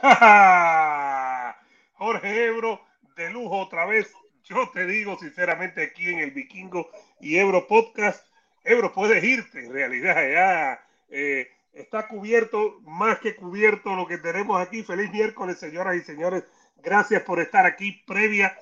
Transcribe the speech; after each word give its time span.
Jorge 1.94 2.46
Ebro, 2.46 2.80
de 3.16 3.30
lujo 3.30 3.58
otra 3.58 3.84
vez. 3.84 4.10
Yo 4.44 4.70
te 4.72 4.86
digo 4.86 5.18
sinceramente 5.18 5.82
aquí 5.82 6.08
en 6.08 6.20
el 6.20 6.30
Vikingo 6.30 6.90
y 7.20 7.36
Ebro 7.36 7.66
Podcast, 7.66 8.26
Ebro, 8.64 8.92
puedes 8.92 9.22
irte 9.22 9.66
en 9.66 9.72
realidad. 9.72 10.16
Ya 10.16 10.82
eh, 11.10 11.50
está 11.74 12.08
cubierto, 12.08 12.80
más 12.82 13.18
que 13.18 13.36
cubierto 13.36 13.94
lo 13.94 14.06
que 14.06 14.16
tenemos 14.16 14.58
aquí. 14.60 14.82
Feliz 14.82 15.10
miércoles, 15.12 15.58
señoras 15.58 15.96
y 15.96 16.00
señores. 16.00 16.44
Gracias 16.76 17.22
por 17.22 17.38
estar 17.38 17.66
aquí 17.66 18.02
previa, 18.06 18.58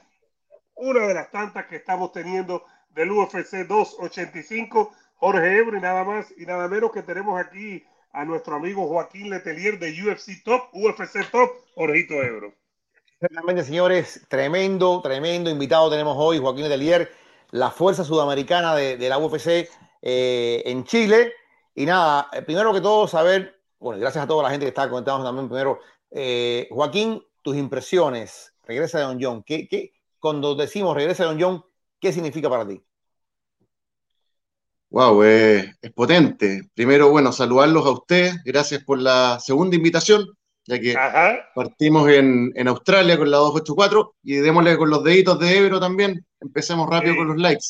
una 0.75 1.07
de 1.07 1.15
las 1.15 1.31
tantas 1.31 1.67
que 1.67 1.77
estamos 1.77 2.11
teniendo 2.11 2.65
del 2.91 3.13
UFC 3.13 3.65
285. 3.67 4.93
Jorge 5.15 5.59
Ebro 5.59 5.77
y 5.77 5.81
nada 5.81 6.03
más 6.03 6.35
y 6.37 6.47
nada 6.47 6.67
menos 6.67 6.91
que 6.91 7.03
tenemos 7.03 7.41
aquí 7.41 7.85
a 8.13 8.25
nuestro 8.25 8.57
amigo 8.57 8.87
Joaquín 8.87 9.31
Letelier 9.31 9.79
de 9.79 9.91
UFC 10.03 10.43
Top, 10.45 10.69
UFC 10.73 11.31
Top, 11.31 11.51
Orejito 11.75 12.15
Ebro. 12.15 12.55
Realmente, 13.21 13.65
señores, 13.65 14.25
tremendo, 14.29 15.01
tremendo 15.03 15.51
invitado 15.51 15.91
tenemos 15.91 16.17
hoy, 16.19 16.39
Joaquín 16.39 16.65
Letelier, 16.65 17.11
la 17.51 17.71
fuerza 17.71 18.05
sudamericana 18.05 18.75
de, 18.75 19.09
la 19.09 19.19
UFC 19.19 19.69
eh, 20.03 20.63
en 20.65 20.85
Chile. 20.85 21.33
Y 21.75 21.87
nada, 21.87 22.29
eh, 22.33 22.43
primero 22.43 22.73
que 22.73 22.81
todo, 22.81 23.09
saber, 23.09 23.61
bueno, 23.79 24.01
gracias 24.01 24.25
a 24.25 24.29
toda 24.29 24.45
la 24.45 24.51
gente 24.51 24.67
que 24.67 24.71
está 24.71 24.89
comentando 24.89 25.25
también 25.25 25.49
primero, 25.49 25.81
eh, 26.11 26.69
Joaquín, 26.71 27.23
tus 27.43 27.57
impresiones, 27.57 28.55
regresa 28.65 28.99
de 28.99 29.05
Don 29.05 29.19
John. 29.21 29.43
¿Qué, 29.43 29.67
qué, 29.69 29.93
cuando 30.21 30.55
decimos 30.55 30.97
regresa 30.97 31.25
de 31.25 31.31
Don 31.31 31.41
John, 31.41 31.65
¿qué 32.01 32.13
significa 32.13 32.49
para 32.49 32.67
ti? 32.67 32.83
Wow, 34.91 35.23
es 35.23 35.93
potente. 35.95 36.63
Primero, 36.75 37.11
bueno, 37.11 37.31
saludarlos 37.31 37.85
a 37.87 37.91
ustedes. 37.91 38.43
Gracias 38.45 38.83
por 38.85 38.99
la 38.99 39.39
segunda 39.39 39.77
invitación, 39.77 40.27
ya 40.67 40.81
que 40.81 40.97
partimos 41.55 42.09
en, 42.09 42.69
Australia 42.69 43.19
con 43.19 43.31
la 43.31 43.37
284 43.37 44.15
y 44.23 44.37
démosle 44.37 44.79
con 44.79 44.89
los 44.89 45.05
deditos 45.05 45.39
de 45.39 45.59
Ebro 45.59 45.79
también. 45.79 46.25
Empecemos 46.41 46.89
rápido 46.89 47.17
con 47.17 47.29
los 47.29 47.37
likes. 47.37 47.67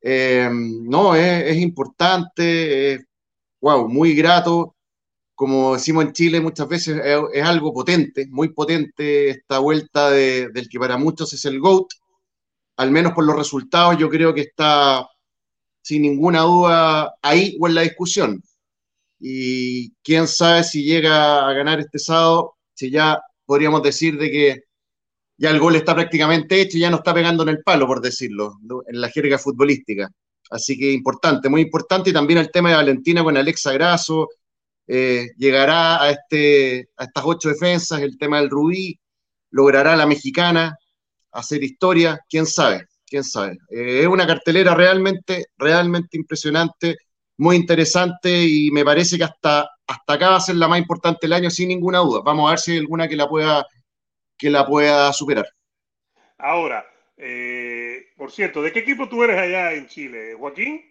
Eh, 0.00 0.48
no, 0.50 1.14
es, 1.14 1.56
importante, 1.58 3.04
wow, 3.60 3.86
muy 3.88 4.14
grato. 4.14 4.76
Como 5.34 5.74
decimos 5.74 6.04
en 6.04 6.12
Chile 6.12 6.40
muchas 6.40 6.68
veces, 6.68 7.00
es, 7.34 7.44
algo 7.44 7.72
potente, 7.72 8.26
muy 8.30 8.48
potente 8.48 9.28
esta 9.30 9.58
vuelta 9.58 10.10
del 10.10 10.68
que 10.70 10.78
para 10.78 10.96
muchos 10.96 11.32
es 11.34 11.44
el 11.44 11.60
GOAT. 11.60 11.88
Al 12.78 12.90
menos 12.90 13.12
por 13.12 13.24
los 13.24 13.36
resultados, 13.36 13.98
yo 13.98 14.08
creo 14.08 14.32
que 14.32 14.40
está 14.42 15.06
sin 15.88 16.02
ninguna 16.02 16.42
duda 16.42 17.14
ahí 17.22 17.56
o 17.58 17.66
en 17.66 17.74
la 17.74 17.80
discusión. 17.80 18.42
Y 19.18 19.90
quién 20.02 20.28
sabe 20.28 20.62
si 20.62 20.84
llega 20.84 21.48
a 21.48 21.52
ganar 21.54 21.80
este 21.80 21.98
sábado, 21.98 22.56
si 22.74 22.90
ya 22.90 23.18
podríamos 23.46 23.82
decir 23.82 24.18
de 24.18 24.30
que 24.30 24.62
ya 25.38 25.48
el 25.48 25.58
gol 25.58 25.76
está 25.76 25.94
prácticamente 25.94 26.60
hecho 26.60 26.76
y 26.76 26.80
ya 26.80 26.90
no 26.90 26.98
está 26.98 27.14
pegando 27.14 27.42
en 27.42 27.48
el 27.48 27.62
palo, 27.62 27.86
por 27.86 28.02
decirlo, 28.02 28.58
en 28.86 29.00
la 29.00 29.08
jerga 29.08 29.38
futbolística. 29.38 30.10
Así 30.50 30.78
que 30.78 30.92
importante, 30.92 31.48
muy 31.48 31.62
importante. 31.62 32.10
Y 32.10 32.12
también 32.12 32.38
el 32.40 32.50
tema 32.50 32.68
de 32.68 32.76
Valentina 32.76 33.24
con 33.24 33.38
Alexa 33.38 33.72
Grasso. 33.72 34.28
Eh, 34.86 35.28
llegará 35.38 36.02
a, 36.02 36.10
este, 36.10 36.90
a 36.98 37.04
estas 37.04 37.24
ocho 37.26 37.48
defensas, 37.48 38.00
el 38.02 38.18
tema 38.18 38.40
del 38.40 38.50
Rubí, 38.50 38.98
logrará 39.50 39.96
la 39.96 40.06
mexicana 40.06 40.78
hacer 41.32 41.62
historia, 41.62 42.20
quién 42.28 42.46
sabe 42.46 42.86
quién 43.08 43.24
sabe. 43.24 43.58
Eh, 43.70 44.00
es 44.02 44.06
una 44.06 44.26
cartelera 44.26 44.74
realmente, 44.74 45.46
realmente 45.56 46.16
impresionante, 46.16 46.96
muy 47.36 47.56
interesante 47.56 48.44
y 48.46 48.70
me 48.70 48.84
parece 48.84 49.16
que 49.16 49.24
hasta, 49.24 49.68
hasta 49.86 50.12
acá 50.12 50.30
va 50.30 50.36
a 50.36 50.40
ser 50.40 50.56
la 50.56 50.68
más 50.68 50.78
importante 50.78 51.20
del 51.22 51.32
año 51.32 51.50
sin 51.50 51.68
ninguna 51.68 51.98
duda. 51.98 52.20
Vamos 52.24 52.46
a 52.46 52.50
ver 52.50 52.58
si 52.58 52.72
hay 52.72 52.78
alguna 52.78 53.08
que 53.08 53.16
la 53.16 53.28
pueda, 53.28 53.66
que 54.36 54.50
la 54.50 54.66
pueda 54.66 55.12
superar. 55.12 55.48
Ahora, 56.38 56.84
eh, 57.16 58.06
por 58.16 58.30
cierto, 58.30 58.62
¿de 58.62 58.72
qué 58.72 58.80
equipo 58.80 59.08
tú 59.08 59.22
eres 59.22 59.38
allá 59.38 59.72
en 59.72 59.86
Chile, 59.86 60.34
Joaquín? 60.38 60.84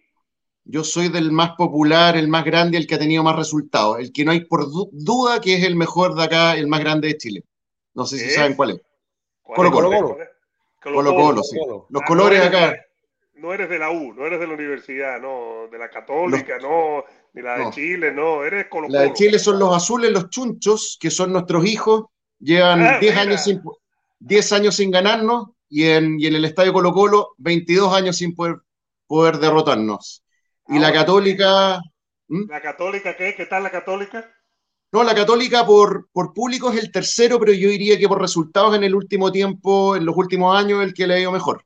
Yo 0.70 0.84
soy 0.84 1.08
del 1.08 1.32
más 1.32 1.52
popular, 1.52 2.18
el 2.18 2.28
más 2.28 2.44
grande, 2.44 2.78
el 2.78 2.88
que 2.88 2.96
ha 2.96 3.00
tenido 3.00 3.24
más 3.24 3.38
resultados, 3.38 4.00
el 4.00 4.12
que 4.12 4.26
no 4.26 4.32
hay 4.32 4.44
por 4.44 4.66
duda 4.70 5.40
que 5.40 5.56
es 5.56 5.64
el 5.64 5.78
mejor 5.78 6.16
de 6.16 6.24
acá, 6.24 6.58
el 6.58 6.68
más 6.68 6.82
grande 6.82 7.08
de 7.08 7.18
Chile. 7.18 7.44
No 7.94 8.06
sé 8.06 8.18
si 8.18 8.30
saben 8.30 8.56
cuál 8.56 8.72
es. 8.72 8.82
Colo 9.42 9.72
Colo. 9.72 10.18
Colo 10.94 11.16
Colo, 11.16 11.44
sí. 11.44 11.58
Los 11.90 12.02
ah, 12.02 12.06
colores 12.06 12.42
acá. 12.42 12.76
No 13.36 13.54
eres 13.54 13.70
de 13.70 13.78
la 13.78 13.92
U, 13.92 14.14
no 14.14 14.26
eres 14.26 14.40
de 14.40 14.48
la 14.48 14.54
universidad, 14.54 15.22
no, 15.22 15.68
de 15.72 15.78
la 15.78 15.90
Católica, 15.90 16.58
no, 16.60 17.04
ni 17.34 17.42
la 17.44 17.58
de 17.60 17.70
Chile, 17.70 18.12
no, 18.12 18.44
eres 18.44 18.66
Colo 18.68 18.88
La 18.90 19.02
de 19.02 19.14
Chile 19.14 19.38
son 19.38 19.60
los 19.60 19.76
azules, 19.76 20.12
los 20.12 20.30
chunchos, 20.30 20.98
que 21.00 21.12
son 21.12 21.34
nuestros 21.34 21.66
hijos, 21.66 22.06
llevan 22.40 23.00
10 23.00 23.16
ah, 23.16 23.22
años 23.22 23.44
sin 23.44 23.62
10 24.20 24.54
años 24.54 24.76
sin 24.76 24.90
ganarnos 24.90 25.50
y 25.70 25.86
en, 25.86 26.20
y 26.20 26.26
en 26.26 26.36
el 26.36 26.46
estadio 26.46 26.74
Colo 26.74 26.92
Colo 26.92 27.36
22 27.38 27.94
años 27.94 28.18
sin 28.18 28.34
poder, 28.34 28.56
poder 29.06 29.38
derrotarnos. 29.38 30.24
Y 30.70 30.80
la 30.80 30.92
Católica. 30.92 31.80
¿La 32.28 32.62
Católica 32.62 33.16
qué? 33.16 33.36
¿Qué 33.36 33.46
tal 33.46 33.64
la 33.64 33.70
Católica? 33.70 34.30
No, 34.92 35.04
la 35.04 35.14
Católica 35.14 35.66
por, 35.66 36.10
por 36.12 36.34
público 36.34 36.72
es 36.72 36.80
el 36.80 36.92
tercero, 36.92 37.40
pero 37.40 37.52
yo 37.52 37.70
diría 37.70 37.98
que 38.00 38.08
por 38.08 38.22
resultados 38.22 38.76
en 38.76 38.84
el 38.84 38.96
último 38.96 39.32
tiempo, 39.32 39.96
en 39.96 40.06
los 40.06 40.16
últimos 40.16 40.58
años, 40.58 40.84
el 40.84 40.94
que 40.94 41.08
le 41.08 41.16
ha 41.16 41.20
ido 41.20 41.32
mejor. 41.32 41.66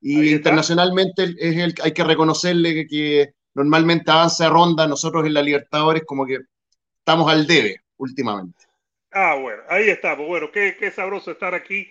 Y 0.00 0.30
internacionalmente 0.30 1.34
es 1.38 1.56
el 1.56 1.74
hay 1.82 1.92
que 1.92 2.04
reconocerle 2.04 2.86
que, 2.86 3.34
normalmente 3.54 4.10
avanza 4.10 4.44
de 4.44 4.50
ronda, 4.50 4.86
nosotros 4.86 5.26
en 5.26 5.34
la 5.34 5.42
Libertadores 5.42 6.04
como 6.06 6.24
que 6.24 6.38
estamos 6.98 7.30
al 7.30 7.46
debe 7.46 7.80
últimamente. 7.96 8.66
Ah, 9.12 9.34
bueno, 9.34 9.62
ahí 9.68 9.88
estamos. 9.88 10.26
Bueno, 10.26 10.50
qué, 10.52 10.76
qué 10.78 10.90
sabroso 10.90 11.32
estar 11.32 11.54
aquí. 11.54 11.88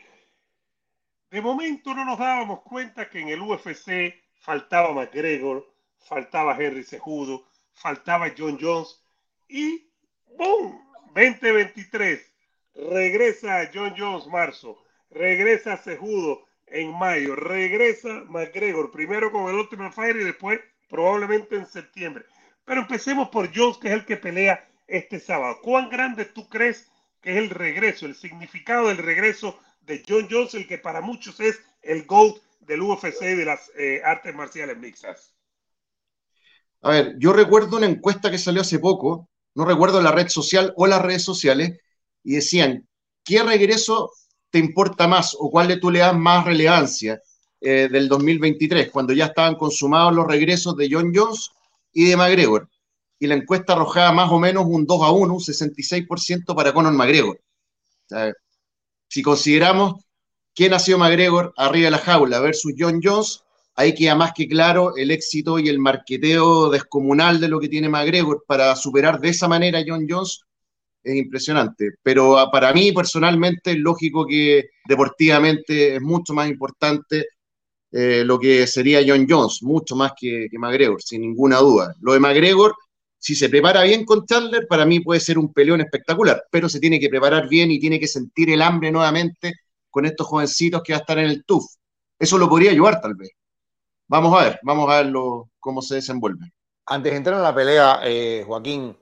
De 1.29 1.41
momento 1.41 1.93
no 1.93 2.05
nos 2.05 2.17
dábamos 2.17 2.61
cuenta 2.61 3.09
que 3.09 3.19
en 3.19 3.27
el 3.27 3.41
UFC 3.41 4.15
faltaba 4.39 4.93
McGregor, 4.93 5.67
faltaba 5.99 6.57
Henry 6.57 6.83
Sejudo, 6.83 7.45
faltaba 7.73 8.31
John 8.35 8.57
Jones 8.59 9.03
y 9.47 9.88
¡Bum! 10.39 10.79
2023. 11.15 12.17
Regresa 12.89 13.69
John 13.73 13.93
Jones 13.97 14.25
marzo. 14.27 14.81
Regresa 15.09 15.75
Sejudo 15.75 16.45
en 16.67 16.97
mayo. 16.97 17.35
Regresa 17.35 18.23
McGregor. 18.29 18.89
Primero 18.89 19.33
con 19.33 19.49
el 19.49 19.55
Ultimate 19.55 19.93
Fire 19.93 20.15
y 20.15 20.23
después 20.23 20.61
probablemente 20.89 21.57
en 21.57 21.65
septiembre. 21.65 22.23
Pero 22.63 22.79
empecemos 22.79 23.27
por 23.27 23.53
Jones, 23.53 23.79
que 23.79 23.89
es 23.89 23.93
el 23.95 24.05
que 24.05 24.15
pelea 24.15 24.65
este 24.87 25.19
sábado. 25.19 25.59
¿Cuán 25.61 25.89
grande 25.89 26.23
tú 26.23 26.47
crees 26.47 26.89
que 27.19 27.31
es 27.31 27.37
el 27.37 27.49
regreso, 27.49 28.05
el 28.05 28.15
significado 28.15 28.87
del 28.87 28.97
regreso 28.97 29.59
de 29.81 30.01
John 30.07 30.29
Jones, 30.31 30.53
el 30.53 30.67
que 30.67 30.77
para 30.77 31.01
muchos 31.01 31.41
es 31.41 31.61
el 31.81 32.05
GOAT 32.05 32.37
del 32.61 32.81
UFC 32.81 33.23
y 33.23 33.35
de 33.35 33.45
las 33.45 33.69
eh, 33.77 34.01
artes 34.05 34.33
marciales 34.33 34.77
mixtas? 34.77 35.35
A 36.81 36.91
ver, 36.91 37.15
yo 37.17 37.33
recuerdo 37.33 37.75
una 37.75 37.87
encuesta 37.87 38.31
que 38.31 38.37
salió 38.37 38.61
hace 38.61 38.79
poco 38.79 39.27
no 39.55 39.65
recuerdo 39.65 40.01
la 40.01 40.11
red 40.11 40.29
social 40.29 40.73
o 40.75 40.87
las 40.87 41.01
redes 41.01 41.23
sociales, 41.23 41.77
y 42.23 42.35
decían, 42.35 42.87
¿qué 43.23 43.43
regreso 43.43 44.11
te 44.49 44.59
importa 44.59 45.07
más 45.07 45.35
o 45.37 45.49
cuál 45.49 45.67
de 45.67 45.77
tú 45.77 45.91
le 45.91 45.99
das 45.99 46.15
más 46.15 46.45
relevancia 46.45 47.21
eh, 47.61 47.87
del 47.91 48.07
2023, 48.07 48.89
cuando 48.91 49.13
ya 49.13 49.25
estaban 49.25 49.55
consumados 49.55 50.13
los 50.13 50.27
regresos 50.27 50.75
de 50.75 50.89
John 50.91 51.11
Jones 51.13 51.49
y 51.93 52.05
de 52.05 52.17
McGregor? 52.17 52.69
y 53.19 53.27
la 53.27 53.35
encuesta 53.35 53.73
arrojaba 53.73 54.11
más 54.13 54.31
o 54.31 54.39
menos 54.39 54.65
un 54.65 54.85
2 54.85 55.01
a 55.03 55.11
1, 55.11 55.33
un 55.33 55.39
66% 55.39 56.55
para 56.55 56.73
Conor 56.73 56.93
McGregor. 56.93 57.39
si 59.07 59.21
consideramos 59.21 60.03
quién 60.55 60.73
ha 60.73 60.79
sido 60.79 60.97
McGregor 60.97 61.53
arriba 61.57 61.85
de 61.85 61.91
la 61.91 61.97
jaula 61.97 62.39
versus 62.39 62.73
John 62.77 63.01
Jones, 63.03 63.43
ahí 63.79 63.95
queda 63.95 64.13
más 64.13 64.33
que 64.33 64.45
claro 64.45 64.97
el 64.97 65.09
éxito 65.09 65.57
y 65.57 65.69
el 65.69 65.79
marqueteo 65.79 66.69
descomunal 66.69 67.39
de 67.39 67.47
lo 67.47 67.61
que 67.61 67.69
tiene 67.69 67.87
McGregor 67.87 68.43
para 68.45 68.75
superar 68.75 69.21
de 69.21 69.29
esa 69.29 69.47
manera 69.47 69.79
a 69.79 69.83
John 69.87 70.05
Jones 70.09 70.41
es 71.01 71.15
impresionante. 71.15 71.91
Pero 72.03 72.37
ah, 72.37 72.51
para 72.51 72.73
mí 72.73 72.91
personalmente 72.91 73.71
es 73.71 73.77
lógico 73.77 74.27
que 74.27 74.71
deportivamente 74.85 75.95
es 75.95 76.01
mucho 76.01 76.33
más 76.33 76.49
importante 76.49 77.27
eh, 77.91 78.23
lo 78.25 78.37
que 78.37 78.67
sería 78.67 79.01
John 79.07 79.25
Jones, 79.29 79.63
mucho 79.63 79.95
más 79.95 80.11
que, 80.19 80.47
que 80.51 80.59
McGregor, 80.59 81.01
sin 81.01 81.21
ninguna 81.21 81.59
duda. 81.59 81.95
Lo 82.01 82.13
de 82.13 82.19
McGregor 82.19 82.75
si 83.17 83.35
se 83.35 83.49
prepara 83.49 83.83
bien 83.83 84.05
con 84.05 84.25
Chandler, 84.25 84.67
para 84.67 84.85
mí 84.85 85.01
puede 85.01 85.19
ser 85.19 85.37
un 85.37 85.53
peleón 85.53 85.81
espectacular, 85.81 86.43
pero 86.51 86.69
se 86.69 86.79
tiene 86.79 86.99
que 86.99 87.09
preparar 87.09 87.47
bien 87.49 87.69
y 87.71 87.79
tiene 87.79 87.99
que 87.99 88.07
sentir 88.07 88.49
el 88.49 88.61
hambre 88.61 88.91
nuevamente 88.91 89.53
con 89.89 90.05
estos 90.05 90.27
jovencitos 90.27 90.81
que 90.83 90.93
va 90.93 90.97
a 90.97 91.01
estar 91.01 91.19
en 91.19 91.25
el 91.25 91.43
TUF. 91.45 91.65
Eso 92.17 92.37
lo 92.37 92.49
podría 92.49 92.71
ayudar 92.71 93.01
tal 93.01 93.15
vez. 93.15 93.29
Vamos 94.09 94.33
a 94.33 94.43
ver, 94.43 94.59
vamos 94.63 94.89
a 94.89 95.03
ver 95.03 95.13
cómo 95.59 95.83
se 95.83 95.95
desenvuelve. 95.95 96.51
Antes 96.87 97.11
de 97.11 97.17
entrar 97.17 97.35
en 97.35 97.43
la 97.43 97.53
pelea, 97.53 97.99
eh, 98.03 98.43
Joaquín, 98.45 98.97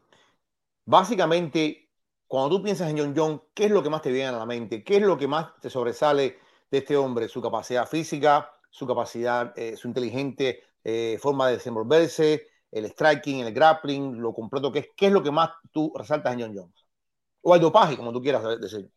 básicamente, 0.84 1.90
cuando 2.28 2.58
tú 2.58 2.64
piensas 2.64 2.90
en 2.90 2.98
John 2.98 3.14
John, 3.16 3.42
¿qué 3.54 3.66
es 3.66 3.72
lo 3.72 3.82
que 3.82 3.90
más 3.90 4.02
te 4.02 4.12
viene 4.12 4.28
a 4.28 4.34
la 4.34 4.46
mente? 4.46 4.84
¿Qué 4.84 4.98
es 4.98 5.02
lo 5.02 5.18
que 5.18 5.26
más 5.26 5.58
te 5.62 5.70
sobresale 5.70 6.40
de 6.70 6.78
este 6.80 6.98
hombre? 6.98 7.30
¿Su 7.30 7.42
capacidad 7.42 7.88
física, 7.88 8.52
su 8.70 8.86
capacidad, 8.86 9.58
eh, 9.58 9.78
su 9.78 9.88
inteligente 9.88 10.64
eh, 10.84 11.18
forma 11.22 11.48
de 11.48 11.54
desenvolverse, 11.54 12.48
el 12.70 12.86
striking, 12.88 13.46
el 13.46 13.54
grappling, 13.54 14.20
lo 14.20 14.34
completo 14.34 14.74
que 14.74 14.80
es. 14.80 14.88
¿Qué 14.94 15.08
es 15.08 15.14
lo 15.14 15.24
que 15.24 15.32
más 15.32 15.52
tú 15.72 15.94
resaltas 15.96 16.34
en 16.34 16.42
John 16.42 16.54
Jones? 16.54 16.86
O 17.44 17.56
el 17.56 17.62
dopaje, 17.62 17.96
como 17.96 18.12
tú 18.12 18.22
quieras 18.22 18.44
decir. 18.60 18.92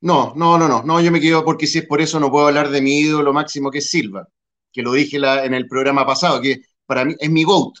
No, 0.00 0.32
no, 0.36 0.56
no, 0.56 0.68
no, 0.68 0.84
no, 0.84 1.00
yo 1.00 1.10
me 1.10 1.20
quedo 1.20 1.44
porque 1.44 1.66
si 1.66 1.80
es 1.80 1.86
por 1.86 2.00
eso 2.00 2.20
no 2.20 2.30
puedo 2.30 2.46
hablar 2.46 2.68
de 2.70 2.80
mi 2.80 3.00
ídolo 3.00 3.32
máximo 3.32 3.72
que 3.72 3.78
es 3.78 3.90
Silva, 3.90 4.28
que 4.72 4.82
lo 4.82 4.92
dije 4.92 5.18
en 5.18 5.54
el 5.54 5.66
programa 5.68 6.06
pasado, 6.06 6.40
que 6.40 6.62
para 6.86 7.04
mí 7.04 7.14
es 7.18 7.30
mi 7.30 7.44
GOAT. 7.44 7.74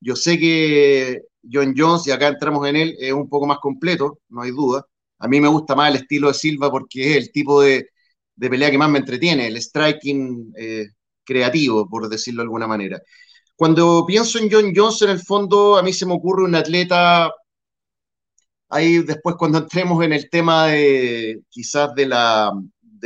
Yo 0.00 0.16
sé 0.16 0.38
que 0.38 1.22
John 1.50 1.74
Jones, 1.76 2.06
y 2.06 2.10
acá 2.10 2.28
entramos 2.28 2.66
en 2.68 2.76
él, 2.76 2.96
es 2.98 3.12
un 3.12 3.28
poco 3.28 3.46
más 3.46 3.58
completo, 3.58 4.20
no 4.28 4.42
hay 4.42 4.50
duda. 4.50 4.86
A 5.18 5.28
mí 5.28 5.40
me 5.40 5.48
gusta 5.48 5.74
más 5.74 5.90
el 5.90 5.96
estilo 5.96 6.28
de 6.28 6.34
Silva 6.34 6.70
porque 6.70 7.12
es 7.12 7.16
el 7.16 7.32
tipo 7.32 7.62
de, 7.62 7.88
pelea 8.38 8.70
que 8.70 8.78
más 8.78 8.90
me 8.90 8.98
entretiene, 8.98 9.46
el 9.46 9.60
striking 9.60 10.52
eh, 10.56 10.86
creativo, 11.24 11.88
por 11.88 12.08
decirlo 12.08 12.42
de 12.42 12.46
alguna 12.46 12.66
manera. 12.66 13.00
Cuando 13.56 14.04
pienso 14.06 14.38
en 14.38 14.50
John 14.50 14.72
Jones, 14.74 15.02
en 15.02 15.10
el 15.10 15.20
fondo, 15.20 15.76
a 15.78 15.82
mí 15.82 15.92
se 15.92 16.06
me 16.06 16.14
ocurre 16.14 16.44
un 16.44 16.54
atleta, 16.54 17.30
ahí 18.68 18.98
después 19.02 19.36
cuando 19.38 19.58
entremos 19.58 20.02
en 20.04 20.12
el 20.12 20.28
tema 20.28 20.66
de 20.66 21.40
quizás 21.50 21.94
de 21.94 22.06
la, 22.06 22.52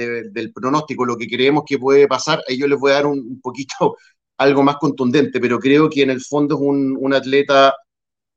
del 0.06 0.52
pronóstico, 0.52 1.04
lo 1.04 1.16
que 1.16 1.26
creemos 1.26 1.64
que 1.66 1.78
puede 1.78 2.08
pasar, 2.08 2.42
ahí 2.48 2.58
yo 2.58 2.66
les 2.66 2.78
voy 2.78 2.92
a 2.92 2.94
dar 2.94 3.06
un, 3.06 3.40
poquito 3.40 3.96
algo 4.38 4.62
más 4.62 4.76
contundente, 4.76 5.40
pero 5.40 5.58
creo 5.58 5.88
que 5.90 6.02
en 6.02 6.10
el 6.10 6.20
fondo 6.20 6.54
es 6.56 6.60
un, 6.60 6.96
un 6.98 7.14
atleta, 7.14 7.74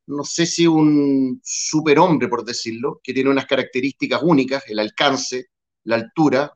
no 0.07 0.23
sé 0.23 0.45
si 0.45 0.67
un 0.67 1.39
superhombre, 1.43 2.27
por 2.27 2.43
decirlo, 2.43 2.99
que 3.03 3.13
tiene 3.13 3.29
unas 3.29 3.45
características 3.45 4.21
únicas, 4.23 4.63
el 4.67 4.79
alcance, 4.79 5.47
la 5.83 5.95
altura, 5.95 6.51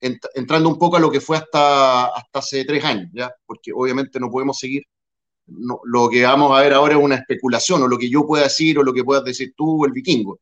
entrando 0.00 0.68
un 0.68 0.78
poco 0.78 0.96
a 0.96 1.00
lo 1.00 1.10
que 1.10 1.20
fue 1.20 1.36
hasta, 1.36 2.06
hasta 2.06 2.38
hace 2.38 2.64
tres 2.64 2.84
años, 2.84 3.10
¿ya? 3.12 3.30
porque 3.46 3.72
obviamente 3.74 4.20
no 4.20 4.30
podemos 4.30 4.58
seguir 4.58 4.84
lo 5.84 6.08
que 6.08 6.22
vamos 6.22 6.56
a 6.56 6.62
ver 6.62 6.72
ahora 6.72 6.94
es 6.94 7.02
una 7.02 7.16
especulación, 7.16 7.82
o 7.82 7.88
lo 7.88 7.98
que 7.98 8.10
yo 8.10 8.26
pueda 8.26 8.44
decir, 8.44 8.78
o 8.78 8.82
lo 8.82 8.92
que 8.92 9.04
puedas 9.04 9.24
decir 9.24 9.54
tú, 9.56 9.84
el 9.84 9.92
vikingo. 9.92 10.40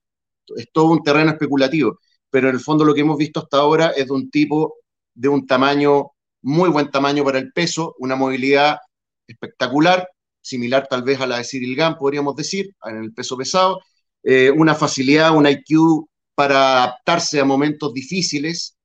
Es 0.57 0.69
todo 0.73 0.87
un 0.91 1.03
terreno 1.03 1.31
especulativo, 1.33 2.01
pero 2.31 2.49
en 2.49 2.55
el 2.55 2.61
fondo 2.61 2.85
lo 2.85 2.95
que 2.95 3.01
hemos 3.01 3.19
visto 3.19 3.41
hasta 3.41 3.59
ahora 3.59 3.91
es 3.97 4.07
de 4.07 4.13
un 4.13 4.31
tipo 4.31 4.77
de 5.15 5.29
un 5.29 5.47
tamaño, 5.47 6.13
muy 6.43 6.69
buen 6.71 6.91
tamaño 6.91 7.25
para 7.25 7.39
el 7.39 7.53
peso, 7.53 7.95
una 7.99 8.17
movilidad 8.17 8.79
espectacular, 9.27 10.09
similar 10.41 10.87
tal 10.89 11.03
vez 11.03 11.21
a 11.21 11.27
la 11.27 11.39
de 11.39 11.45
Cyril 11.45 11.77
Gann, 11.77 11.97
podríamos 11.97 12.37
decir, 12.37 12.75
en 12.85 12.97
el 13.03 13.13
peso 13.13 13.37
pesado, 13.37 13.81
eh, 14.23 14.51
una 14.51 14.75
facilidad, 14.75 15.35
un 15.35 15.47
IQ 15.47 16.07
para 16.35 16.85
adaptarse 16.85 17.41
a 17.41 17.45
momentos 17.45 17.93
difíciles, 17.93 18.77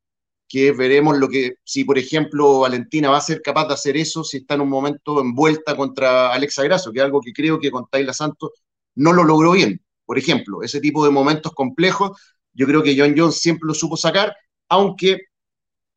que 0.52 0.74
veremos 0.74 1.18
lo 1.18 1.30
que, 1.30 1.54
si 1.64 1.86
por 1.86 1.98
ejemplo 1.98 2.60
Valentina 2.60 3.10
va 3.10 3.18
a 3.18 3.22
ser 3.22 3.42
capaz 3.42 3.68
de 3.68 3.74
hacer 3.74 3.96
eso, 3.96 4.24
si 4.24 4.38
está 4.38 4.56
en 4.56 4.62
un 4.62 4.70
momento 4.70 5.22
envuelta 5.22 5.78
contra 5.78 6.34
Alexa 6.34 6.64
Grasso, 6.64 6.92
que 6.92 7.00
es 7.00 7.06
algo 7.06 7.22
que 7.22 7.32
creo 7.32 7.58
que 7.58 7.72
con 7.72 7.88
Tayla 7.90 8.14
Santos 8.14 8.52
no 8.96 9.14
lo 9.14 9.24
logró 9.24 9.54
bien. 9.54 9.82
Por 10.06 10.18
ejemplo, 10.18 10.62
ese 10.62 10.82
tipo 10.82 11.06
de 11.06 11.12
momentos 11.12 11.54
complejos, 11.54 12.20
yo 12.54 12.68
creo 12.68 12.84
que 12.84 12.98
John 12.98 13.14
Jones 13.18 13.38
siempre 13.40 13.68
lo 13.68 13.74
supo 13.74 13.98
sacar, 13.98 14.36
aunque 14.70 15.20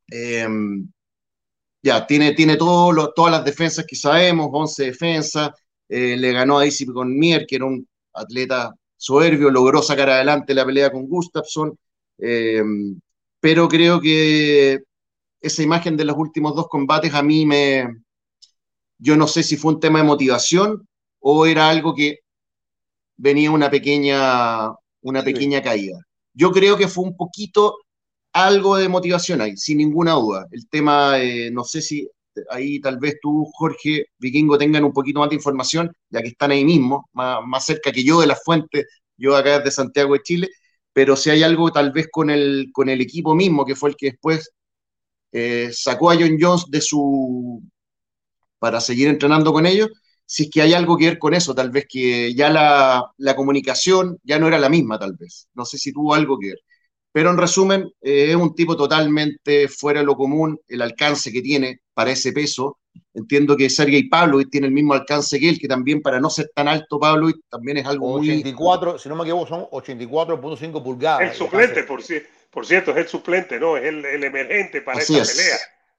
em, 0.08 0.88
ya 1.82 2.06
tiene, 2.06 2.32
tiene 2.34 2.56
todo 2.56 3.12
todas 3.14 3.32
las 3.32 3.44
defensas 3.44 3.84
que 3.86 3.96
sabemos, 3.96 4.48
11 4.52 4.84
defensas, 4.84 5.50
eh, 5.88 6.16
le 6.16 6.32
ganó 6.32 6.58
a 6.58 6.60
Daisy 6.60 6.86
con 6.86 7.16
Mier, 7.16 7.46
que 7.46 7.56
era 7.56 7.66
un 7.66 7.86
atleta 8.14 8.74
soberbio, 8.96 9.50
logró 9.50 9.82
sacar 9.82 10.10
adelante 10.10 10.54
la 10.54 10.64
pelea 10.66 10.90
con 10.90 11.06
Gustafsson. 11.06 11.76
Eh, 12.18 12.62
pero 13.40 13.68
creo 13.68 14.00
que 14.00 14.80
esa 15.40 15.62
imagen 15.62 15.96
de 15.96 16.04
los 16.06 16.16
últimos 16.16 16.54
dos 16.56 16.68
combates 16.68 17.12
a 17.14 17.22
mí 17.22 17.44
me, 17.44 17.86
yo 18.98 19.16
no 19.16 19.26
sé 19.26 19.42
si 19.42 19.56
fue 19.56 19.74
un 19.74 19.80
tema 19.80 19.98
de 20.00 20.06
motivación 20.06 20.88
o 21.20 21.46
era 21.46 21.68
algo 21.68 21.94
que 21.94 22.20
venía 23.16 23.50
una 23.50 23.70
pequeña, 23.70 24.70
una 25.02 25.22
pequeña 25.22 25.62
caída. 25.62 25.98
Yo 26.34 26.52
creo 26.52 26.76
que 26.76 26.88
fue 26.88 27.04
un 27.04 27.16
poquito 27.16 27.78
algo 28.32 28.76
de 28.76 28.88
motivación 28.88 29.40
ahí, 29.40 29.56
sin 29.56 29.78
ninguna 29.78 30.12
duda. 30.14 30.46
El 30.50 30.68
tema, 30.68 31.20
eh, 31.20 31.50
no 31.52 31.64
sé 31.64 31.82
si 31.82 32.08
ahí 32.50 32.80
tal 32.80 32.98
vez 32.98 33.16
tú, 33.22 33.46
Jorge, 33.54 34.06
Vikingo, 34.18 34.58
tengan 34.58 34.84
un 34.84 34.92
poquito 34.92 35.20
más 35.20 35.30
de 35.30 35.36
información, 35.36 35.92
ya 36.10 36.20
que 36.22 36.28
están 36.28 36.50
ahí 36.50 36.64
mismo, 36.64 37.08
más, 37.12 37.64
cerca 37.64 37.92
que 37.92 38.04
yo 38.04 38.20
de 38.20 38.26
la 38.26 38.36
fuente, 38.36 38.86
yo 39.16 39.36
acá 39.36 39.60
de 39.60 39.70
Santiago 39.70 40.14
de 40.14 40.22
Chile, 40.22 40.48
pero 40.92 41.16
si 41.16 41.30
hay 41.30 41.42
algo 41.42 41.70
tal 41.72 41.92
vez 41.92 42.08
con 42.10 42.30
el, 42.30 42.70
con 42.72 42.88
el 42.88 43.00
equipo 43.00 43.34
mismo, 43.34 43.64
que 43.64 43.76
fue 43.76 43.90
el 43.90 43.96
que 43.96 44.10
después 44.12 44.50
eh, 45.32 45.70
sacó 45.72 46.10
a 46.10 46.16
John 46.16 46.36
Jones 46.40 46.66
de 46.68 46.80
su 46.80 47.62
para 48.58 48.80
seguir 48.80 49.08
entrenando 49.08 49.52
con 49.52 49.66
ellos, 49.66 49.90
si 50.34 50.42
es 50.42 50.50
que 50.50 50.62
hay 50.62 50.74
algo 50.74 50.96
que 50.96 51.04
ver 51.04 51.18
con 51.20 51.32
eso, 51.32 51.54
tal 51.54 51.70
vez 51.70 51.86
que 51.88 52.34
ya 52.34 52.50
la, 52.50 53.08
la 53.18 53.36
comunicación 53.36 54.18
ya 54.24 54.36
no 54.36 54.48
era 54.48 54.58
la 54.58 54.68
misma, 54.68 54.98
tal 54.98 55.12
vez. 55.16 55.46
No 55.54 55.64
sé 55.64 55.78
si 55.78 55.92
tuvo 55.92 56.12
algo 56.12 56.40
que 56.40 56.48
ver. 56.48 56.58
Pero 57.12 57.30
en 57.30 57.38
resumen, 57.38 57.84
eh, 58.00 58.30
es 58.30 58.34
un 58.34 58.52
tipo 58.52 58.76
totalmente 58.76 59.68
fuera 59.68 60.00
de 60.00 60.06
lo 60.06 60.16
común, 60.16 60.58
el 60.66 60.82
alcance 60.82 61.30
que 61.30 61.40
tiene 61.40 61.82
para 61.94 62.10
ese 62.10 62.32
peso. 62.32 62.80
Entiendo 63.12 63.56
que 63.56 63.70
Sergei 63.70 64.08
Pavlovich 64.08 64.50
tiene 64.50 64.66
el 64.66 64.72
mismo 64.72 64.94
alcance 64.94 65.38
que 65.38 65.50
él, 65.50 65.60
que 65.60 65.68
también 65.68 66.02
para 66.02 66.18
no 66.18 66.28
ser 66.30 66.50
tan 66.52 66.66
alto 66.66 66.98
Pavlovich 66.98 67.36
también 67.48 67.76
es 67.76 67.86
algo 67.86 68.14
84, 68.14 68.90
muy... 68.90 68.98
si 68.98 69.08
no 69.08 69.14
me 69.14 69.22
equivoco, 69.22 69.46
son 69.46 69.66
84.5 69.66 70.82
pulgadas. 70.82 71.30
El 71.30 71.32
suplente, 71.36 71.84
por, 71.84 72.02
por, 72.50 72.66
cierto, 72.66 72.90
es 72.90 72.96
el 72.96 73.06
suplente, 73.06 73.60
no, 73.60 73.76
es 73.76 73.84
el, 73.84 74.04
el 74.04 74.24
emergente 74.24 74.82
para 74.82 74.98
esta 74.98 75.12
pelea. 75.12 75.58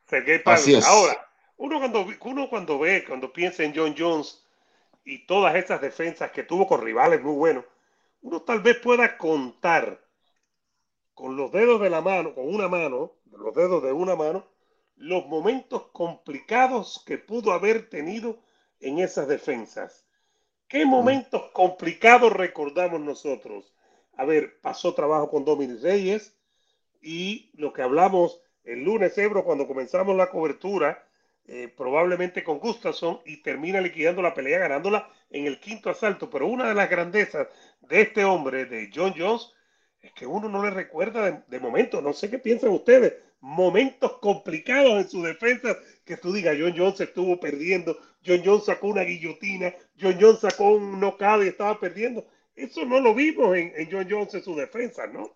Sergei 0.10 0.40
Pavlovich. 0.40 0.84
Ahora, 0.84 1.26
uno 1.58 1.80
cuando, 1.80 2.06
uno 2.22 2.50
cuando 2.50 2.80
ve, 2.80 3.06
cuando 3.06 3.32
piensa 3.32 3.64
en 3.64 3.74
John 3.76 3.96
Jones 3.98 4.46
y 5.04 5.26
todas 5.26 5.56
esas 5.56 5.82
defensas 5.82 6.32
que 6.32 6.44
tuvo 6.44 6.68
con 6.68 6.82
rivales 6.82 7.22
muy 7.22 7.36
buenos, 7.36 7.66
uno 8.22 8.42
tal 8.42 8.62
vez 8.62 8.78
pueda 8.80 9.18
contar 9.18 10.04
con 11.14 11.38
los 11.38 11.52
dedos 11.52 11.80
de 11.80 11.90
la 11.90 12.02
mano, 12.02 12.34
con 12.34 12.54
una 12.54 12.68
mano, 12.68 13.14
los 13.32 13.56
dedos 13.56 13.84
de 13.84 13.94
una 13.94 14.16
mano, 14.16 14.46
los 14.98 15.28
momentos 15.28 15.88
complicados 15.92 17.04
que 17.06 17.18
pudo 17.18 17.52
haber 17.54 17.90
tenido 17.90 18.40
en 18.80 19.00
esas 19.00 19.28
defensas. 19.28 20.06
¿Qué 20.68 20.86
mm. 20.86 20.90
momentos 20.90 21.52
complicados 21.52 22.34
recordamos 22.34 23.00
nosotros? 23.00 23.74
A 24.18 24.26
ver, 24.26 24.60
pasó 24.62 24.94
trabajo 24.94 25.30
con 25.30 25.46
Dominic 25.46 25.82
Reyes 25.82 26.36
y 27.02 27.52
lo 27.54 27.72
que 27.74 27.82
hablamos 27.82 28.42
el 28.64 28.84
lunes, 28.84 29.18
Ebro, 29.18 29.44
cuando 29.46 29.68
comenzamos 29.68 30.16
la 30.16 30.32
cobertura, 30.32 31.05
eh, 31.48 31.72
probablemente 31.76 32.44
con 32.44 32.58
Gustafsson 32.58 33.22
y 33.26 33.38
termina 33.38 33.80
liquidando 33.80 34.22
la 34.22 34.34
pelea, 34.34 34.60
ganándola 34.60 35.10
en 35.30 35.46
el 35.46 35.60
quinto 35.60 35.90
asalto. 35.92 36.30
Pero 36.30 36.48
una 36.48 36.70
de 36.70 36.74
las 36.74 36.90
grandezas 36.90 37.48
de 37.82 38.02
este 38.02 38.24
hombre, 38.24 38.66
de 38.66 38.90
John 38.94 39.14
Jones, 39.16 39.54
es 40.02 40.12
que 40.14 40.26
uno 40.26 40.50
no 40.50 40.64
le 40.64 40.72
recuerda 40.72 41.44
de, 41.48 41.60
momento, 41.60 42.02
no 42.02 42.14
sé 42.14 42.30
qué 42.30 42.40
piensan 42.40 42.72
ustedes, 42.72 43.14
momentos 43.42 44.14
complicados 44.20 44.94
en 44.94 45.08
su 45.08 45.22
defensa, 45.22 45.78
que 46.04 46.18
tú 46.18 46.34
digas, 46.34 46.58
John 46.60 46.74
Jones 46.76 47.00
estuvo 47.02 47.40
perdiendo, 47.40 47.98
John 48.26 48.42
Jones 48.44 48.66
sacó 48.66 48.88
una 48.88 49.04
guillotina, 49.04 49.74
John 50.00 50.18
Jones 50.20 50.40
sacó 50.40 50.72
un 50.72 51.00
knockout 51.00 51.44
y 51.44 51.50
estaba 51.50 51.80
perdiendo. 51.80 52.26
Eso 52.56 52.86
no 52.86 53.00
lo 53.00 53.14
vimos 53.14 53.56
en, 53.56 53.74
en 53.76 53.92
John 53.92 54.08
Jones 54.10 54.34
en 54.34 54.44
su 54.44 54.56
defensa, 54.56 55.06
¿no? 55.08 55.36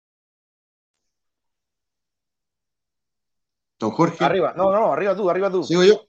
Don 3.81 3.91
Jorge. 3.91 4.23
Arriba, 4.23 4.53
no, 4.55 4.71
no, 4.71 4.93
arriba 4.93 5.15
tú, 5.15 5.29
arriba 5.29 5.51
tú. 5.51 5.63
Sigo 5.63 5.83
yo. 5.83 6.01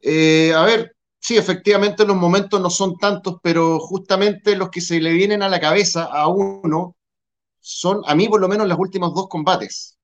Eh, 0.00 0.54
a 0.54 0.62
ver, 0.64 0.96
sí, 1.20 1.36
efectivamente 1.36 2.06
los 2.06 2.16
momentos 2.16 2.60
no 2.60 2.70
son 2.70 2.96
tantos, 2.96 3.36
pero 3.42 3.78
justamente 3.78 4.56
los 4.56 4.70
que 4.70 4.80
se 4.80 4.98
le 4.98 5.12
vienen 5.12 5.42
a 5.42 5.50
la 5.50 5.60
cabeza 5.60 6.04
a 6.04 6.28
uno 6.28 6.96
son, 7.60 8.00
a 8.06 8.14
mí 8.14 8.26
por 8.26 8.40
lo 8.40 8.48
menos, 8.48 8.66
los 8.66 8.78
últimos 8.78 9.14
dos 9.14 9.28
combates. 9.28 9.98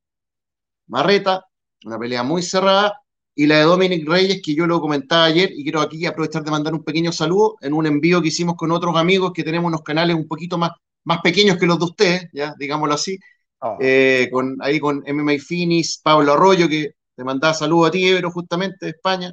Marreta, 0.87 1.47
una 1.87 1.99
pelea 1.99 2.23
muy 2.23 2.43
cerrada, 2.43 3.01
y 3.35 3.47
la 3.47 3.59
de 3.59 3.63
Dominic 3.63 4.07
Reyes, 4.07 4.43
que 4.45 4.55
yo 4.55 4.67
lo 4.67 4.81
comentaba 4.81 5.25
ayer, 5.25 5.51
y 5.55 5.63
quiero 5.63 5.81
aquí 5.81 6.05
aprovechar 6.05 6.45
de 6.45 6.51
mandar 6.51 6.75
un 6.75 6.85
pequeño 6.85 7.13
saludo 7.13 7.57
en 7.63 7.73
un 7.73 7.87
envío 7.87 8.21
que 8.21 8.29
hicimos 8.29 8.57
con 8.57 8.73
otros 8.73 8.95
amigos 8.97 9.33
que 9.33 9.43
tenemos 9.45 9.69
unos 9.69 9.83
canales 9.83 10.17
un 10.17 10.29
poquito 10.29 10.59
más, 10.59 10.73
más 11.05 11.21
pequeños 11.23 11.57
que 11.57 11.67
los 11.67 11.79
de 11.79 11.85
ustedes, 11.87 12.29
ya, 12.33 12.55
digámoslo 12.59 12.95
así, 12.95 13.19
Ah. 13.61 13.77
Eh, 13.81 14.29
con, 14.33 14.57
ahí 14.61 14.79
con 14.79 15.03
MMA 15.07 15.39
Finis, 15.41 16.01
Pablo 16.03 16.33
Arroyo, 16.33 16.69
que 16.69 16.93
te 17.17 17.25
mandaba 17.25 17.55
saludos 17.55 17.89
a 17.89 17.91
ti, 17.93 18.07
Ebro, 18.07 18.31
justamente 18.31 18.87
de 18.87 18.91
España, 18.91 19.33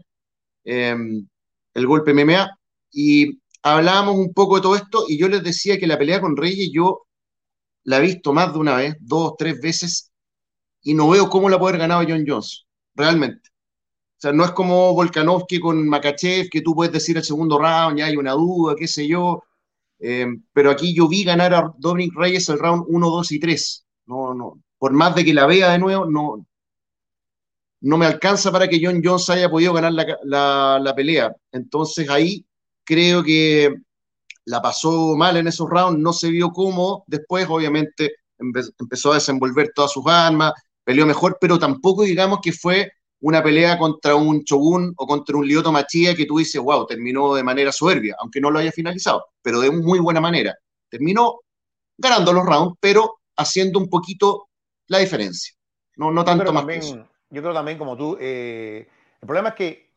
em, 0.64 1.28
el 1.74 1.88
golpe 1.88 2.14
MMA, 2.14 2.50
y 2.92 3.40
hablábamos 3.64 4.16
un 4.16 4.34
poco 4.34 4.56
de 4.56 4.62
todo 4.64 4.76
esto, 4.76 5.06
y 5.08 5.18
yo 5.20 5.28
les 5.30 5.44
decía 5.44 5.78
que 5.80 5.88
la 5.88 5.98
pelea 5.98 6.22
con 6.22 6.38
Reyes 6.38 6.72
yo 6.74 7.06
la 7.84 8.00
he 8.00 8.02
visto 8.02 8.34
más 8.34 8.54
de 8.54 8.60
una 8.60 8.76
vez, 8.78 8.96
dos, 9.00 9.36
tres 9.38 9.62
veces, 9.62 10.12
y 10.82 10.94
no 10.96 11.10
veo 11.10 11.30
cómo 11.30 11.50
la 11.50 11.60
puede 11.60 11.72
haber 11.72 11.82
ganado 11.82 12.06
John 12.08 12.26
Jones, 12.28 12.66
realmente. 12.96 13.50
O 14.18 14.22
sea, 14.22 14.32
no 14.34 14.46
es 14.46 14.52
como 14.52 14.94
Volkanovski 14.94 15.60
con 15.60 15.88
Makachev, 15.88 16.50
que 16.50 16.62
tú 16.62 16.74
puedes 16.76 16.94
decir 16.94 17.18
el 17.18 17.24
segundo 17.24 17.60
round, 17.60 18.00
ya 18.00 18.06
hay 18.08 18.18
una 18.18 18.34
duda, 18.34 18.76
qué 18.76 18.88
sé 18.88 19.08
yo. 19.08 19.44
Em, 20.00 20.44
pero 20.54 20.72
aquí 20.72 20.96
yo 20.96 21.08
vi 21.08 21.24
ganar 21.24 21.54
a 21.54 21.74
Dominic 21.78 22.14
Reyes 22.16 22.50
el 22.50 22.60
round 22.60 22.86
1, 22.88 23.10
2 23.10 23.32
y 23.34 23.40
3. 23.40 23.85
No, 24.08 24.34
no, 24.34 24.62
por 24.78 24.92
más 24.94 25.16
de 25.16 25.26
que 25.26 25.34
la 25.34 25.48
vea 25.48 25.72
de 25.72 25.80
nuevo, 25.80 26.06
no, 26.06 26.46
no 27.82 27.98
me 27.98 28.06
alcanza 28.06 28.52
para 28.52 28.68
que 28.68 28.80
John 28.84 29.02
Jones 29.04 29.30
haya 29.30 29.50
podido 29.50 29.74
ganar 29.74 29.94
la, 29.94 30.94
pelea. 30.96 31.36
Entonces 31.52 32.10
ahí 32.10 32.46
creo 32.84 33.24
que 33.24 33.76
la 34.46 34.62
pasó 34.62 35.16
mal 35.16 35.38
en 35.38 35.48
esos 35.48 35.70
rounds, 35.70 36.00
no 36.00 36.14
se 36.14 36.30
vio 36.30 36.52
cómo, 36.52 37.04
después 37.08 37.48
obviamente 37.50 38.16
empezó 38.38 39.12
a 39.12 39.16
desenvolver 39.16 39.72
todas 39.74 39.92
sus 39.92 40.06
armas, 40.08 40.54
peleó 40.84 41.06
mejor, 41.06 41.38
pero 41.40 41.58
tampoco 41.58 42.04
digamos 42.04 42.40
que 42.42 42.52
fue 42.52 42.92
una 43.22 43.42
pelea 43.42 43.78
contra 43.78 44.16
un 44.16 44.42
Shogun 44.42 44.94
o 44.98 45.08
contra 45.08 45.38
un 45.38 45.48
Lioto 45.48 45.72
Machía 45.72 46.16
que 46.16 46.26
tú 46.26 46.38
dices, 46.38 46.62
wow, 46.62 46.86
terminó 46.86 47.34
de 47.34 47.44
manera 47.44 47.72
soberbia, 47.72 48.16
aunque 48.20 48.42
no 48.42 48.52
lo 48.52 48.60
haya 48.60 48.72
finalizado, 48.72 49.26
pero 49.42 49.60
de 49.62 49.72
muy 49.72 50.00
buena 50.00 50.22
manera. 50.22 50.56
Terminó 50.90 51.40
ganando 51.98 52.34
los 52.34 52.46
rounds, 52.46 52.78
pero 52.80 53.16
haciendo 53.38 53.80
un 53.80 53.90
poquito 53.90 54.50
la 54.88 55.00
diferencia. 55.00 55.56
No, 55.98 56.12
no 56.12 56.24
tanto 56.24 56.52
más 56.52 56.66
Yo 57.30 57.42
creo 57.42 57.54
también, 57.54 57.78
como 57.78 57.96
tú, 57.96 58.18
eh, 58.20 58.88
el 59.22 59.28
problema 59.28 59.50
es 59.50 59.56
que 59.56 59.94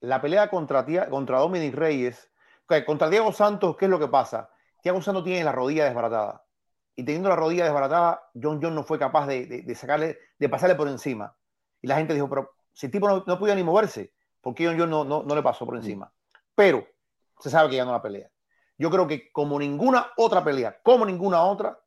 la 0.00 0.20
pelea 0.20 0.48
contra, 0.48 0.84
contra 1.08 1.38
Dominic 1.38 1.74
Reyes, 1.74 2.30
contra 2.84 3.08
Diego 3.08 3.32
Santos, 3.32 3.76
¿qué 3.76 3.86
es 3.86 3.90
lo 3.90 3.98
que 3.98 4.08
pasa? 4.08 4.50
Diego 4.82 5.02
Santos 5.02 5.24
tiene 5.24 5.44
la 5.44 5.52
rodilla 5.52 5.84
desbaratada. 5.84 6.44
Y 6.94 7.04
teniendo 7.04 7.28
la 7.28 7.36
rodilla 7.36 7.64
desbaratada, 7.64 8.22
John 8.40 8.60
John 8.62 8.74
no 8.74 8.82
fue 8.82 8.98
capaz 8.98 9.26
de, 9.26 9.74
sacarle, 9.74 10.18
de 10.38 10.48
pasarle 10.48 10.74
por 10.74 10.88
encima. 10.88 11.36
Y 11.82 11.86
la 11.86 11.96
gente 11.96 12.14
dijo, 12.14 12.28
pero 12.28 12.52
si 12.72 12.86
el 12.86 12.92
tipo 12.92 13.08
no, 13.08 13.24
no 13.26 13.38
podía 13.38 13.54
ni 13.54 13.62
moverse, 13.62 14.14
¿por 14.40 14.54
qué 14.54 14.66
John 14.66 14.78
John 14.78 14.90
no, 14.90 15.04
no, 15.04 15.22
no 15.22 15.34
le 15.34 15.42
pasó 15.42 15.66
por 15.66 15.74
mm. 15.74 15.78
encima? 15.78 16.12
Pero 16.54 16.86
se 17.38 17.50
sabe 17.50 17.68
que 17.68 17.76
ganó 17.76 17.92
la 17.92 18.00
pelea. 18.00 18.30
Yo 18.78 18.90
creo 18.90 19.06
que 19.06 19.30
como 19.32 19.58
ninguna 19.58 20.12
otra 20.16 20.42
pelea, 20.42 20.80
como 20.82 21.04
ninguna 21.04 21.42
otra, 21.42 21.78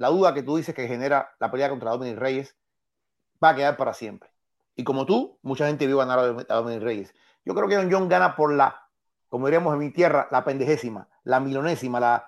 la 0.00 0.08
duda 0.08 0.32
que 0.32 0.42
tú 0.42 0.56
dices 0.56 0.74
que 0.74 0.88
genera 0.88 1.30
la 1.38 1.50
pelea 1.50 1.68
contra 1.68 1.90
Dominic 1.90 2.18
Reyes 2.18 2.56
va 3.42 3.50
a 3.50 3.54
quedar 3.54 3.76
para 3.76 3.92
siempre. 3.92 4.30
Y 4.74 4.82
como 4.82 5.04
tú, 5.04 5.38
mucha 5.42 5.66
gente 5.66 5.86
vio 5.86 5.98
ganar 5.98 6.18
a 6.18 6.54
Dominic 6.54 6.82
Reyes. 6.82 7.14
Yo 7.44 7.54
creo 7.54 7.68
que 7.68 7.76
Don 7.76 7.92
John 7.92 8.08
gana 8.08 8.34
por 8.34 8.50
la, 8.50 8.88
como 9.28 9.46
diríamos 9.46 9.74
en 9.74 9.78
mi 9.78 9.90
tierra, 9.90 10.26
la 10.30 10.42
pendejésima, 10.42 11.06
la 11.24 11.38
milonésima, 11.38 12.00
la, 12.00 12.26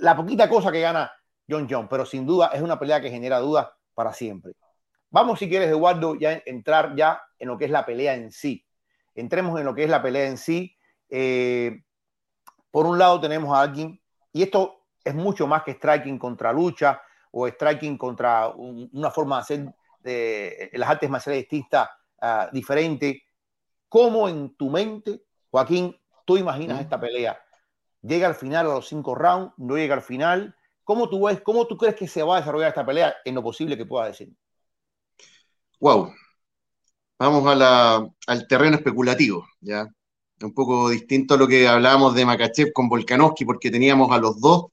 la, 0.00 0.16
poquita 0.16 0.48
cosa 0.48 0.72
que 0.72 0.80
gana 0.80 1.12
John 1.46 1.66
John. 1.68 1.86
Pero 1.86 2.06
sin 2.06 2.24
duda 2.24 2.46
es 2.54 2.62
una 2.62 2.78
pelea 2.78 2.98
que 3.02 3.10
genera 3.10 3.40
dudas 3.40 3.68
para 3.92 4.14
siempre. 4.14 4.54
Vamos, 5.10 5.38
si 5.38 5.50
quieres, 5.50 5.68
Eduardo, 5.68 6.14
ya 6.14 6.40
entrar 6.46 6.96
ya 6.96 7.20
en 7.38 7.48
lo 7.48 7.58
que 7.58 7.66
es 7.66 7.70
la 7.70 7.84
pelea 7.84 8.14
en 8.14 8.32
sí. 8.32 8.64
Entremos 9.14 9.60
en 9.60 9.66
lo 9.66 9.74
que 9.74 9.84
es 9.84 9.90
la 9.90 10.00
pelea 10.00 10.28
en 10.28 10.38
sí. 10.38 10.74
Eh, 11.10 11.82
por 12.70 12.86
un 12.86 12.98
lado 12.98 13.20
tenemos 13.20 13.54
a 13.54 13.60
alguien, 13.60 14.00
y 14.32 14.42
esto 14.42 14.83
es 15.04 15.14
mucho 15.14 15.46
más 15.46 15.62
que 15.62 15.72
striking 15.72 16.18
contra 16.18 16.52
lucha 16.52 17.00
o 17.30 17.46
striking 17.46 17.98
contra 17.98 18.48
una 18.48 19.10
forma 19.10 19.36
de 19.36 19.42
hacer 19.42 19.74
de, 20.00 20.70
las 20.74 20.88
artes 20.88 21.10
marciales 21.10 21.42
distintas, 21.42 21.88
uh, 22.22 22.52
diferente. 22.52 23.24
¿Cómo 23.88 24.28
en 24.28 24.56
tu 24.56 24.70
mente, 24.70 25.22
Joaquín, 25.50 25.96
tú 26.24 26.36
imaginas 26.36 26.80
esta 26.80 26.98
pelea? 26.98 27.38
¿Llega 28.02 28.28
al 28.28 28.34
final 28.34 28.66
a 28.66 28.74
los 28.74 28.88
cinco 28.88 29.14
rounds? 29.14 29.52
¿No 29.56 29.76
llega 29.76 29.94
al 29.94 30.02
final? 30.02 30.54
¿Cómo 30.84 31.08
tú 31.08 31.26
ves, 31.26 31.40
cómo 31.40 31.66
tú 31.66 31.76
crees 31.76 31.94
que 31.94 32.06
se 32.06 32.22
va 32.22 32.36
a 32.36 32.40
desarrollar 32.40 32.68
esta 32.68 32.84
pelea 32.84 33.14
en 33.24 33.34
lo 33.34 33.42
posible 33.42 33.76
que 33.76 33.86
pueda 33.86 34.06
decir? 34.06 34.30
Wow. 35.80 36.12
Vamos 37.18 38.10
al 38.26 38.46
terreno 38.48 38.76
especulativo, 38.76 39.46
¿ya? 39.60 39.86
Un 40.42 40.52
poco 40.52 40.90
distinto 40.90 41.34
a 41.34 41.36
lo 41.38 41.46
que 41.46 41.66
hablábamos 41.66 42.14
de 42.14 42.26
Makachev 42.26 42.72
con 42.72 42.88
Volkanovski, 42.88 43.44
porque 43.44 43.70
teníamos 43.70 44.10
a 44.12 44.18
los 44.18 44.40
dos 44.40 44.66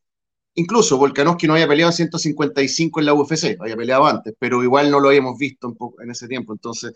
Incluso 0.55 0.97
Volkanovski 0.97 1.47
no 1.47 1.53
había 1.53 1.67
peleado 1.67 1.91
en 1.91 1.95
155 1.95 2.99
en 2.99 3.05
la 3.05 3.13
UFC, 3.13 3.57
había 3.59 3.77
peleado 3.77 4.05
antes, 4.05 4.33
pero 4.37 4.61
igual 4.63 4.91
no 4.91 4.99
lo 4.99 5.09
habíamos 5.09 5.37
visto 5.37 5.75
en 6.01 6.11
ese 6.11 6.27
tiempo. 6.27 6.53
Entonces, 6.53 6.93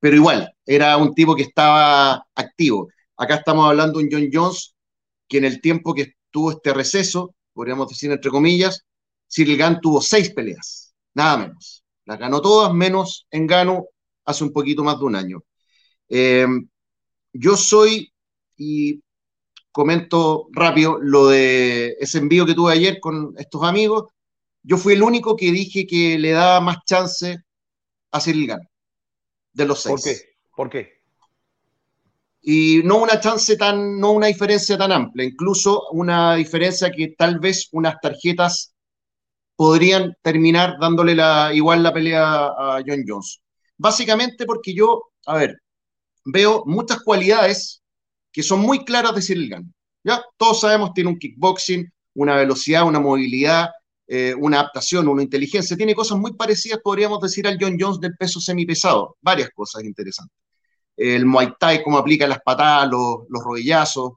pero 0.00 0.16
igual, 0.16 0.52
era 0.64 0.96
un 0.96 1.14
tipo 1.14 1.36
que 1.36 1.42
estaba 1.42 2.26
activo. 2.34 2.88
Acá 3.16 3.36
estamos 3.36 3.68
hablando 3.68 3.98
de 3.98 4.04
un 4.06 4.10
John 4.12 4.28
Jones 4.32 4.74
que 5.28 5.38
en 5.38 5.44
el 5.44 5.60
tiempo 5.60 5.94
que 5.94 6.14
tuvo 6.30 6.52
este 6.52 6.74
receso, 6.74 7.34
podríamos 7.52 7.88
decir 7.88 8.10
entre 8.10 8.30
comillas, 8.30 8.84
Cyril 9.28 9.62
tuvo 9.80 10.00
seis 10.00 10.30
peleas, 10.32 10.94
nada 11.14 11.36
menos. 11.38 11.84
Las 12.04 12.18
ganó 12.18 12.40
todas, 12.40 12.72
menos 12.72 13.26
en 13.30 13.46
Gano 13.46 13.86
hace 14.24 14.44
un 14.44 14.52
poquito 14.52 14.84
más 14.84 14.98
de 14.98 15.04
un 15.04 15.16
año. 15.16 15.42
Eh, 16.08 16.46
yo 17.32 17.56
soy, 17.56 18.12
y 18.56 19.02
comento 19.76 20.48
rápido 20.52 20.98
lo 20.98 21.28
de 21.28 21.98
ese 22.00 22.16
envío 22.16 22.46
que 22.46 22.54
tuve 22.54 22.72
ayer 22.72 22.98
con 22.98 23.34
estos 23.36 23.62
amigos. 23.62 24.04
Yo 24.62 24.78
fui 24.78 24.94
el 24.94 25.02
único 25.02 25.36
que 25.36 25.52
dije 25.52 25.86
que 25.86 26.18
le 26.18 26.30
daba 26.30 26.62
más 26.62 26.78
chance 26.86 27.36
a 28.10 28.18
Cyril 28.18 28.54
de 29.52 29.64
los 29.66 29.82
seis. 29.82 29.92
¿Por 29.92 30.02
qué? 30.02 30.20
¿Por 30.56 30.70
qué? 30.70 31.02
Y 32.40 32.80
no 32.84 33.02
una 33.02 33.20
chance 33.20 33.54
tan, 33.58 34.00
no 34.00 34.12
una 34.12 34.28
diferencia 34.28 34.78
tan 34.78 34.92
amplia, 34.92 35.26
incluso 35.26 35.82
una 35.90 36.36
diferencia 36.36 36.90
que 36.90 37.08
tal 37.08 37.38
vez 37.38 37.68
unas 37.72 37.96
tarjetas 38.00 38.74
podrían 39.56 40.16
terminar 40.22 40.76
dándole 40.80 41.14
la, 41.14 41.50
igual 41.52 41.82
la 41.82 41.92
pelea 41.92 42.46
a 42.46 42.82
John 42.86 43.04
Jones. 43.06 43.42
Básicamente 43.76 44.46
porque 44.46 44.72
yo, 44.72 45.10
a 45.26 45.36
ver, 45.36 45.60
veo 46.24 46.62
muchas 46.64 47.02
cualidades 47.02 47.82
que 48.36 48.42
son 48.42 48.60
muy 48.60 48.84
claras 48.84 49.14
de 49.14 49.22
Cyril 49.22 49.64
¿ya? 50.04 50.22
Todos 50.36 50.60
sabemos, 50.60 50.92
tiene 50.92 51.08
un 51.08 51.18
kickboxing, 51.18 51.90
una 52.16 52.36
velocidad, 52.36 52.86
una 52.86 53.00
movilidad, 53.00 53.70
eh, 54.06 54.34
una 54.38 54.60
adaptación, 54.60 55.08
una 55.08 55.22
inteligencia. 55.22 55.74
Tiene 55.74 55.94
cosas 55.94 56.18
muy 56.18 56.34
parecidas, 56.34 56.80
podríamos 56.84 57.18
decir, 57.22 57.46
al 57.46 57.56
John 57.58 57.78
Jones 57.80 57.98
del 57.98 58.14
peso 58.14 58.38
semipesado. 58.38 59.16
Varias 59.22 59.48
cosas 59.54 59.84
interesantes. 59.84 60.36
el 60.98 61.24
Muay 61.24 61.54
Thai, 61.58 61.82
cómo 61.82 61.96
aplica 61.96 62.26
las 62.26 62.40
patadas, 62.42 62.90
los, 62.90 63.20
los 63.30 63.42
rodillazos. 63.42 64.12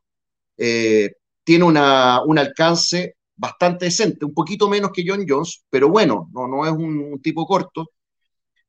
Eh, 0.57 1.13
tiene 1.45 1.63
una, 1.63 2.21
un 2.25 2.39
alcance 2.39 3.15
bastante 3.37 3.85
decente, 3.85 4.25
un 4.25 4.33
poquito 4.33 4.67
menos 4.67 4.91
que 4.93 5.05
John 5.07 5.23
Jones, 5.25 5.63
pero 5.69 5.87
bueno, 5.87 6.29
no, 6.33 6.45
no 6.45 6.65
es 6.65 6.73
un, 6.73 7.21
tipo 7.21 7.45
corto. 7.45 7.85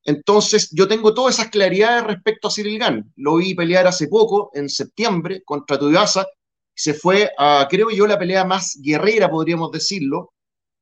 Entonces, 0.04 0.70
yo 0.72 0.88
tengo 0.88 1.12
todas 1.14 1.38
esas 1.38 1.50
claridades 1.50 2.04
respecto 2.04 2.48
a 2.48 2.50
Cyril 2.50 2.78
Gann. 2.78 3.12
Lo 3.16 3.36
vi 3.36 3.54
pelear 3.54 3.86
hace 3.86 4.08
poco, 4.08 4.50
en 4.54 4.68
septiembre, 4.68 5.42
contra 5.44 5.78
Tuivasa. 5.78 6.26
Se 6.74 6.94
fue 6.94 7.30
a, 7.36 7.66
creo 7.68 7.90
yo, 7.90 8.06
la 8.06 8.18
pelea 8.18 8.44
más 8.44 8.78
guerrera, 8.80 9.30
podríamos 9.30 9.70
decirlo, 9.70 10.32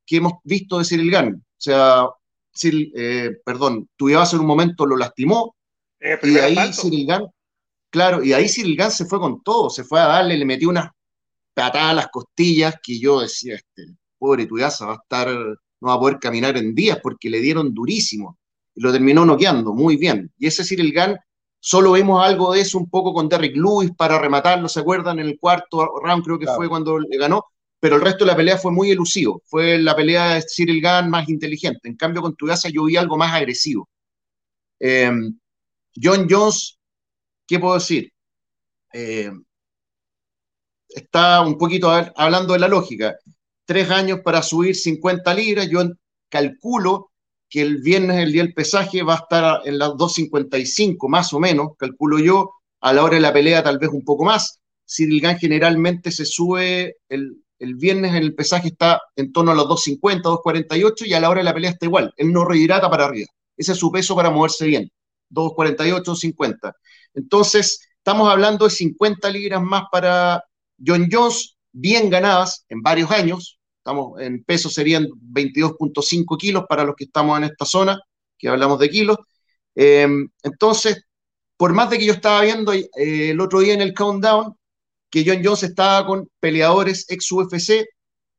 que 0.06 0.16
hemos 0.16 0.34
visto 0.44 0.78
de 0.78 0.84
Cyril 0.84 1.10
Gann. 1.10 1.34
O 1.34 1.60
sea, 1.60 2.06
Cyril, 2.56 2.92
eh, 2.96 3.30
perdón, 3.44 3.88
Tuivasa 3.96 4.36
en 4.36 4.40
un 4.40 4.48
momento 4.48 4.86
lo 4.86 4.96
lastimó, 4.96 5.56
y 6.00 6.38
ahí 6.38 6.72
Cyril 6.72 7.06
Gann, 7.06 7.26
claro, 7.90 8.22
y 8.22 8.32
ahí 8.32 8.48
Cyril 8.48 8.76
Gann 8.76 8.90
se 8.90 9.06
fue 9.06 9.18
con 9.18 9.42
todo, 9.42 9.70
se 9.70 9.84
fue 9.84 10.00
a 10.00 10.06
darle, 10.06 10.36
le 10.36 10.44
metió 10.44 10.68
unas 10.68 10.90
patadas 11.54 11.90
a 11.90 11.94
las 11.94 12.08
costillas 12.08 12.76
que 12.82 12.98
yo 12.98 13.20
decía, 13.20 13.56
este, 13.56 13.96
pobre 14.18 14.46
Tuivasa 14.46 14.86
va 14.86 14.92
a 14.92 14.96
estar, 15.02 15.28
no 15.28 15.88
va 15.88 15.94
a 15.94 15.98
poder 15.98 16.18
caminar 16.18 16.56
en 16.56 16.74
días 16.74 16.98
porque 17.02 17.30
le 17.30 17.40
dieron 17.40 17.74
durísimo. 17.74 18.38
Lo 18.78 18.92
terminó 18.92 19.24
noqueando 19.24 19.74
muy 19.74 19.96
bien. 19.96 20.32
Y 20.38 20.46
ese 20.46 20.64
Cyril 20.64 20.92
Gann, 20.92 21.18
solo 21.60 21.92
vemos 21.92 22.24
algo 22.24 22.52
de 22.52 22.60
eso 22.60 22.78
un 22.78 22.88
poco 22.88 23.12
con 23.12 23.28
Derrick 23.28 23.56
Lewis 23.56 23.90
para 23.96 24.18
rematarlo, 24.18 24.68
¿se 24.68 24.80
acuerdan? 24.80 25.18
En 25.18 25.26
el 25.26 25.38
cuarto 25.38 25.98
round 26.02 26.24
creo 26.24 26.38
que 26.38 26.46
fue 26.46 26.68
cuando 26.68 26.98
le 26.98 27.18
ganó, 27.18 27.44
pero 27.80 27.96
el 27.96 28.02
resto 28.02 28.24
de 28.24 28.30
la 28.30 28.36
pelea 28.36 28.56
fue 28.56 28.72
muy 28.72 28.90
elusivo. 28.90 29.42
Fue 29.46 29.78
la 29.78 29.96
pelea 29.96 30.34
de 30.34 30.44
Cyril 30.48 30.80
Gann 30.80 31.10
más 31.10 31.28
inteligente. 31.28 31.88
En 31.88 31.96
cambio, 31.96 32.22
con 32.22 32.36
Tuivasa 32.36 32.68
yo 32.68 32.84
vi 32.84 32.96
algo 32.96 33.16
más 33.16 33.32
agresivo. 33.34 33.88
Eh, 34.80 35.10
John 36.00 36.26
Jones, 36.30 36.78
¿qué 37.46 37.58
puedo 37.58 37.74
decir? 37.74 38.12
Eh, 38.92 39.30
está 40.88 41.40
un 41.40 41.58
poquito 41.58 41.90
hablando 41.90 42.52
de 42.52 42.58
la 42.60 42.68
lógica. 42.68 43.16
Tres 43.64 43.90
años 43.90 44.20
para 44.24 44.42
subir 44.42 44.74
50 44.76 45.34
libras. 45.34 45.68
Yo 45.68 45.82
calculo 46.28 47.10
que 47.48 47.62
el 47.62 47.78
viernes, 47.78 48.18
el 48.18 48.32
día 48.32 48.42
del 48.42 48.54
pesaje, 48.54 49.02
va 49.02 49.14
a 49.14 49.18
estar 49.18 49.60
en 49.64 49.78
las 49.78 49.90
2.55, 49.90 51.08
más 51.08 51.32
o 51.32 51.40
menos, 51.40 51.70
calculo 51.78 52.18
yo. 52.18 52.52
A 52.80 52.92
la 52.92 53.02
hora 53.02 53.16
de 53.16 53.20
la 53.20 53.32
pelea, 53.32 53.62
tal 53.62 53.78
vez 53.78 53.90
un 53.90 54.04
poco 54.04 54.24
más. 54.24 54.60
Cyril 54.86 55.20
Gann 55.20 55.38
generalmente 55.38 56.12
se 56.12 56.24
sube, 56.24 56.96
el, 57.08 57.42
el 57.58 57.74
viernes 57.74 58.12
en 58.12 58.22
el 58.22 58.34
pesaje 58.34 58.68
está 58.68 59.00
en 59.16 59.32
torno 59.32 59.50
a 59.50 59.54
los 59.54 59.66
2.50, 59.66 60.22
2.48 60.22 61.06
y 61.06 61.14
a 61.14 61.20
la 61.20 61.28
hora 61.28 61.40
de 61.40 61.44
la 61.44 61.54
pelea 61.54 61.70
está 61.70 61.86
igual. 61.86 62.12
Él 62.16 62.32
no 62.32 62.44
rehidrata 62.44 62.88
para 62.88 63.06
arriba. 63.06 63.26
Ese 63.56 63.72
es 63.72 63.78
su 63.78 63.90
peso 63.90 64.14
para 64.14 64.30
moverse 64.30 64.66
bien. 64.66 64.90
2.48, 65.30 66.14
50. 66.14 66.76
Entonces, 67.14 67.80
estamos 67.96 68.28
hablando 68.28 68.66
de 68.66 68.70
50 68.70 69.28
libras 69.30 69.62
más 69.62 69.84
para 69.90 70.42
John 70.84 71.08
Jones, 71.10 71.56
bien 71.72 72.08
ganadas 72.08 72.64
en 72.68 72.80
varios 72.82 73.10
años. 73.10 73.57
Estamos 73.88 74.20
en 74.20 74.44
peso 74.44 74.68
serían 74.68 75.06
22.5 75.06 76.36
kilos 76.36 76.64
para 76.68 76.84
los 76.84 76.94
que 76.94 77.04
estamos 77.04 77.38
en 77.38 77.44
esta 77.44 77.64
zona, 77.64 77.98
que 78.36 78.48
hablamos 78.48 78.78
de 78.78 78.90
kilos. 78.90 79.16
Em, 79.74 80.28
entonces, 80.42 81.04
por 81.56 81.72
más 81.72 81.88
de 81.88 81.98
que 81.98 82.04
yo 82.04 82.12
estaba 82.12 82.42
viendo 82.42 82.74
eh, 82.74 82.90
el 83.30 83.40
otro 83.40 83.60
día 83.60 83.72
en 83.72 83.80
el 83.80 83.94
countdown, 83.94 84.54
que 85.10 85.24
John 85.26 85.40
Jones 85.42 85.62
estaba 85.62 86.06
con 86.06 86.28
peleadores 86.38 87.06
ex 87.08 87.32
UFC, 87.32 87.86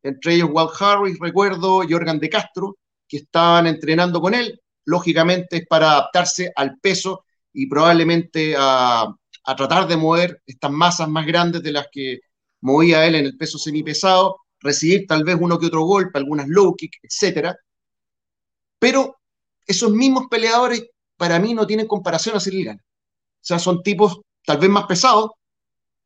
entre 0.04 0.36
ellos 0.36 0.50
Walt 0.52 0.72
Harris, 0.80 1.18
recuerdo, 1.20 1.82
Jorgan 1.90 2.20
de 2.20 2.30
Castro, 2.30 2.78
que 3.08 3.18
estaban 3.18 3.66
entrenando 3.66 4.22
con 4.22 4.36
él 4.36 4.62
lógicamente 4.90 5.58
es 5.58 5.68
para 5.68 5.92
adaptarse 5.92 6.52
al 6.56 6.80
peso 6.80 7.26
y 7.54 7.68
probablemente 7.68 8.56
a, 8.58 9.08
tratar 9.58 9.88
de 9.88 9.98
mover 9.98 10.42
estas 10.46 10.72
masas 10.72 11.10
más 11.10 11.26
grandes 11.26 11.64
de 11.64 11.72
las 11.72 11.88
que 11.92 12.20
movía 12.62 13.06
él 13.08 13.16
en 13.16 13.26
el 13.26 13.36
peso 13.36 13.58
semipesado, 13.58 14.38
recibir 14.60 15.06
tal 15.08 15.24
vez 15.24 15.38
uno 15.40 15.58
que 15.58 15.68
otro 15.68 15.84
golpe, 15.84 16.18
algunas 16.18 16.48
low 16.48 16.76
kick, 16.76 16.98
etc. 17.04 17.56
Pero 18.80 19.18
esos 19.66 19.92
mismos 19.92 20.26
peleadores 20.30 20.86
para 21.18 21.40
mí 21.40 21.54
no 21.54 21.68
tienen 21.68 21.88
comparación 21.88 22.36
a 22.36 22.40
Cyril 22.40 22.70
O 22.70 22.76
sea, 23.42 23.60
son 23.60 23.84
tipos 23.84 24.20
tal 24.46 24.58
vez 24.58 24.70
más 24.70 24.86
pesados, 24.86 25.32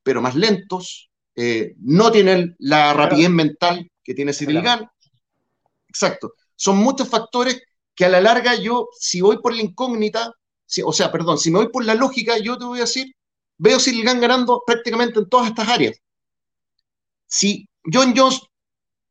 pero 0.02 0.22
más 0.22 0.36
lentos, 0.36 1.10
eh, 1.36 1.74
no 1.80 2.12
tienen 2.12 2.56
la 2.60 2.94
rapidez 2.94 3.30
mental 3.30 3.89
que 4.04 4.13
tiene 4.13 4.34
Cyril 4.34 4.62
Exacto. 5.88 6.34
Son 6.56 6.78
muchos 6.78 7.08
factores 7.08 7.62
que 7.96 8.06
a 8.06 8.10
la 8.10 8.22
larga 8.22 8.56
yo, 8.56 8.89
si 9.00 9.22
voy 9.22 9.38
por 9.39 9.56
la 9.56 9.62
incógnita, 9.62 10.32
o 10.84 10.94
sea, 10.94 11.12
perdón, 11.12 11.38
si 11.38 11.52
me 11.52 11.60
voy 11.60 11.70
por 11.70 11.86
la 11.86 11.96
lógica, 11.96 12.38
yo 12.38 12.58
te 12.58 12.66
voy 12.66 12.80
a 12.80 12.82
decir, 12.82 13.13
veo 13.58 13.80
Silgan 13.80 14.20
ganando 14.20 14.63
prácticamente 14.66 15.20
en 15.20 15.30
todas 15.30 15.48
estas 15.48 15.68
áreas. 15.68 15.98
Si 17.28 17.68
John 17.91 18.13
Jones 18.15 18.41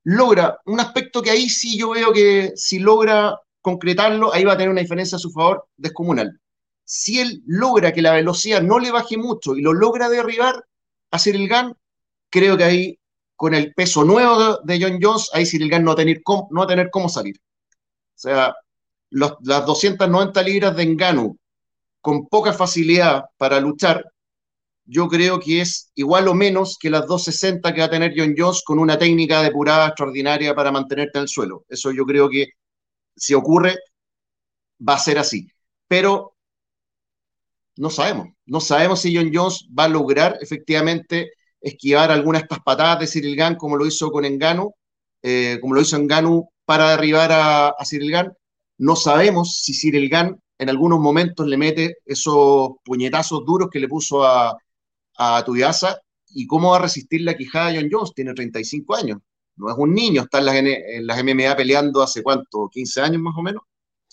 logra 0.04 0.58
un 0.66 0.80
aspecto 0.80 1.22
que 1.22 1.30
ahí 1.30 1.48
sí 1.48 1.78
yo 1.78 1.90
veo 1.90 2.12
que 2.12 2.52
si 2.56 2.78
logra 2.78 3.38
concretarlo, 3.61 4.32
ahí 4.32 4.44
va 4.44 4.54
a 4.54 4.56
tener 4.56 4.70
una 4.70 4.80
diferencia 4.80 5.16
a 5.16 5.20
su 5.20 5.30
favor 5.30 5.68
descomunal. 5.76 6.40
Si 6.85 7.20
él 7.20 7.42
logra 7.46 7.92
que 7.92 8.02
la 8.02 8.12
velocidad 8.12 8.61
no 8.62 8.78
le 8.78 8.90
baje 8.90 9.16
mucho 9.16 9.56
y 9.56 9.62
lo 9.62 9.72
logra 9.72 10.08
derribar 10.08 10.64
a 11.11 11.18
Cyril 11.18 11.50
creo 12.28 12.56
que 12.56 12.64
ahí, 12.64 12.98
con 13.37 13.54
el 13.54 13.74
peso 13.74 14.04
nuevo 14.04 14.58
de 14.64 14.80
John 14.80 14.98
Jones, 15.00 15.30
ahí 15.32 15.46
Cyril 15.46 15.70
no 15.82 15.87
va, 15.88 15.92
a 15.92 15.96
tener 15.96 16.22
cómo, 16.22 16.48
no 16.50 16.61
va 16.61 16.64
a 16.64 16.68
tener 16.68 16.90
cómo 16.90 17.08
salir. 17.08 17.37
O 17.37 18.18
sea, 18.18 18.54
las 19.11 19.66
290 19.66 20.42
libras 20.42 20.76
de 20.76 20.82
Enganu 20.82 21.37
con 22.00 22.26
poca 22.26 22.52
facilidad 22.52 23.24
para 23.37 23.61
luchar, 23.61 24.04
yo 24.84 25.08
creo 25.08 25.38
que 25.38 25.60
es 25.60 25.90
igual 25.94 26.28
o 26.28 26.34
menos 26.34 26.76
que 26.78 26.90
las 26.90 27.06
260 27.06 27.72
que 27.72 27.80
va 27.80 27.86
a 27.86 27.90
tener 27.90 28.12
John 28.16 28.34
Jones 28.36 28.62
con 28.64 28.78
una 28.78 28.98
técnica 28.98 29.42
depurada 29.42 29.88
extraordinaria 29.88 30.54
para 30.54 30.72
mantenerte 30.72 31.18
en 31.18 31.22
el 31.22 31.28
suelo. 31.28 31.64
Eso 31.68 31.92
yo 31.92 32.04
creo 32.04 32.28
que 32.28 32.48
si 33.16 33.34
ocurre, 33.34 33.76
va 34.86 34.94
a 34.94 34.98
ser 34.98 35.18
así. 35.18 35.48
Pero 35.86 36.34
no 37.76 37.90
sabemos. 37.90 38.28
No 38.46 38.60
sabemos 38.60 39.00
si 39.00 39.14
John 39.16 39.30
Jones 39.32 39.68
va 39.78 39.84
a 39.84 39.88
lograr 39.88 40.38
efectivamente 40.40 41.30
esquivar 41.60 42.10
alguna 42.10 42.38
de 42.38 42.42
estas 42.44 42.60
patadas 42.60 43.00
de 43.00 43.06
Cyril 43.06 43.36
Gann 43.36 43.54
como 43.56 43.76
lo 43.76 43.86
hizo 43.86 44.10
con 44.10 44.24
Engano, 44.24 44.74
eh, 45.22 45.58
como 45.60 45.74
lo 45.74 45.80
hizo 45.80 45.96
Engano 45.96 46.48
para 46.64 46.90
derribar 46.90 47.30
a, 47.32 47.68
a 47.68 47.84
Cyril 47.84 48.10
Gann. 48.10 48.32
No 48.78 48.96
sabemos 48.96 49.60
si 49.62 49.74
Cyril 49.74 50.08
Gann 50.08 50.42
en 50.58 50.68
algunos 50.68 50.98
momentos 50.98 51.46
le 51.46 51.56
mete 51.56 51.98
esos 52.04 52.70
puñetazos 52.84 53.44
duros 53.44 53.68
que 53.70 53.80
le 53.80 53.88
puso 53.88 54.24
a, 54.24 54.56
a 55.16 55.42
Tuyasa 55.44 56.01
y 56.29 56.46
cómo 56.46 56.70
va 56.70 56.77
a 56.77 56.83
resistir 56.83 57.22
la 57.22 57.35
quijada 57.35 57.70
de 57.70 57.81
John 57.81 57.88
Jones. 57.90 58.12
Tiene 58.14 58.35
35 58.35 58.94
años, 58.96 59.18
no 59.57 59.70
es 59.70 59.77
un 59.77 59.94
niño, 59.94 60.22
está 60.22 60.38
en 60.38 60.46
las, 60.46 60.55
en 60.57 61.07
las 61.07 61.22
MMA 61.22 61.57
peleando 61.57 62.03
hace 62.03 62.22
cuánto, 62.22 62.68
15 62.70 63.01
años 63.01 63.22
más 63.22 63.35
o 63.37 63.42
menos. 63.42 63.62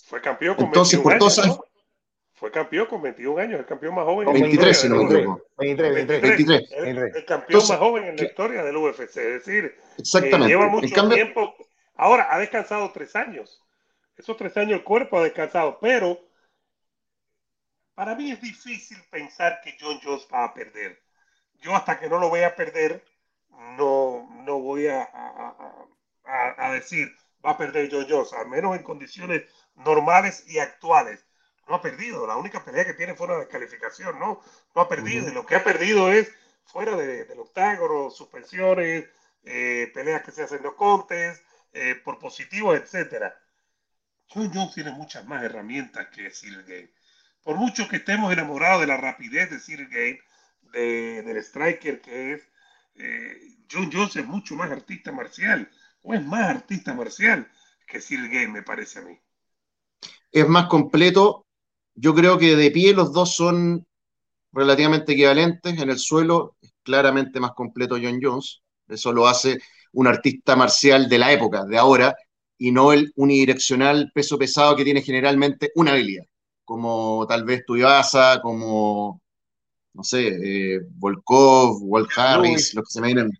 Fue 0.05 0.21
campeón 0.21 0.55
con 0.55 0.65
Entonces, 0.65 1.03
21 1.03 1.19
por 1.19 1.43
años, 1.43 1.59
Fue 2.33 2.51
campeón 2.51 2.85
con 2.87 3.01
21 3.01 3.41
años, 3.41 3.59
el 3.59 3.65
campeón 3.65 3.95
más 3.95 4.05
joven. 4.05 4.33
23, 4.33 4.77
si 4.77 4.89
no 4.89 4.95
me 4.95 5.03
equivoco. 5.03 5.41
23, 5.57 5.93
23. 6.07 6.21
23. 6.21 6.71
El, 6.71 6.97
el 7.15 7.25
campeón 7.25 7.63
más 7.67 7.77
joven 7.77 8.03
en 8.05 8.15
la 8.15 8.23
historia 8.23 8.63
del 8.63 8.77
UFC. 8.77 8.99
Es 8.99 9.13
decir, 9.15 9.75
exactamente. 9.97 10.47
lleva 10.47 10.67
mucho 10.67 10.93
cambio, 10.95 11.15
tiempo. 11.15 11.53
Ahora, 11.95 12.27
ha 12.31 12.39
descansado 12.39 12.91
tres 12.93 13.15
años 13.15 13.61
esos 14.19 14.35
tres 14.35 14.55
años 14.57 14.73
el 14.73 14.83
cuerpo 14.83 15.17
ha 15.17 15.23
descansado, 15.23 15.79
pero 15.81 16.19
para 17.99 18.15
mí 18.15 18.31
es 18.31 18.39
difícil 18.39 18.97
pensar 19.11 19.59
que 19.61 19.75
John 19.77 19.99
Jones 20.01 20.25
va 20.33 20.45
a 20.45 20.53
perder. 20.53 21.03
Yo 21.55 21.75
hasta 21.75 21.99
que 21.99 22.07
no 22.07 22.17
lo 22.17 22.31
vea 22.31 22.55
perder, 22.55 23.03
no, 23.49 24.25
no 24.45 24.59
voy 24.61 24.87
a, 24.87 25.09
a, 26.23 26.71
decir 26.71 27.13
va 27.45 27.51
a 27.51 27.57
perder 27.57 27.89
John 27.91 28.05
Jones, 28.09 28.31
al 28.31 28.47
menos 28.47 28.77
en 28.77 28.83
condiciones 28.83 29.43
normales 29.75 30.45
y 30.47 30.59
actuales. 30.59 31.25
No 31.67 31.75
ha 31.75 31.81
perdido, 31.81 32.25
la 32.25 32.37
única 32.37 32.63
pelea 32.63 32.85
que 32.85 32.93
tiene 32.93 33.15
fuera 33.15 33.33
de 33.33 33.41
descalificación, 33.41 34.17
no, 34.17 34.41
no 34.73 34.81
ha 34.81 34.87
perdido. 34.87 35.27
Y 35.27 35.33
lo 35.33 35.45
que 35.45 35.57
ha 35.57 35.63
perdido 35.65 36.09
es 36.09 36.31
fuera 36.63 36.95
de, 36.95 37.25
del 37.25 37.39
octágono, 37.39 38.11
suspensiones, 38.11 39.09
eh, 39.43 39.91
peleas 39.93 40.23
que 40.23 40.31
se 40.31 40.43
hacen 40.43 40.63
no 40.63 40.77
contes, 40.77 41.43
eh, 41.73 41.95
por 41.95 42.17
positivos, 42.17 42.77
etcétera 42.77 43.37
John 44.31 44.51
Jones 44.53 44.73
tiene 44.73 44.91
muchas 44.91 45.25
más 45.25 45.43
herramientas 45.43 46.07
que 46.09 46.29
Cyril 46.29 46.63
Game. 46.63 46.89
Por 47.43 47.57
mucho 47.57 47.87
que 47.87 47.97
estemos 47.97 48.31
enamorados 48.31 48.81
de 48.81 48.87
la 48.87 48.97
rapidez 48.97 49.49
de 49.49 49.59
Cyril 49.59 49.87
Game, 49.89 50.19
del 50.73 51.37
striker 51.37 52.01
que 52.01 52.33
es, 52.33 52.41
eh, 52.95 53.57
John 53.71 53.89
Jones 53.91 54.15
es 54.15 54.25
mucho 54.25 54.55
más 54.55 54.71
artista 54.71 55.11
marcial, 55.11 55.69
o 56.01 56.13
es 56.13 56.23
más 56.23 56.49
artista 56.49 56.93
marcial 56.93 57.49
que 57.87 57.99
Cyril 57.99 58.29
Game, 58.29 58.49
me 58.49 58.63
parece 58.63 58.99
a 58.99 59.01
mí. 59.03 59.17
Es 60.31 60.47
más 60.47 60.67
completo. 60.67 61.47
Yo 61.95 62.13
creo 62.13 62.37
que 62.37 62.55
de 62.55 62.71
pie 62.71 62.93
los 62.93 63.11
dos 63.11 63.35
son 63.35 63.85
relativamente 64.51 65.13
equivalentes. 65.13 65.79
En 65.79 65.89
el 65.89 65.97
suelo 65.97 66.55
es 66.61 66.73
claramente 66.83 67.39
más 67.39 67.51
completo 67.51 67.97
John 68.01 68.19
Jones. 68.21 68.61
Eso 68.87 69.11
lo 69.11 69.27
hace 69.27 69.59
un 69.93 70.07
artista 70.07 70.55
marcial 70.55 71.09
de 71.09 71.17
la 71.17 71.31
época, 71.31 71.65
de 71.65 71.77
ahora, 71.77 72.15
y 72.57 72.71
no 72.71 72.93
el 72.93 73.11
unidireccional 73.15 74.11
peso 74.13 74.37
pesado 74.37 74.75
que 74.75 74.83
tiene 74.83 75.01
generalmente 75.01 75.71
una 75.75 75.91
habilidad, 75.91 76.25
como 76.69 77.25
tal 77.27 77.45
vez 77.45 77.65
Tuyasa, 77.65 78.39
como 78.43 79.19
no 79.91 80.03
sé, 80.03 80.27
eh, 80.27 80.81
Volkov, 80.97 81.79
Walt 81.81 82.11
Harris, 82.15 82.75
los 82.75 82.85
que 82.85 82.91
se 82.91 83.01
me 83.01 83.07
vienen. 83.07 83.31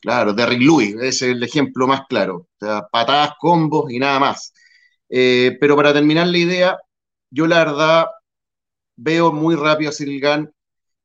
Claro, 0.00 0.32
Derrick 0.34 0.60
Lewis, 0.60 0.96
es 1.00 1.22
el 1.22 1.40
ejemplo 1.44 1.86
más 1.86 2.02
claro. 2.08 2.48
O 2.58 2.58
sea, 2.58 2.82
patadas, 2.90 3.34
combos 3.38 3.92
y 3.92 4.00
nada 4.00 4.18
más. 4.18 4.52
Eh, 5.08 5.56
pero 5.60 5.76
para 5.76 5.92
terminar 5.92 6.26
la 6.26 6.38
idea, 6.38 6.78
yo 7.30 7.46
la 7.46 7.58
verdad 7.58 8.06
veo 8.96 9.32
muy 9.32 9.54
rápido 9.54 9.90
a 9.90 9.94
Cyril 9.94 10.20
Gann. 10.20 10.52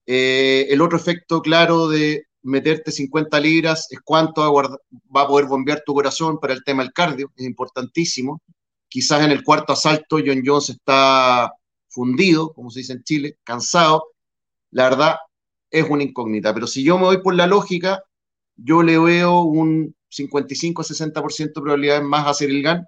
Eh, 0.08 0.66
el 0.70 0.82
otro 0.82 0.98
efecto 0.98 1.44
claro 1.44 1.88
de 1.90 2.26
meterte 2.42 2.92
50 2.92 3.40
libras 3.40 3.88
es 3.92 4.00
cuánto 4.04 4.42
va 5.16 5.22
a 5.22 5.28
poder 5.28 5.46
bombear 5.46 5.84
tu 5.86 5.94
corazón 5.94 6.40
para 6.40 6.54
el 6.54 6.64
tema 6.64 6.82
del 6.82 6.92
cardio, 6.92 7.32
es 7.36 7.46
importantísimo. 7.46 8.42
Quizás 8.96 9.26
en 9.26 9.32
el 9.32 9.44
cuarto 9.44 9.74
asalto 9.74 10.20
John 10.26 10.42
Jones 10.46 10.70
está 10.70 11.52
fundido, 11.90 12.54
como 12.54 12.72
se 12.72 12.80
dice 12.80 12.94
en 12.94 13.04
Chile, 13.04 13.38
cansado. 13.44 14.06
La 14.72 14.86
verdad 14.86 15.18
es 15.70 15.86
una 15.90 16.04
incógnita, 16.04 16.54
pero 16.54 16.66
si 16.66 16.82
yo 16.82 16.98
me 16.98 17.04
voy 17.04 17.22
por 17.22 17.36
la 17.36 17.46
lógica, 17.46 18.02
yo 18.56 18.84
le 18.84 18.98
veo 18.98 19.42
un 19.42 19.94
55-60% 20.10 21.38
de 21.38 21.62
probabilidades 21.62 22.04
más 22.04 22.26
a 22.26 22.34
Cyril 22.34 22.64
Gann. 22.64 22.88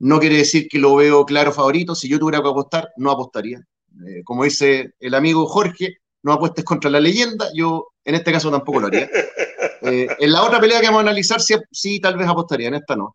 No 0.00 0.20
quiere 0.20 0.36
decir 0.36 0.68
que 0.68 0.78
lo 0.78 0.96
veo 0.96 1.24
claro 1.24 1.50
favorito. 1.50 1.94
Si 1.94 2.06
yo 2.06 2.18
tuviera 2.18 2.42
que 2.42 2.50
apostar, 2.50 2.90
no 2.98 3.10
apostaría. 3.10 3.60
Eh, 4.06 4.22
como 4.22 4.44
dice 4.44 4.92
el 5.00 5.14
amigo 5.14 5.46
Jorge, 5.46 5.96
no 6.22 6.34
apuestes 6.34 6.62
contra 6.62 6.90
la 6.90 7.00
leyenda. 7.00 7.48
Yo 7.54 7.88
en 8.04 8.16
este 8.16 8.32
caso 8.32 8.50
tampoco 8.50 8.80
lo 8.80 8.88
haría. 8.88 9.08
Eh, 9.80 10.08
en 10.18 10.32
la 10.32 10.42
otra 10.42 10.60
pelea 10.60 10.80
que 10.80 10.86
vamos 10.86 10.98
a 10.98 11.02
analizar, 11.02 11.40
sí, 11.40 11.54
sí, 11.70 12.00
tal 12.00 12.16
vez 12.16 12.26
apostaría, 12.26 12.66
en 12.66 12.74
esta 12.74 12.96
no. 12.96 13.14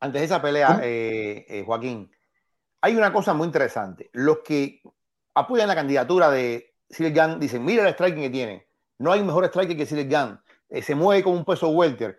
antes 0.00 0.20
de 0.20 0.24
esa 0.26 0.40
pelea, 0.40 0.80
eh, 0.82 1.44
eh, 1.48 1.64
Joaquín, 1.66 2.10
hay 2.80 2.96
una 2.96 3.12
cosa 3.12 3.34
muy 3.34 3.46
interesante. 3.46 4.10
Los 4.12 4.38
que 4.38 4.80
apoyan 5.34 5.68
la 5.68 5.74
candidatura 5.74 6.30
de 6.30 6.74
Gunn 6.98 7.40
dicen, 7.40 7.64
mira 7.64 7.86
el 7.86 7.94
striking 7.94 8.22
que 8.22 8.30
tiene. 8.30 8.66
No 8.98 9.12
hay 9.12 9.22
mejor 9.22 9.44
striker 9.46 9.76
que 9.76 10.04
Gunn. 10.04 10.40
Eh, 10.68 10.82
se 10.82 10.94
mueve 10.94 11.22
como 11.22 11.36
un 11.36 11.44
peso 11.44 11.68
welter. 11.68 12.18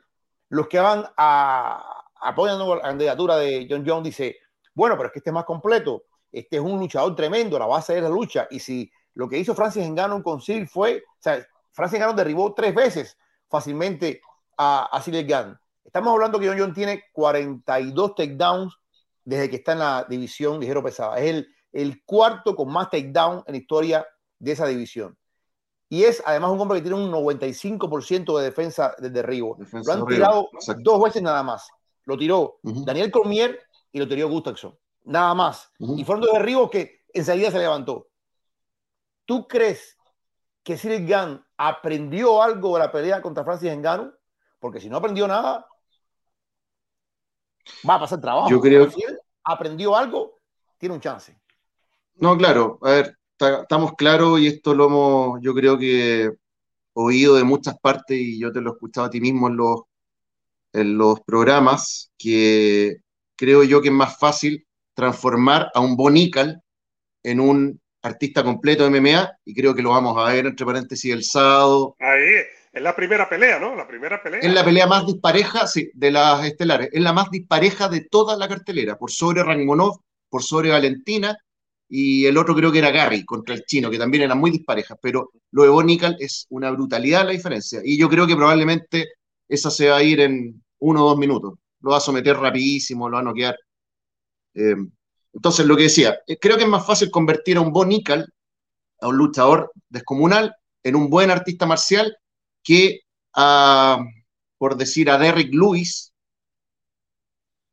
Los 0.49 0.67
que 0.67 0.79
van 0.79 1.05
a 1.17 1.99
apoyan 2.21 2.59
la 2.59 2.81
candidatura 2.81 3.37
de 3.37 3.67
John 3.69 3.83
Jones 3.85 4.03
dicen, 4.03 4.33
bueno, 4.73 4.95
pero 4.97 5.07
es 5.07 5.13
que 5.13 5.19
este 5.19 5.29
es 5.29 5.33
más 5.33 5.45
completo. 5.45 6.03
Este 6.31 6.57
es 6.57 6.61
un 6.61 6.79
luchador 6.79 7.15
tremendo, 7.15 7.57
la 7.57 7.65
base 7.65 7.97
es 7.97 8.03
la 8.03 8.09
lucha. 8.09 8.47
Y 8.51 8.59
si 8.59 8.91
lo 9.13 9.29
que 9.29 9.37
hizo 9.37 9.55
Francis 9.55 9.87
Ngannou 9.87 10.21
con 10.21 10.41
Cyril 10.41 10.67
fue, 10.67 11.03
o 11.07 11.21
sea, 11.21 11.45
Francis 11.71 11.99
Ngannou 11.99 12.15
derribó 12.15 12.53
tres 12.53 12.75
veces 12.75 13.17
fácilmente 13.47 14.21
a, 14.57 14.89
a 14.91 15.03
Gunn. 15.05 15.59
Estamos 15.83 16.13
hablando 16.13 16.39
que 16.39 16.47
John 16.47 16.59
John 16.59 16.73
tiene 16.73 17.03
42 17.13 18.15
takedowns 18.15 18.75
desde 19.23 19.49
que 19.49 19.57
está 19.57 19.73
en 19.73 19.79
la 19.79 20.05
división 20.07 20.59
ligero 20.59 20.83
pesada. 20.83 21.17
Es 21.19 21.29
el, 21.29 21.47
el 21.71 22.03
cuarto 22.03 22.55
con 22.55 22.71
más 22.71 22.89
takedowns 22.89 23.43
en 23.47 23.53
la 23.53 23.57
historia 23.57 24.07
de 24.39 24.51
esa 24.51 24.65
división. 24.67 25.17
Y 25.89 26.03
es 26.03 26.21
además 26.25 26.51
un 26.51 26.61
hombre 26.61 26.77
que 26.77 26.89
tiene 26.89 27.03
un 27.03 27.11
95% 27.11 28.37
de 28.37 28.43
defensa 28.43 28.95
de 28.99 29.09
derribo. 29.09 29.57
lo 29.71 29.91
han 29.91 30.05
tirado 30.05 30.49
dos 30.83 31.03
veces 31.03 31.21
nada 31.21 31.41
más. 31.41 31.67
Lo 32.05 32.15
tiró 32.15 32.59
Daniel 32.61 33.11
Cormier 33.11 33.59
y 33.91 33.99
lo 33.99 34.07
tiró 34.07 34.29
Gustafsson. 34.29 34.77
Nada 35.05 35.33
más. 35.33 35.71
Y 35.79 36.03
fueron 36.03 36.23
dos 36.23 36.33
derribos 36.33 36.69
que 36.69 37.01
enseguida 37.11 37.49
se 37.49 37.57
levantó. 37.57 38.07
¿Tú 39.25 39.47
crees 39.47 39.97
que 40.63 40.77
Cyril 40.77 41.07
Gunn 41.07 41.43
aprendió 41.57 42.41
algo 42.41 42.73
de 42.75 42.79
la 42.79 42.91
pelea 42.91 43.21
contra 43.21 43.43
Francis 43.43 43.75
Ngannou? 43.75 44.13
Porque 44.59 44.79
si 44.79 44.89
no 44.89 44.97
aprendió 44.97 45.27
nada, 45.27 45.65
va 47.87 47.95
a 47.95 47.99
pasar 47.99 48.19
trabajo. 48.19 48.49
Yo 48.49 48.59
creo 48.59 48.89
que 48.89 49.03
aprendió 49.43 49.95
algo, 49.95 50.35
tiene 50.77 50.95
un 50.95 51.01
chance. 51.01 51.37
No, 52.15 52.37
claro, 52.37 52.77
a 52.81 52.91
ver, 52.91 53.17
estamos 53.39 53.93
claros 53.93 54.39
y 54.39 54.47
esto 54.47 54.75
lo 54.75 54.87
hemos, 54.87 55.39
yo 55.41 55.53
creo 55.53 55.77
que 55.77 56.31
oído 56.93 57.35
de 57.35 57.43
muchas 57.43 57.79
partes 57.79 58.17
y 58.19 58.39
yo 58.39 58.51
te 58.51 58.59
lo 58.59 58.71
he 58.71 58.73
escuchado 58.73 59.07
a 59.07 59.09
ti 59.09 59.21
mismo 59.21 59.47
en 59.47 59.55
los, 59.55 59.81
en 60.73 60.97
los 60.97 61.21
programas, 61.21 62.11
que 62.17 62.97
creo 63.35 63.63
yo 63.63 63.81
que 63.81 63.87
es 63.87 63.93
más 63.93 64.17
fácil 64.17 64.67
transformar 64.93 65.71
a 65.73 65.79
un 65.79 65.95
Bonical 65.95 66.61
en 67.23 67.39
un 67.39 67.79
artista 68.01 68.43
completo 68.43 68.83
de 68.83 68.89
MMA 68.89 69.31
y 69.45 69.53
creo 69.53 69.73
que 69.73 69.81
lo 69.81 69.91
vamos 69.91 70.17
a 70.17 70.31
ver 70.33 70.45
entre 70.45 70.65
paréntesis 70.65 71.13
el 71.13 71.23
sábado. 71.23 71.95
Ahí, 71.99 72.43
es 72.71 72.81
la 72.81 72.95
primera 72.95 73.27
pelea, 73.27 73.59
¿no? 73.59 73.75
La 73.75 73.87
primera 73.87 74.21
pelea. 74.21 74.39
Es 74.41 74.53
la 74.53 74.63
pelea 74.63 74.87
más 74.87 75.05
dispareja, 75.05 75.65
sí, 75.65 75.89
de 75.93 76.11
las 76.11 76.45
estelares. 76.45 76.89
Es 76.91 77.01
la 77.01 77.13
más 77.13 77.31
dispareja 77.31 77.89
de 77.89 78.01
toda 78.01 78.37
la 78.37 78.47
cartelera, 78.47 78.97
por 78.97 79.11
sobre 79.11 79.43
Rangonov, 79.43 80.01
por 80.29 80.43
sobre 80.43 80.69
Valentina, 80.69 81.35
y 81.87 82.27
el 82.27 82.37
otro 82.37 82.55
creo 82.55 82.71
que 82.71 82.77
era 82.77 82.91
Gary 82.91 83.25
contra 83.25 83.55
el 83.55 83.65
chino, 83.65 83.89
que 83.89 83.97
también 83.97 84.23
eran 84.23 84.37
muy 84.37 84.51
disparejas, 84.51 84.97
pero 85.01 85.31
lo 85.51 85.63
de 85.63 85.69
Bonical 85.69 86.15
es 86.19 86.45
una 86.49 86.69
brutalidad 86.69 87.25
la 87.25 87.31
diferencia. 87.31 87.81
Y 87.83 87.97
yo 87.97 88.07
creo 88.07 88.27
que 88.27 88.35
probablemente 88.35 89.07
esa 89.47 89.71
se 89.71 89.89
va 89.89 89.97
a 89.97 90.03
ir 90.03 90.19
en 90.19 90.63
uno 90.77 91.03
o 91.03 91.09
dos 91.09 91.17
minutos. 91.17 91.55
Lo 91.81 91.91
va 91.91 91.97
a 91.97 92.01
someter 92.01 92.37
rapidísimo, 92.37 93.09
lo 93.09 93.15
va 93.15 93.21
a 93.21 93.23
noquear. 93.23 93.57
Eh, 94.53 94.75
entonces, 95.33 95.65
lo 95.65 95.75
que 95.75 95.83
decía, 95.83 96.19
eh, 96.27 96.37
creo 96.37 96.57
que 96.57 96.63
es 96.63 96.69
más 96.69 96.85
fácil 96.85 97.09
convertir 97.09 97.57
a 97.57 97.61
un 97.61 97.71
Bonical, 97.71 98.31
a 99.01 99.07
un 99.07 99.17
luchador 99.17 99.71
descomunal, 99.89 100.55
en 100.83 100.95
un 100.95 101.09
buen 101.09 101.31
artista 101.31 101.65
marcial 101.65 102.15
que, 102.63 103.01
a, 103.35 103.99
por 104.57 104.77
decir, 104.77 105.09
a 105.09 105.17
Derrick 105.17 105.53
Lewis 105.53 106.13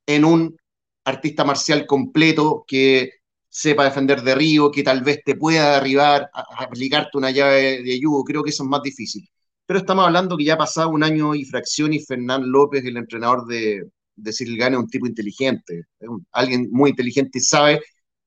en 0.06 0.24
un 0.24 0.56
artista 1.04 1.44
marcial 1.44 1.86
completo 1.86 2.64
que 2.66 3.10
sepa 3.48 3.84
defender 3.84 4.22
de 4.22 4.34
río, 4.34 4.70
que 4.70 4.82
tal 4.82 5.02
vez 5.02 5.22
te 5.24 5.34
pueda 5.36 5.74
derribar, 5.74 6.28
aplicarte 6.32 7.16
una 7.18 7.30
llave 7.30 7.82
de 7.82 8.00
yugo, 8.00 8.24
creo 8.24 8.42
que 8.42 8.50
eso 8.50 8.64
es 8.64 8.68
más 8.68 8.82
difícil. 8.82 9.28
Pero 9.64 9.80
estamos 9.80 10.04
hablando 10.04 10.36
que 10.36 10.44
ya 10.44 10.54
ha 10.54 10.58
pasado 10.58 10.90
un 10.90 11.02
año 11.02 11.34
y 11.34 11.44
fracción 11.44 11.92
y 11.92 12.00
Fernán 12.00 12.50
López, 12.50 12.84
el 12.84 12.96
entrenador 12.96 13.46
de, 13.46 13.88
de 14.16 14.32
Cyril 14.32 14.60
es 14.60 14.76
un 14.76 14.88
tipo 14.88 15.06
inteligente, 15.06 15.84
alguien 16.32 16.68
muy 16.70 16.90
inteligente 16.90 17.38
y 17.38 17.42
sabe 17.42 17.80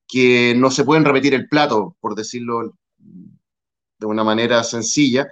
que 0.06 0.54
no 0.56 0.70
se 0.70 0.84
pueden 0.84 1.04
repetir 1.04 1.34
el 1.34 1.48
plato, 1.48 1.96
por 2.00 2.14
decirlo 2.14 2.74
de 2.98 4.06
una 4.06 4.24
manera 4.24 4.64
sencilla, 4.64 5.28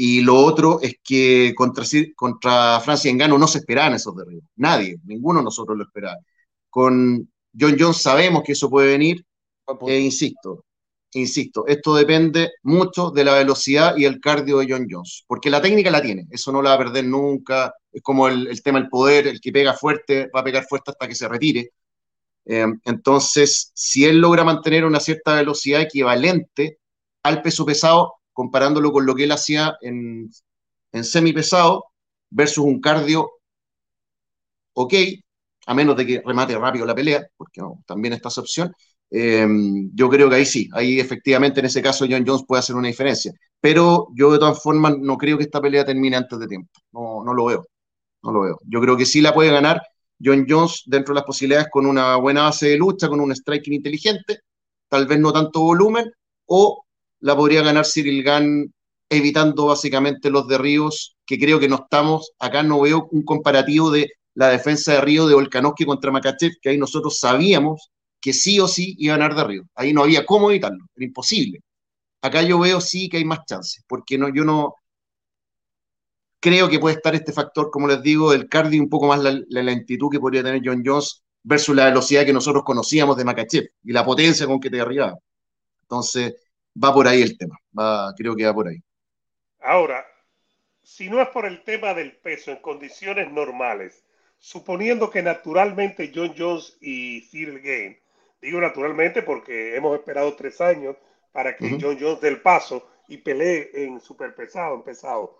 y 0.00 0.20
lo 0.20 0.36
otro 0.36 0.78
es 0.80 0.94
que 1.02 1.52
contra, 1.56 1.84
contra 2.14 2.78
Francia 2.78 3.10
Engano 3.10 3.36
no 3.36 3.48
se 3.48 3.58
esperaban 3.58 3.94
esos 3.94 4.14
derribos. 4.14 4.44
Nadie, 4.54 4.96
ninguno 5.04 5.40
de 5.40 5.46
nosotros 5.46 5.76
lo 5.76 5.82
esperaba. 5.82 6.18
Con 6.70 7.28
John 7.58 7.76
Jones 7.76 7.96
sabemos 7.96 8.44
que 8.44 8.52
eso 8.52 8.70
puede 8.70 8.92
venir. 8.92 9.26
E 9.88 9.98
insisto, 9.98 10.64
insisto, 11.14 11.66
esto 11.66 11.96
depende 11.96 12.52
mucho 12.62 13.10
de 13.10 13.24
la 13.24 13.34
velocidad 13.34 13.96
y 13.96 14.04
el 14.04 14.20
cardio 14.20 14.58
de 14.58 14.68
John 14.70 14.86
Jones, 14.88 15.24
porque 15.26 15.50
la 15.50 15.60
técnica 15.60 15.90
la 15.90 16.00
tiene, 16.00 16.26
eso 16.30 16.52
no 16.52 16.62
la 16.62 16.70
va 16.70 16.76
a 16.76 16.78
perder 16.78 17.04
nunca, 17.04 17.74
es 17.92 18.00
como 18.00 18.28
el, 18.28 18.62
tema 18.62 18.78
del 18.78 18.88
poder, 18.88 19.26
el 19.26 19.40
que 19.40 19.50
pega 19.50 19.74
fuerte 19.74 20.30
va 20.34 20.40
a 20.40 20.44
pegar 20.44 20.64
fuerte 20.64 20.92
hasta 20.92 21.08
que 21.08 21.14
se 21.16 21.28
retire. 21.28 21.72
Eh, 22.46 22.66
entonces, 22.84 23.72
si 23.74 24.04
él 24.04 24.20
logra 24.20 24.44
mantener 24.44 24.84
una 24.84 25.00
cierta 25.00 25.34
velocidad 25.34 25.82
equivalente 25.82 26.78
al 27.24 27.42
peso 27.42 27.66
pesado, 27.66 28.17
comparándolo 28.38 28.92
con 28.92 29.04
lo 29.04 29.16
que 29.16 29.24
él 29.24 29.32
hacía 29.32 29.76
en, 29.80 30.30
en 30.92 31.34
pesado 31.34 31.86
versus 32.30 32.64
un 32.64 32.80
cardio 32.80 33.28
ok, 34.74 34.94
a 35.66 35.74
menos 35.74 35.96
de 35.96 36.06
que 36.06 36.22
remate 36.24 36.56
rápido 36.56 36.86
la 36.86 36.94
pelea, 36.94 37.26
porque 37.36 37.60
también 37.84 38.14
está 38.14 38.28
esa 38.28 38.42
opción. 38.42 38.72
Em, 39.10 39.90
yo 39.92 40.08
creo 40.08 40.28
que 40.30 40.36
ahí 40.36 40.46
sí, 40.46 40.68
ahí 40.72 41.00
efectivamente 41.00 41.58
en 41.58 41.66
ese 41.66 41.82
caso 41.82 42.06
John 42.08 42.24
Jones 42.24 42.44
puede 42.46 42.60
hacer 42.60 42.76
una 42.76 42.86
diferencia. 42.86 43.32
Pero 43.60 44.06
yo 44.14 44.30
de 44.30 44.38
todas 44.38 44.62
formas 44.62 44.94
no 45.00 45.16
creo 45.16 45.36
que 45.36 45.44
esta 45.44 45.60
pelea 45.60 45.84
termine 45.84 46.16
antes 46.16 46.38
de 46.38 46.46
tiempo. 46.46 46.70
No, 46.92 47.24
no 47.24 47.34
lo 47.34 47.46
veo. 47.46 47.66
No 48.22 48.30
lo 48.32 48.42
veo. 48.42 48.58
Yo 48.64 48.80
creo 48.80 48.96
que 48.96 49.04
sí 49.04 49.20
la 49.20 49.34
puede 49.34 49.50
ganar 49.50 49.82
John 50.22 50.46
Jones 50.48 50.84
dentro 50.86 51.12
de 51.12 51.20
las 51.20 51.26
posibilidades 51.26 51.68
con 51.72 51.86
una 51.86 52.16
buena 52.16 52.42
base 52.44 52.68
de 52.68 52.76
lucha, 52.76 53.08
con 53.08 53.20
un 53.20 53.34
striking 53.34 53.74
inteligente, 53.74 54.40
tal 54.88 55.06
vez 55.08 55.18
no 55.18 55.32
tanto 55.32 55.60
volumen, 55.60 56.06
o 56.46 56.84
la 57.20 57.36
podría 57.36 57.62
ganar 57.62 57.86
Cyril 57.86 58.22
Gann 58.22 58.72
evitando 59.10 59.66
básicamente 59.66 60.30
los 60.30 60.46
derribos, 60.48 61.16
que 61.26 61.38
creo 61.38 61.58
que 61.58 61.68
no 61.68 61.76
estamos, 61.76 62.32
acá 62.38 62.62
no 62.62 62.80
veo 62.80 63.08
un 63.10 63.22
comparativo 63.24 63.90
de 63.90 64.10
la 64.34 64.48
defensa 64.48 64.92
de 64.92 65.00
Río 65.00 65.26
de 65.26 65.34
Volkanovski 65.34 65.84
contra 65.84 66.10
Makachev, 66.10 66.52
que 66.60 66.70
ahí 66.70 66.78
nosotros 66.78 67.18
sabíamos 67.18 67.90
que 68.20 68.32
sí 68.32 68.60
o 68.60 68.68
sí 68.68 68.94
iba 68.98 69.14
a 69.14 69.18
ganar 69.18 69.36
de 69.36 69.44
Río. 69.44 69.62
Ahí 69.74 69.92
no 69.92 70.02
había 70.02 70.26
cómo 70.26 70.50
evitarlo, 70.50 70.84
era 70.94 71.06
imposible. 71.06 71.60
Acá 72.22 72.42
yo 72.42 72.58
veo 72.58 72.80
sí 72.80 73.08
que 73.08 73.18
hay 73.18 73.24
más 73.24 73.40
chances, 73.46 73.84
porque 73.88 74.18
no, 74.18 74.28
yo 74.34 74.44
no 74.44 74.74
creo 76.40 76.68
que 76.68 76.78
puede 76.78 76.96
estar 76.96 77.14
este 77.14 77.32
factor, 77.32 77.70
como 77.70 77.88
les 77.88 78.02
digo, 78.02 78.32
del 78.32 78.48
cardio 78.48 78.82
un 78.82 78.88
poco 78.88 79.06
más 79.08 79.20
la, 79.20 79.62
lentitud 79.62 80.08
que 80.10 80.20
podría 80.20 80.42
tener 80.42 80.62
John 80.64 80.82
Jones 80.84 81.22
versus 81.42 81.74
la 81.74 81.86
velocidad 81.86 82.24
que 82.24 82.32
nosotros 82.32 82.62
conocíamos 82.64 83.16
de 83.16 83.24
Makachev 83.24 83.68
y 83.82 83.92
la 83.92 84.04
potencia 84.04 84.46
con 84.46 84.60
que 84.60 84.70
te 84.70 84.76
derribaba. 84.76 85.18
Entonces, 85.82 86.34
va 86.74 86.92
por 86.92 87.06
ahí 87.08 87.22
el 87.22 87.36
tema, 87.36 87.58
va, 87.78 88.14
creo 88.16 88.34
que 88.36 88.44
va 88.44 88.54
por 88.54 88.68
ahí. 88.68 88.82
Ahora, 89.60 90.04
si 90.82 91.10
no 91.10 91.20
es 91.20 91.28
por 91.28 91.46
el 91.46 91.62
tema 91.64 91.94
del 91.94 92.16
peso 92.16 92.50
en 92.50 92.58
condiciones 92.58 93.30
normales, 93.30 94.04
suponiendo 94.38 95.10
que 95.10 95.22
naturalmente 95.22 96.12
John 96.14 96.34
Jones 96.36 96.76
y 96.80 97.22
Cyril 97.22 97.60
Game, 97.60 98.00
digo 98.40 98.60
naturalmente 98.60 99.22
porque 99.22 99.76
hemos 99.76 99.98
esperado 99.98 100.34
tres 100.34 100.60
años 100.60 100.96
para 101.32 101.56
que 101.56 101.78
John 101.80 101.98
Jones 102.00 102.20
dé 102.20 102.28
el 102.28 102.40
paso 102.40 102.88
y 103.08 103.18
pelee 103.18 103.70
en 103.74 104.00
superpesado, 104.00 104.76
en 104.76 104.82
pesado. 104.82 105.38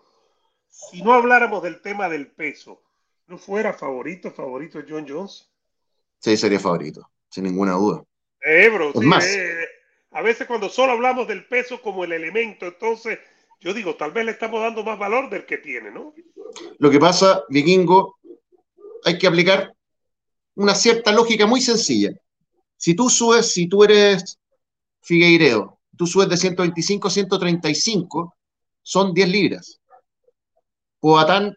Si 0.67 1.01
no 1.01 1.13
habláramos 1.13 1.63
del 1.63 1.81
tema 1.81 2.09
del 2.09 2.27
peso, 2.27 2.83
¿no 3.27 3.37
fuera 3.37 3.73
favorito, 3.73 4.31
favorito 4.31 4.79
John 4.87 5.05
Jones? 5.07 5.49
Sí, 6.19 6.37
sería 6.37 6.59
favorito, 6.59 7.09
sin 7.29 7.45
ninguna 7.45 7.73
duda. 7.73 8.03
Eh, 8.41 8.69
bro, 8.69 8.91
sí, 8.93 8.99
más. 8.99 9.25
Eh, 9.25 9.65
a 10.11 10.21
veces 10.21 10.47
cuando 10.47 10.69
solo 10.69 10.93
hablamos 10.93 11.27
del 11.27 11.45
peso 11.45 11.81
como 11.81 12.03
el 12.03 12.11
elemento, 12.11 12.65
entonces 12.65 13.19
yo 13.59 13.73
digo, 13.73 13.95
tal 13.95 14.11
vez 14.11 14.25
le 14.25 14.31
estamos 14.31 14.61
dando 14.61 14.83
más 14.83 14.97
valor 14.97 15.29
del 15.29 15.45
que 15.45 15.57
tiene, 15.57 15.91
¿no? 15.91 16.13
Lo 16.79 16.89
que 16.89 16.99
pasa, 16.99 17.43
Vikingo, 17.49 18.17
hay 19.03 19.17
que 19.17 19.27
aplicar 19.27 19.73
una 20.55 20.73
cierta 20.73 21.11
lógica 21.11 21.45
muy 21.45 21.61
sencilla. 21.61 22.11
Si 22.77 22.95
tú 22.95 23.09
subes, 23.09 23.51
si 23.51 23.67
tú 23.67 23.83
eres 23.83 24.39
Figueiredo, 25.01 25.79
tú 25.97 26.07
subes 26.07 26.29
de 26.29 26.37
125 26.37 27.07
a 27.07 27.11
135, 27.11 28.35
son 28.81 29.13
10 29.13 29.29
libras. 29.29 29.81
Poatán, 30.99 31.55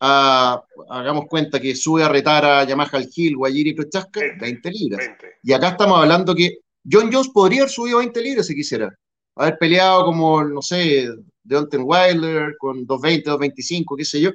hagamos 0.00 1.26
cuenta 1.28 1.60
que 1.60 1.74
sube 1.74 2.02
a 2.02 2.08
retar 2.08 2.44
a 2.44 2.64
Yamaha 2.64 2.96
al 2.96 3.08
Gil, 3.08 3.36
Guayiri 3.36 3.70
y 3.70 3.74
Prochasca, 3.74 4.20
20, 4.40 4.70
libras. 4.70 5.10
Y 5.42 5.52
acá 5.52 5.68
estamos 5.68 5.98
hablando 5.98 6.34
que 6.34 6.58
John 6.90 7.10
Jones 7.12 7.30
podría 7.32 7.62
haber 7.62 7.70
subido 7.70 7.98
20 7.98 8.20
libras 8.22 8.46
si 8.46 8.54
quisiera 8.54 8.94
haber 9.36 9.58
peleado 9.58 10.04
como, 10.04 10.42
no 10.44 10.62
sé, 10.62 11.08
Deontay 11.42 11.80
Wilder 11.80 12.56
con 12.58 12.86
220, 12.86 13.30
225, 13.30 13.96
qué 13.96 14.04
sé 14.04 14.20
yo, 14.20 14.30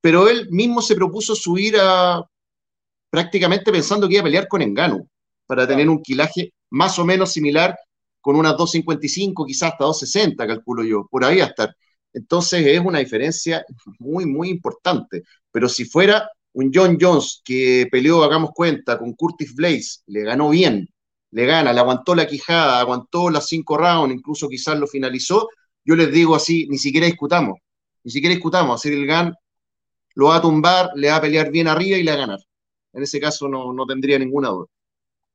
pero 0.00 0.28
él 0.28 0.48
mismo 0.50 0.80
se 0.80 0.94
propuso 0.94 1.34
subir 1.34 1.76
a 1.80 2.22
prácticamente 3.10 3.72
pensando 3.72 4.06
que 4.06 4.14
iba 4.14 4.20
a 4.20 4.24
pelear 4.24 4.48
con 4.48 4.62
Engano 4.62 5.08
para 5.46 5.66
tener 5.66 5.88
un 5.88 6.02
quilaje 6.02 6.52
más 6.70 6.98
o 6.98 7.04
menos 7.04 7.32
similar 7.32 7.76
con 8.20 8.36
unas 8.36 8.56
255, 8.56 9.44
quizás 9.44 9.72
hasta 9.72 9.84
260, 9.84 10.46
calculo 10.46 10.82
yo, 10.82 11.06
por 11.10 11.24
ahí 11.24 11.40
a 11.40 11.46
estar. 11.46 11.74
Entonces 12.12 12.66
es 12.66 12.80
una 12.80 13.00
diferencia 13.00 13.64
muy, 13.98 14.24
muy 14.24 14.48
importante. 14.48 15.24
Pero 15.52 15.68
si 15.68 15.84
fuera 15.84 16.28
un 16.54 16.70
John 16.72 16.96
Jones 17.00 17.42
que 17.44 17.86
peleó, 17.90 18.22
hagamos 18.24 18.50
cuenta, 18.54 18.98
con 18.98 19.12
Curtis 19.12 19.54
Blaze, 19.54 20.00
le 20.06 20.22
ganó 20.22 20.50
bien, 20.50 20.88
le 21.34 21.46
gana, 21.46 21.72
le 21.72 21.80
aguantó 21.80 22.14
la 22.14 22.28
quijada, 22.28 22.78
aguantó 22.78 23.28
las 23.28 23.48
cinco 23.48 23.76
rounds, 23.76 24.14
incluso 24.14 24.48
quizás 24.48 24.78
lo 24.78 24.86
finalizó, 24.86 25.48
yo 25.84 25.96
les 25.96 26.12
digo 26.12 26.36
así, 26.36 26.68
ni 26.68 26.78
siquiera 26.78 27.06
discutamos, 27.06 27.58
ni 28.04 28.12
siquiera 28.12 28.32
discutamos, 28.32 28.80
hacer 28.80 28.92
el 28.92 29.04
GAN 29.04 29.34
lo 30.14 30.26
va 30.26 30.36
a 30.36 30.40
tumbar, 30.40 30.90
le 30.94 31.10
va 31.10 31.16
a 31.16 31.20
pelear 31.20 31.50
bien 31.50 31.66
arriba 31.66 31.98
y 31.98 32.04
le 32.04 32.12
va 32.12 32.16
a 32.16 32.20
ganar. 32.20 32.38
En 32.92 33.02
ese 33.02 33.18
caso 33.18 33.48
no, 33.48 33.84
tendría 33.84 34.16
ninguna 34.16 34.50
duda. 34.50 34.68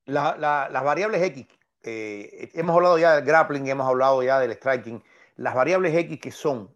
las 0.05 0.83
variables 0.85 1.21
X, 1.21 1.45
eh, 1.83 2.49
hemos 2.53 2.77
hablado 2.77 2.97
ya 2.97 3.15
del 3.15 3.25
grappling, 3.25 3.67
hemos 3.67 3.85
hablado 3.85 4.23
ya 4.23 4.39
del 4.39 4.53
striking, 4.53 5.03
las 5.35 5.53
variables 5.53 5.93
X 5.93 6.17
que 6.21 6.31
son 6.31 6.73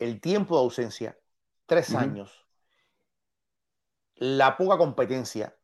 el 0.00 0.20
tiempo 0.20 0.56
de 0.56 0.62
ausencia, 0.62 1.16
tres 1.64 1.94
años, 1.94 2.44
la 4.16 4.56
poca 4.56 4.76
competencia, 4.78 5.54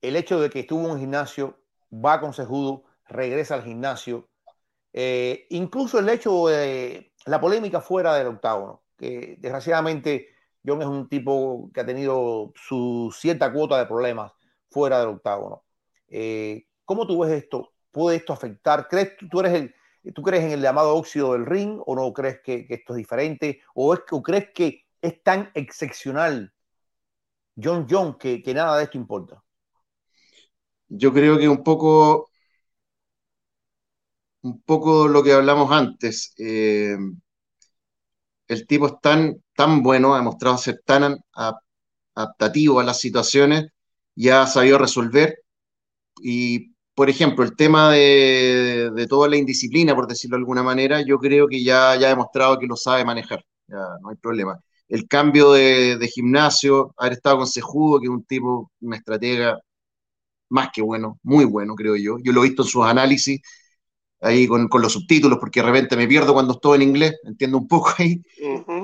el 0.00 0.16
hecho 0.16 0.40
de 0.40 0.50
que 0.50 0.60
estuvo 0.60 0.84
en 0.86 0.92
un 0.92 1.00
gimnasio, 1.00 1.58
va 1.92 2.20
con 2.20 2.32
Sejudo, 2.32 2.84
regresa 3.08 3.54
al 3.54 3.64
gimnasio, 3.64 4.28
eh, 4.92 5.46
incluso 5.50 5.98
el 5.98 6.08
hecho 6.08 6.48
de 6.48 7.12
la 7.26 7.40
polémica 7.40 7.80
fuera 7.80 8.14
del 8.14 8.28
octágono, 8.28 8.82
que 8.96 9.36
desgraciadamente 9.38 10.28
John 10.64 10.80
es 10.80 10.88
un 10.88 11.08
tipo 11.08 11.70
que 11.72 11.80
ha 11.80 11.86
tenido 11.86 12.52
su 12.56 13.14
cierta 13.16 13.52
cuota 13.52 13.78
de 13.78 13.86
problemas 13.86 14.32
fuera 14.70 15.00
del 15.00 15.10
octágono. 15.10 15.64
Eh, 16.08 16.66
¿Cómo 16.84 17.06
tú 17.06 17.20
ves 17.20 17.32
esto? 17.32 17.72
¿Puede 17.90 18.16
esto 18.16 18.32
afectar? 18.32 18.88
¿Crees 18.88 19.12
tú 19.30 19.40
eres 19.40 19.54
el, 19.54 19.74
tú 20.14 20.22
crees 20.22 20.44
en 20.44 20.52
el 20.52 20.62
llamado 20.62 20.94
óxido 20.94 21.32
del 21.32 21.46
ring 21.46 21.80
o 21.84 21.94
no 21.94 22.12
crees 22.12 22.40
que, 22.42 22.66
esto 22.68 22.92
es 22.94 22.96
diferente? 22.96 23.60
¿O, 23.74 23.94
es, 23.94 24.00
crees 24.24 24.50
que 24.54 24.86
es 25.02 25.22
tan 25.22 25.50
excepcional 25.54 26.52
John 27.62 27.86
John 27.88 28.18
que 28.18 28.42
nada 28.54 28.78
de 28.78 28.84
esto 28.84 28.98
importa? 28.98 29.42
Yo 30.88 31.12
creo 31.12 31.38
que 31.38 31.48
un 31.48 31.62
poco, 31.64 32.30
un 34.42 34.62
poco 34.62 35.08
lo 35.08 35.22
que 35.22 35.32
hablamos 35.32 35.70
antes. 35.72 36.32
Eh, 36.38 36.96
el 38.48 38.66
tipo 38.66 38.86
es 38.86 38.94
tan, 39.00 39.42
tan 39.54 39.82
bueno, 39.82 40.14
ha 40.14 40.18
demostrado 40.18 40.58
ser 40.58 40.80
tan 40.84 41.16
adaptativo 42.14 42.80
a 42.80 42.84
las 42.84 43.00
situaciones 43.00 43.66
y 44.14 44.28
ha 44.30 44.46
sabido 44.46 44.78
resolver. 44.78 45.38
Y, 46.22 46.74
por 46.94 47.10
ejemplo, 47.10 47.44
el 47.44 47.56
tema 47.56 47.92
de, 47.92 49.06
toda 49.08 49.28
la 49.28 49.36
indisciplina, 49.36 49.94
por 49.94 50.06
decirlo 50.08 50.36
de 50.36 50.40
alguna 50.42 50.62
manera, 50.62 51.02
yo 51.02 51.18
creo 51.18 51.48
que 51.48 51.62
ya, 51.64 51.96
ya 51.96 52.08
ha 52.08 52.10
demostrado 52.10 52.58
que 52.58 52.66
lo 52.66 52.76
sabe 52.76 53.04
manejar. 53.04 53.44
Ya 53.68 53.76
no 54.02 54.10
hay 54.10 54.16
problema. 54.16 54.60
El 54.88 55.08
cambio 55.08 55.52
de, 55.52 55.98
de 55.98 56.08
gimnasio, 56.08 56.94
haber 56.96 57.14
estado 57.14 57.38
con 57.38 57.46
Sejudo, 57.48 58.00
que 58.00 58.06
es 58.06 58.10
un 58.10 58.24
tipo, 58.24 58.72
una 58.80 58.96
estratega 58.96 59.58
más 60.48 60.70
que 60.72 60.82
bueno, 60.82 61.18
muy 61.22 61.44
bueno, 61.44 61.74
creo 61.74 61.96
yo. 61.96 62.18
Yo 62.22 62.32
lo 62.32 62.42
he 62.42 62.48
visto 62.48 62.62
en 62.62 62.68
sus 62.68 62.84
análisis, 62.84 63.40
ahí 64.20 64.46
con, 64.46 64.68
los 64.72 64.92
subtítulos, 64.92 65.38
porque 65.38 65.60
de 65.60 65.66
repente 65.66 65.96
me 65.96 66.06
pierdo 66.06 66.32
cuando 66.32 66.54
estoy 66.54 66.76
en 66.76 66.88
inglés, 66.88 67.14
entiendo 67.24 67.58
un 67.58 67.68
poco 67.68 67.90
ahí. 67.98 68.22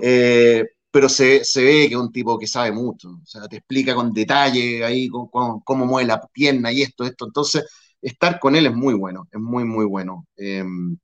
Eh, 0.03 0.65
pero 0.91 1.09
se, 1.09 1.43
ve 1.57 1.89
que 1.89 1.95
es 1.95 1.97
un 1.97 2.13
tipo 2.13 2.39
que 2.39 2.47
sabe 2.47 2.73
mucho, 2.73 3.09
o 3.11 3.27
sea, 3.27 3.49
te 3.49 3.57
explica 3.57 3.95
con 3.95 4.13
detalle 4.13 4.85
ahí 4.85 5.09
cómo 5.09 5.87
mueve 5.87 6.07
la 6.09 6.21
pierna 6.21 6.71
y 6.71 6.83
esto, 6.83 7.05
esto. 7.05 7.25
Entonces, 7.25 7.65
estar 8.01 8.39
con 8.39 8.55
él 8.57 8.67
es 8.67 8.75
muy 8.75 8.95
bueno, 8.95 9.27
es 9.31 9.41
muy, 9.41 9.65
muy 9.65 9.87
bueno. 9.87 10.27
Em, 10.37 10.99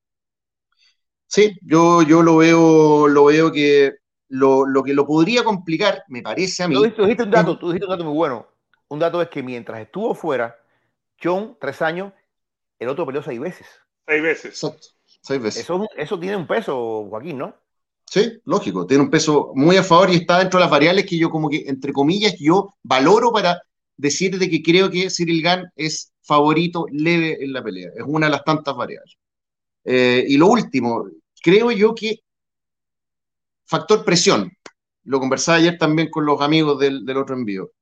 sí, 1.26 1.56
yo, 1.62 2.02
yo 2.02 2.22
lo 2.22 2.36
veo, 2.36 3.08
lo 3.08 3.24
veo 3.26 3.50
que 3.50 3.92
lo, 4.28 4.66
que 4.84 4.92
lo 4.92 5.06
podría 5.06 5.42
complicar, 5.42 6.02
me 6.08 6.20
parece 6.20 6.64
a 6.64 6.68
mí. 6.68 6.74
Tú 6.74 7.02
dijiste 7.02 7.22
un 7.22 7.30
dato, 7.30 7.58
tú 7.58 7.68
dijiste 7.68 7.86
un 7.86 7.92
dato 7.92 8.04
muy 8.04 8.14
bueno 8.14 8.57
un 8.88 8.98
dato 8.98 9.20
es 9.22 9.28
que 9.28 9.42
mientras 9.42 9.80
estuvo 9.80 10.14
fuera, 10.14 10.56
John, 11.22 11.56
tres 11.60 11.82
años, 11.82 12.12
el 12.78 12.88
otro 12.88 13.06
peleó 13.06 13.22
seis 13.22 13.40
veces. 13.40 13.66
Seis 14.06 14.22
veces. 14.22 14.60
Seis 15.20 15.42
veces. 15.42 15.62
Eso, 15.62 15.86
eso 15.96 16.18
tiene 16.18 16.36
un 16.36 16.46
peso, 16.46 17.06
Joaquín, 17.08 17.38
¿no? 17.38 17.54
Sí, 18.06 18.40
lógico, 18.44 18.86
tiene 18.86 19.02
un 19.02 19.10
peso 19.10 19.52
muy 19.54 19.76
a 19.76 19.82
favor 19.82 20.10
y 20.10 20.16
está 20.16 20.38
dentro 20.38 20.58
de 20.58 20.64
las 20.64 20.70
variables 20.70 21.04
que 21.04 21.18
yo 21.18 21.28
como 21.28 21.50
que, 21.50 21.64
entre 21.66 21.92
comillas, 21.92 22.36
yo 22.38 22.74
valoro 22.82 23.30
para 23.32 23.60
decir 23.96 24.38
de 24.38 24.48
que 24.48 24.62
creo 24.62 24.90
que 24.90 25.10
Cyril 25.10 25.42
Gann 25.42 25.70
es 25.76 26.12
favorito 26.22 26.86
leve 26.90 27.44
en 27.44 27.52
la 27.52 27.62
pelea. 27.62 27.90
Es 27.94 28.04
una 28.06 28.26
de 28.26 28.32
las 28.32 28.44
tantas 28.44 28.74
variables. 28.74 29.18
Eh, 29.84 30.24
y 30.26 30.38
lo 30.38 30.46
último, 30.46 31.04
creo 31.42 31.70
yo 31.70 31.94
que 31.94 32.20
factor 33.66 34.04
presión. 34.04 34.50
Lo 35.04 35.20
conversaba 35.20 35.58
ayer 35.58 35.76
también 35.76 36.08
con 36.10 36.24
los 36.24 36.40
amigos 36.40 36.78
del, 36.78 37.04
del 37.04 37.16
otro 37.18 37.34
envío. 37.34 37.72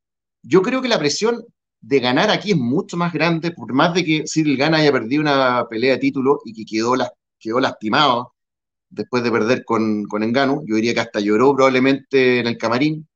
Yo 0.49 0.63
creo 0.63 0.81
que 0.81 0.89
la 0.89 0.99
presión 0.99 1.45
de 1.81 2.01
ganar 2.01 2.31
aquí 2.31 2.53
es 2.53 2.57
mucho 2.57 2.97
más 2.97 3.13
grande, 3.13 3.51
por 3.51 3.73
más 3.73 3.95
de 3.95 4.05
que 4.05 4.25
Cyril 4.27 4.57
Gana 4.57 4.79
haya 4.79 4.93
perdido 4.93 5.21
una 5.21 5.67
pelea 5.69 5.95
de 5.95 5.99
título 5.99 6.41
y 6.45 6.53
que 6.53 6.65
quedó, 6.65 6.95
quedó 7.39 7.61
lastimado 7.61 8.35
después 8.89 9.25
de 9.25 9.33
perder 9.33 9.65
con, 9.65 10.05
con 10.05 10.23
Engano. 10.23 10.63
Yo 10.67 10.77
diría 10.77 10.95
que 10.95 11.01
hasta 11.01 11.21
lloró 11.21 11.55
probablemente 11.55 12.41
en 12.41 12.47
el 12.47 12.57
camarín. 12.57 13.09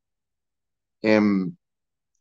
Em, 1.02 1.54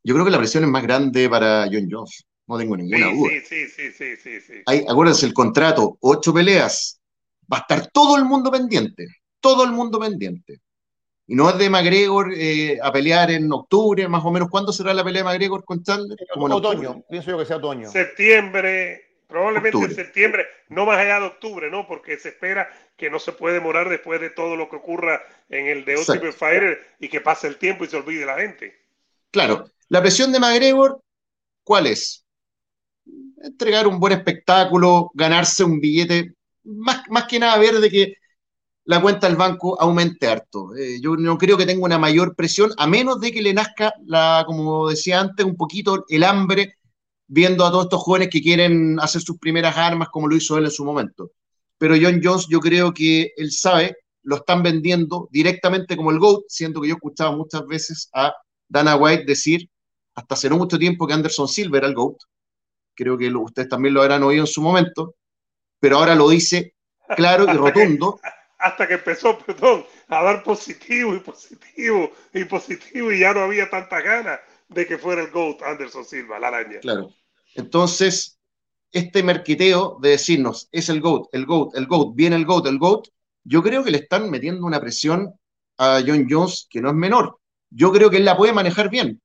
yo 0.03 0.13
creo 0.13 0.25
que 0.25 0.31
la 0.31 0.37
presión 0.37 0.63
es 0.63 0.69
más 0.69 0.83
grande 0.83 1.27
para 1.27 1.65
John 1.71 1.87
Jones. 1.89 2.25
No 2.47 2.57
tengo 2.57 2.77
ninguna 2.77 3.11
duda. 3.11 3.29
Sí, 3.47 3.67
sí, 3.67 3.91
sí, 3.91 4.15
sí, 4.15 4.41
sí, 4.41 4.53
Hay, 4.65 4.85
acuérdense, 4.87 5.25
el 5.25 5.33
contrato, 5.33 5.97
ocho 6.01 6.33
peleas, 6.33 6.99
va 7.51 7.57
a 7.57 7.61
estar 7.61 7.89
todo 7.91 8.17
el 8.17 8.25
mundo 8.25 8.51
pendiente, 8.51 9.07
todo 9.39 9.63
el 9.63 9.71
mundo 9.71 9.99
pendiente. 9.99 10.61
Y 11.29 11.35
no 11.35 11.47
es 11.47 11.59
de 11.59 11.69
McGregor 11.69 12.33
eh, 12.35 12.79
a 12.81 12.91
pelear 12.91 13.29
en 13.29 13.53
octubre, 13.53 14.07
más 14.07 14.25
o 14.25 14.31
menos. 14.31 14.49
¿Cuándo 14.49 14.73
será 14.73 14.95
la 14.95 15.03
pelea 15.03 15.21
de 15.21 15.25
McGregor 15.25 15.63
con 15.63 15.83
Chandler? 15.83 16.17
Como 16.33 16.47
en 16.47 16.53
otoño, 16.53 17.03
pienso 17.07 17.29
yo 17.29 17.37
que 17.37 17.45
sea 17.45 17.57
otoño. 17.57 17.87
Septiembre, 17.87 19.09
probablemente 19.27 19.77
en 19.77 19.93
septiembre, 19.93 20.47
no 20.69 20.87
más 20.87 20.97
allá 20.97 21.19
de 21.19 21.27
octubre, 21.27 21.69
¿no? 21.69 21.85
Porque 21.87 22.17
se 22.17 22.29
espera 22.29 22.67
que 22.97 23.11
no 23.11 23.19
se 23.19 23.31
puede 23.31 23.53
demorar 23.53 23.89
después 23.89 24.19
de 24.19 24.31
todo 24.31 24.55
lo 24.55 24.71
que 24.71 24.77
ocurra 24.77 25.21
en 25.49 25.67
el 25.67 25.85
de 25.85 25.97
Ultimate 25.97 26.31
Fighter 26.31 26.79
y 26.99 27.09
que 27.09 27.21
pase 27.21 27.45
el 27.45 27.57
tiempo 27.57 27.83
y 27.83 27.89
se 27.89 27.97
olvide 27.97 28.25
la 28.25 28.39
gente. 28.39 28.75
Claro, 29.29 29.65
la 29.89 30.01
presión 30.01 30.31
de 30.31 30.39
McGregor, 30.39 30.99
¿cuál 31.63 31.85
es? 31.85 32.25
Entregar 33.43 33.85
un 33.85 33.99
buen 33.99 34.13
espectáculo, 34.13 35.11
ganarse 35.13 35.63
un 35.63 35.79
billete, 35.79 36.33
más, 36.63 37.03
más 37.07 37.25
que 37.25 37.37
nada 37.37 37.55
ver 37.59 37.75
de 37.75 37.89
que 37.91 38.15
la 38.89 39.03
cuenta 39.03 39.27
del 39.27 39.35
banco 39.35 39.79
aumente 39.79 40.27
harto. 40.27 40.75
Eh, 40.75 40.99
yo 40.99 41.15
no 41.15 41.37
creo 41.37 41.55
que 41.57 41.67
tenga 41.67 41.85
una 41.85 41.99
mayor 41.99 42.35
presión, 42.35 42.71
a 42.75 42.87
menos 42.87 43.21
de 43.21 43.31
que 43.31 43.43
le 43.43 43.53
nazca, 43.53 43.93
la, 44.07 44.43
como 44.47 44.89
decía 44.89 45.19
antes, 45.19 45.45
un 45.45 45.55
poquito 45.55 46.05
el 46.09 46.23
hambre, 46.23 46.73
viendo 47.27 47.63
a 47.63 47.69
todos 47.69 47.83
estos 47.83 48.01
jóvenes 48.01 48.29
que 48.31 48.41
quieren 48.41 48.99
hacer 48.99 49.21
sus 49.21 49.37
primeras 49.37 49.77
armas, 49.77 50.09
como 50.09 50.27
lo 50.27 50.35
hizo 50.35 50.57
él 50.57 50.65
en 50.65 50.71
su 50.71 50.83
momento. 50.83 51.33
Pero 51.77 51.93
John 52.01 52.19
Jones, 52.23 52.47
yo 52.49 52.59
creo 52.59 52.91
que 52.91 53.31
él 53.37 53.51
sabe, 53.51 53.95
lo 54.23 54.37
están 54.37 54.63
vendiendo 54.63 55.29
directamente 55.31 55.95
como 55.95 56.09
el 56.09 56.17
GOAT, 56.17 56.45
siendo 56.47 56.81
que 56.81 56.87
yo 56.87 56.95
he 56.95 56.97
escuchado 56.97 57.37
muchas 57.37 57.67
veces 57.67 58.09
a 58.11 58.33
Dana 58.67 58.95
White 58.95 59.23
decir, 59.23 59.69
hasta 60.15 60.33
hace 60.33 60.49
no 60.49 60.57
mucho 60.57 60.79
tiempo, 60.79 61.05
que 61.05 61.13
Anderson 61.13 61.47
Silver 61.47 61.83
era 61.83 61.89
el 61.89 61.93
GOAT. 61.93 62.17
Creo 62.95 63.19
que 63.19 63.29
ustedes 63.29 63.69
también 63.69 63.93
lo 63.93 64.01
habrán 64.01 64.23
oído 64.23 64.41
en 64.41 64.47
su 64.47 64.63
momento, 64.63 65.13
pero 65.79 65.99
ahora 65.99 66.15
lo 66.15 66.27
dice 66.27 66.73
claro 67.15 67.45
y 67.53 67.55
rotundo 67.55 68.19
hasta 68.59 68.87
que 68.87 68.95
empezó, 68.95 69.39
perdón, 69.45 69.85
a 70.07 70.23
dar 70.23 70.43
positivo 70.43 71.15
y 71.15 71.19
positivo 71.19 72.11
y 72.33 72.43
positivo 72.43 73.11
y 73.11 73.19
ya 73.19 73.33
no 73.33 73.41
había 73.41 73.69
tanta 73.69 74.01
ganas 74.01 74.39
de 74.67 74.85
que 74.85 74.97
fuera 74.97 75.23
el 75.23 75.31
GOAT 75.31 75.63
Anderson 75.63 76.05
Silva, 76.05 76.39
la 76.39 76.49
araña. 76.49 76.79
Claro. 76.79 77.11
Entonces, 77.55 78.37
este 78.91 79.23
merquiteo 79.23 79.97
de 80.01 80.09
decirnos, 80.09 80.69
es 80.71 80.89
el 80.89 81.01
GOAT, 81.01 81.29
el 81.33 81.45
GOAT, 81.45 81.75
el 81.75 81.87
GOAT, 81.87 82.15
viene 82.15 82.35
el 82.35 82.45
GOAT, 82.45 82.67
el 82.67 82.77
GOAT, 82.77 83.07
yo 83.43 83.63
creo 83.63 83.83
que 83.83 83.91
le 83.91 83.99
están 83.99 84.29
metiendo 84.29 84.65
una 84.65 84.79
presión 84.79 85.33
a 85.77 86.01
John 86.05 86.27
Jones 86.29 86.67
que 86.69 86.81
no 86.81 86.89
es 86.89 86.95
menor. 86.95 87.39
Yo 87.69 87.91
creo 87.91 88.09
que 88.09 88.17
él 88.17 88.25
la 88.25 88.37
puede 88.37 88.53
manejar 88.53 88.89
bien. 88.89 89.21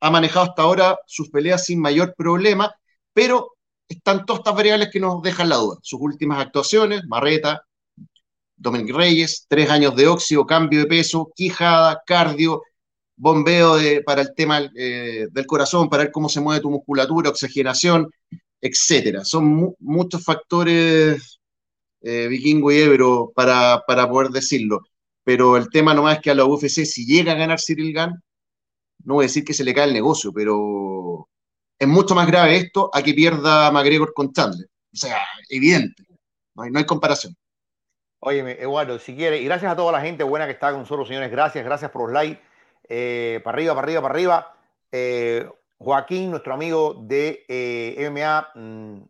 Ha 0.00 0.10
manejado 0.10 0.46
hasta 0.46 0.62
ahora 0.62 0.98
sus 1.06 1.28
peleas 1.30 1.64
sin 1.64 1.80
mayor 1.80 2.14
problema, 2.16 2.72
pero 3.12 3.56
están 3.88 4.24
todas 4.24 4.40
estas 4.40 4.54
variables 4.54 4.88
que 4.90 5.00
nos 5.00 5.20
dejan 5.20 5.48
la 5.48 5.56
duda. 5.56 5.78
Sus 5.82 6.00
últimas 6.00 6.40
actuaciones, 6.40 7.02
Marreta, 7.06 7.66
Dominic 8.60 8.94
Reyes, 8.94 9.46
tres 9.48 9.70
años 9.70 9.96
de 9.96 10.06
óxido, 10.06 10.44
cambio 10.46 10.80
de 10.80 10.86
peso, 10.86 11.32
quijada, 11.34 12.02
cardio, 12.06 12.62
bombeo 13.16 13.76
para 14.04 14.22
el 14.22 14.34
tema 14.34 14.70
eh, 14.76 15.28
del 15.30 15.46
corazón, 15.46 15.88
para 15.88 16.04
ver 16.04 16.12
cómo 16.12 16.28
se 16.28 16.40
mueve 16.40 16.60
tu 16.60 16.70
musculatura, 16.70 17.30
oxigenación, 17.30 18.10
etcétera. 18.60 19.24
Son 19.24 19.74
muchos 19.78 20.22
factores 20.22 21.40
eh, 22.02 22.28
vikingo 22.28 22.70
y 22.70 22.78
ebro 22.78 23.32
para, 23.34 23.82
poder 23.86 24.30
decirlo. 24.30 24.80
Pero 25.24 25.56
el 25.56 25.70
tema 25.70 25.94
nomás 25.94 26.16
es 26.16 26.22
que 26.22 26.30
a 26.30 26.34
la 26.34 26.44
UFC, 26.44 26.84
si 26.84 27.06
llega 27.06 27.32
a 27.32 27.36
ganar 27.36 27.60
Cyril 27.60 27.92
Gann, 27.94 28.22
no 29.04 29.14
voy 29.14 29.24
a 29.24 29.28
decir 29.28 29.44
que 29.44 29.54
se 29.54 29.64
le 29.64 29.74
cae 29.74 29.86
el 29.86 29.94
negocio, 29.94 30.32
pero 30.32 31.28
es 31.78 31.88
mucho 31.88 32.14
más 32.14 32.26
grave 32.26 32.56
esto 32.56 32.90
a 32.92 33.02
que 33.02 33.14
pierda 33.14 33.70
McGregor 33.70 34.12
con 34.14 34.32
Chandler. 34.32 34.68
O 34.92 34.96
sea, 34.96 35.18
evidente, 35.48 36.04
no 36.54 36.78
hay 36.78 36.84
comparación. 36.84 37.34
Oye, 38.22 38.62
Eduardo, 38.62 38.98
si 38.98 39.16
quiere, 39.16 39.38
y 39.38 39.46
gracias 39.46 39.72
a 39.72 39.76
toda 39.76 39.92
la 39.92 40.02
gente 40.02 40.24
buena 40.24 40.44
que 40.44 40.52
está 40.52 40.70
con 40.70 40.80
nosotros, 40.80 41.08
señores, 41.08 41.30
gracias, 41.30 41.64
gracias 41.64 41.90
por 41.90 42.02
los 42.02 42.12
likes. 42.12 42.40
Eh, 42.86 43.40
para 43.42 43.56
arriba, 43.56 43.74
para 43.74 43.84
arriba, 43.86 44.02
para 44.02 44.14
arriba. 44.14 44.54
Eh, 44.92 45.48
Joaquín, 45.78 46.30
nuestro 46.30 46.52
amigo 46.52 46.94
de 47.00 47.46
eh, 47.48 48.10
MMA, 48.10 48.50
mm, 48.54 49.00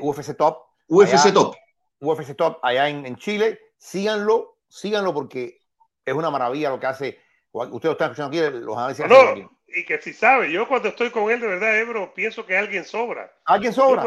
UFC 0.00 0.36
Top. 0.36 0.70
UFC 0.88 1.32
Top. 1.32 1.54
UFC 2.00 2.34
Top, 2.34 2.58
allá 2.62 2.88
en, 2.88 3.16
Chile. 3.16 3.60
Síganlo, 3.76 4.56
síganlo 4.68 5.14
porque 5.14 5.60
es 6.04 6.14
una 6.14 6.30
maravilla 6.30 6.70
lo 6.70 6.80
que 6.80 6.86
hace. 6.86 7.20
Ustedes 7.52 7.84
lo 7.84 7.92
están 7.92 8.10
escuchando 8.10 8.36
aquí, 8.36 8.58
los 8.58 8.76
análisis. 8.76 9.06
No, 9.06 9.50
y 9.68 9.84
que 9.84 10.00
si 10.00 10.12
sabe, 10.12 10.50
yo 10.50 10.66
cuando 10.66 10.88
estoy 10.88 11.10
con 11.10 11.30
él, 11.30 11.40
de 11.40 11.46
verdad, 11.46 11.78
Ebro, 11.78 12.12
pienso 12.12 12.44
que 12.44 12.56
alguien 12.56 12.84
sobra. 12.84 13.32
¿Alguien 13.44 13.72
sobra? 13.72 14.02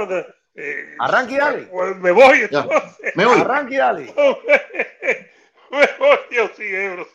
Eh, 0.55 0.95
Arranque 0.99 1.33
y 1.33 1.37
dale. 1.37 1.69
Me 1.99 2.11
voy 2.11 2.41
entonces. 2.41 2.83
me 3.15 3.25
voy. 3.25 3.39
Arranque 3.39 3.75
y 3.75 3.77
dale. 3.77 4.05
me 5.71 5.89
voy, 5.99 6.17
Dios 6.29 6.51
sí, 6.55 6.63
Ebro. 6.63 7.07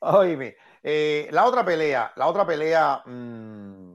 Oíme, 0.00 0.56
eh, 0.82 1.28
la 1.32 1.44
otra 1.44 1.64
pelea, 1.64 2.12
la 2.14 2.26
otra 2.28 2.46
pelea, 2.46 3.02
mmm, 3.04 3.94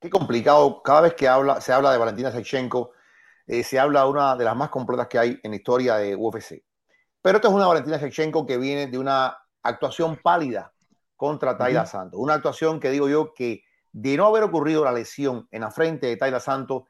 qué 0.00 0.08
complicado. 0.08 0.82
Cada 0.82 1.02
vez 1.02 1.14
que 1.14 1.26
habla, 1.26 1.60
se 1.60 1.72
habla 1.72 1.90
de 1.90 1.98
Valentina 1.98 2.30
Shevchenko, 2.30 2.92
eh, 3.46 3.64
se 3.64 3.78
habla 3.80 4.02
de 4.02 4.10
una 4.10 4.36
de 4.36 4.44
las 4.44 4.54
más 4.54 4.68
completas 4.70 5.08
que 5.08 5.18
hay 5.18 5.40
en 5.42 5.50
la 5.50 5.56
historia 5.56 5.96
de 5.96 6.14
UFC. 6.14 6.62
Pero 7.20 7.36
esta 7.36 7.48
es 7.48 7.54
una 7.54 7.66
Valentina 7.66 7.96
Shevchenko 7.96 8.46
que 8.46 8.58
viene 8.58 8.86
de 8.86 8.96
una 8.96 9.36
actuación 9.62 10.16
pálida 10.22 10.72
contra 11.16 11.58
Tayla 11.58 11.84
Santos. 11.84 12.18
Una 12.18 12.34
actuación 12.34 12.80
que 12.80 12.90
digo 12.90 13.08
yo 13.08 13.34
que 13.34 13.64
de 13.92 14.16
no 14.16 14.26
haber 14.26 14.44
ocurrido 14.44 14.84
la 14.84 14.92
lesión 14.92 15.48
en 15.50 15.62
la 15.62 15.70
frente 15.70 16.06
de 16.06 16.16
Tayla 16.16 16.40
Santos, 16.40 16.84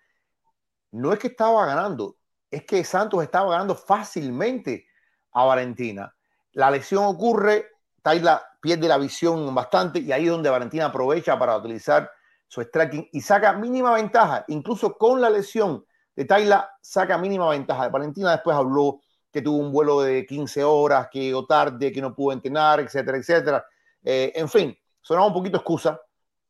no 0.92 1.12
es 1.12 1.18
que 1.18 1.29
estaba 1.29 1.66
ganando, 1.66 2.16
es 2.50 2.64
que 2.64 2.85
Santos 2.85 3.22
estaba 3.22 3.50
ganando 3.50 3.74
fácilmente 3.74 4.87
a 5.33 5.44
Valentina. 5.44 6.14
La 6.53 6.70
lesión 6.70 7.05
ocurre, 7.05 7.66
Tayla 8.03 8.42
pierde 8.61 8.88
la 8.88 8.98
visión 8.98 9.55
bastante 9.55 10.00
y 10.00 10.12
ahí 10.12 10.24
es 10.24 10.31
donde 10.31 10.50
Valentina 10.50 10.87
aprovecha 10.87 11.38
para 11.38 11.57
utilizar 11.57 12.11
su 12.48 12.61
striking 12.62 13.09
y 13.12 13.20
saca 13.20 13.53
mínima 13.53 13.94
ventaja, 13.94 14.44
incluso 14.48 14.96
con 14.98 15.20
la 15.20 15.31
lesión 15.31 15.85
de 16.16 16.24
Tayla 16.24 16.70
saca 16.81 17.16
mínima 17.16 17.48
ventaja. 17.50 17.88
Valentina 17.88 18.33
después 18.33 18.57
habló 18.57 19.00
que 19.31 19.42
tuvo 19.42 19.59
un 19.59 19.72
vuelo 19.72 20.00
de 20.00 20.26
15 20.26 20.64
horas, 20.64 21.09
que 21.11 21.20
llegó 21.20 21.46
tarde, 21.46 21.92
que 21.92 22.00
no 22.00 22.14
pudo 22.14 22.33
entrenar, 22.33 22.81
etcétera, 22.81 23.16
etcétera. 23.16 23.64
Eh, 24.03 24.33
en 24.35 24.48
fin, 24.48 24.76
sonaba 25.00 25.29
un 25.29 25.33
poquito 25.33 25.59
excusa, 25.59 26.00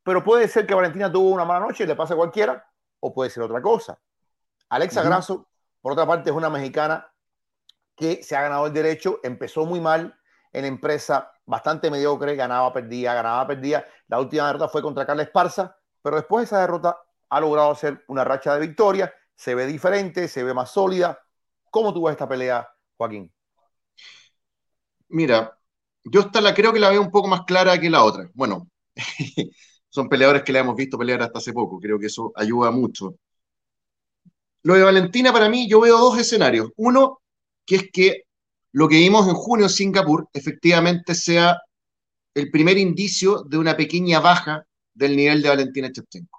pero 0.02 0.24
puede 0.24 0.48
ser 0.48 0.66
que 0.66 0.74
Valentina 0.74 1.12
tuvo 1.12 1.28
una 1.28 1.44
mala 1.44 1.66
noche, 1.66 1.86
le 1.86 1.94
pasa 1.94 2.14
a 2.14 2.16
cualquiera, 2.16 2.64
o 3.00 3.12
puede 3.12 3.28
ser 3.28 3.42
otra 3.42 3.60
cosa. 3.60 4.00
Alexa 4.70 5.02
Grasso, 5.02 5.48
por 5.80 5.92
otra 5.92 6.06
parte, 6.06 6.30
es 6.30 6.36
una 6.36 6.48
mexicana 6.48 7.12
que 7.96 8.22
se 8.22 8.36
ha 8.36 8.42
ganado 8.42 8.66
el 8.66 8.72
derecho, 8.72 9.20
empezó 9.22 9.66
muy 9.66 9.80
mal 9.80 10.16
en 10.52 10.64
empresa, 10.64 11.30
bastante 11.44 11.90
mediocre, 11.90 12.34
ganaba, 12.36 12.72
perdía, 12.72 13.14
ganaba, 13.14 13.46
perdía. 13.46 13.84
La 14.08 14.18
última 14.18 14.46
derrota 14.46 14.68
fue 14.68 14.82
contra 14.82 15.04
Carla 15.04 15.24
Esparza, 15.24 15.76
pero 16.02 16.16
después 16.16 16.42
de 16.42 16.44
esa 16.46 16.60
derrota 16.60 16.98
ha 17.28 17.40
logrado 17.40 17.70
hacer 17.70 18.04
una 18.08 18.24
racha 18.24 18.54
de 18.54 18.60
victoria, 18.60 19.12
se 19.34 19.54
ve 19.54 19.66
diferente, 19.66 20.28
se 20.28 20.42
ve 20.44 20.54
más 20.54 20.70
sólida. 20.70 21.20
¿Cómo 21.70 21.92
tú 21.92 22.04
ves 22.04 22.12
esta 22.12 22.28
pelea, 22.28 22.68
Joaquín? 22.96 23.32
Mira, 25.08 25.58
yo 26.04 26.20
esta 26.20 26.40
la 26.40 26.54
creo 26.54 26.72
que 26.72 26.80
la 26.80 26.90
veo 26.90 27.02
un 27.02 27.10
poco 27.10 27.28
más 27.28 27.42
clara 27.44 27.78
que 27.78 27.90
la 27.90 28.04
otra. 28.04 28.28
Bueno, 28.34 28.68
son 29.88 30.08
peleadores 30.08 30.42
que 30.42 30.52
la 30.52 30.60
hemos 30.60 30.76
visto 30.76 30.98
pelear 30.98 31.22
hasta 31.22 31.38
hace 31.38 31.52
poco, 31.52 31.78
creo 31.78 31.98
que 31.98 32.06
eso 32.06 32.32
ayuda 32.36 32.70
mucho. 32.70 33.16
Lo 34.62 34.74
de 34.74 34.82
Valentina 34.82 35.32
para 35.32 35.48
mí, 35.48 35.68
yo 35.68 35.80
veo 35.80 35.98
dos 35.98 36.18
escenarios. 36.18 36.70
Uno, 36.76 37.20
que 37.66 37.76
es 37.76 37.90
que 37.92 38.22
lo 38.72 38.88
que 38.88 38.96
vimos 38.96 39.28
en 39.28 39.34
junio 39.34 39.66
en 39.66 39.70
Singapur 39.70 40.28
efectivamente 40.32 41.14
sea 41.14 41.60
el 42.34 42.50
primer 42.50 42.78
indicio 42.78 43.42
de 43.42 43.58
una 43.58 43.76
pequeña 43.76 44.20
baja 44.20 44.64
del 44.94 45.16
nivel 45.16 45.42
de 45.42 45.48
Valentina 45.48 45.88
Shevchenko. 45.88 46.38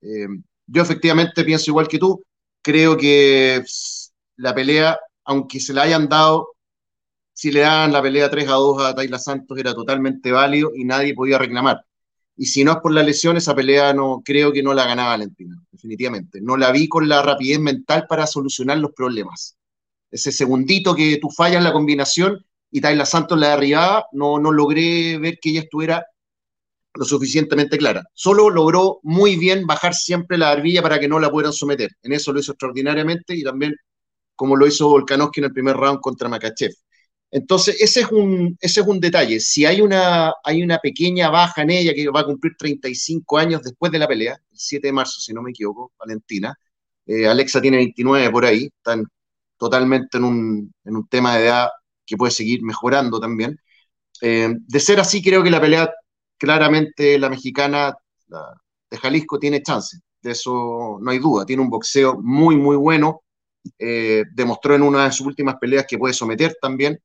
Eh, 0.00 0.28
yo 0.66 0.82
efectivamente 0.82 1.44
pienso 1.44 1.70
igual 1.70 1.88
que 1.88 1.98
tú, 1.98 2.22
creo 2.62 2.96
que 2.96 3.62
la 4.36 4.54
pelea, 4.54 4.98
aunque 5.24 5.60
se 5.60 5.72
la 5.72 5.82
hayan 5.82 6.08
dado, 6.08 6.54
si 7.32 7.50
le 7.52 7.60
dan 7.60 7.92
la 7.92 8.02
pelea 8.02 8.30
3 8.30 8.48
a 8.48 8.52
2 8.52 8.82
a 8.82 8.94
Tayla 8.94 9.18
Santos 9.18 9.58
era 9.58 9.74
totalmente 9.74 10.32
válido 10.32 10.72
y 10.74 10.84
nadie 10.84 11.14
podía 11.14 11.38
reclamar. 11.38 11.84
Y 12.40 12.46
si 12.46 12.62
no 12.62 12.70
es 12.70 12.78
por 12.78 12.92
la 12.92 13.02
lesión, 13.02 13.36
esa 13.36 13.52
pelea 13.52 13.92
no 13.92 14.22
creo 14.24 14.52
que 14.52 14.62
no 14.62 14.72
la 14.72 14.86
ganaba 14.86 15.10
Valentina, 15.10 15.60
definitivamente. 15.72 16.40
No 16.40 16.56
la 16.56 16.70
vi 16.70 16.88
con 16.88 17.08
la 17.08 17.20
rapidez 17.20 17.58
mental 17.58 18.06
para 18.08 18.28
solucionar 18.28 18.78
los 18.78 18.92
problemas. 18.92 19.56
Ese 20.08 20.30
segundito 20.30 20.94
que 20.94 21.18
tú 21.20 21.30
fallas 21.30 21.64
la 21.64 21.72
combinación 21.72 22.38
y 22.70 22.80
Tayla 22.80 23.06
Santos 23.06 23.36
la 23.40 23.50
derribaba, 23.50 24.06
no, 24.12 24.38
no 24.38 24.52
logré 24.52 25.18
ver 25.18 25.40
que 25.42 25.50
ella 25.50 25.62
estuviera 25.62 26.06
lo 26.94 27.04
suficientemente 27.04 27.76
clara. 27.76 28.04
Solo 28.14 28.50
logró 28.50 29.00
muy 29.02 29.36
bien 29.36 29.66
bajar 29.66 29.92
siempre 29.94 30.38
la 30.38 30.50
barbilla 30.50 30.80
para 30.80 31.00
que 31.00 31.08
no 31.08 31.18
la 31.18 31.30
pudieran 31.30 31.52
someter. 31.52 31.90
En 32.02 32.12
eso 32.12 32.32
lo 32.32 32.38
hizo 32.38 32.52
extraordinariamente 32.52 33.34
y 33.34 33.42
también 33.42 33.74
como 34.36 34.54
lo 34.54 34.64
hizo 34.64 34.88
Volkanovski 34.88 35.40
en 35.40 35.46
el 35.46 35.52
primer 35.52 35.76
round 35.76 36.00
contra 36.00 36.28
Makachev. 36.28 36.70
Entonces, 37.30 37.76
ese 37.80 38.00
es 38.00 38.10
un, 38.10 38.56
ese 38.60 38.80
es 38.80 38.86
un 38.86 39.00
detalle. 39.00 39.40
Si 39.40 39.66
hay 39.66 39.80
una, 39.80 40.32
hay 40.42 40.62
una 40.62 40.78
pequeña 40.78 41.30
baja 41.30 41.62
en 41.62 41.70
ella 41.70 41.94
que 41.94 42.08
va 42.08 42.20
a 42.20 42.24
cumplir 42.24 42.56
35 42.58 43.38
años 43.38 43.62
después 43.62 43.92
de 43.92 43.98
la 43.98 44.08
pelea, 44.08 44.34
el 44.34 44.58
7 44.58 44.88
de 44.88 44.92
marzo, 44.92 45.20
si 45.20 45.32
no 45.34 45.42
me 45.42 45.50
equivoco, 45.50 45.92
Valentina, 45.98 46.58
eh, 47.06 47.26
Alexa 47.28 47.60
tiene 47.60 47.78
29 47.78 48.30
por 48.30 48.44
ahí, 48.44 48.66
están 48.66 49.04
totalmente 49.58 50.18
en 50.18 50.24
un, 50.24 50.72
en 50.84 50.96
un, 50.96 51.08
tema 51.08 51.36
de 51.36 51.46
edad 51.46 51.68
que 52.06 52.16
puede 52.16 52.32
seguir 52.32 52.62
mejorando 52.62 53.20
también. 53.20 53.58
Eh, 54.22 54.54
de 54.58 54.80
ser 54.80 55.00
así, 55.00 55.22
creo 55.22 55.42
que 55.42 55.50
la 55.50 55.60
pelea, 55.60 55.90
claramente 56.38 57.18
la 57.18 57.30
mexicana 57.30 57.94
de 58.90 58.98
Jalisco 58.98 59.38
tiene 59.38 59.62
chance, 59.62 59.98
de 60.22 60.32
eso 60.32 60.98
no 61.00 61.10
hay 61.10 61.18
duda, 61.18 61.46
tiene 61.46 61.62
un 61.62 61.70
boxeo 61.70 62.18
muy, 62.22 62.56
muy 62.56 62.76
bueno, 62.76 63.22
eh, 63.78 64.24
demostró 64.34 64.74
en 64.74 64.82
una 64.82 65.04
de 65.04 65.12
sus 65.12 65.26
últimas 65.26 65.56
peleas 65.56 65.86
que 65.88 65.98
puede 65.98 66.14
someter 66.14 66.56
también, 66.60 67.00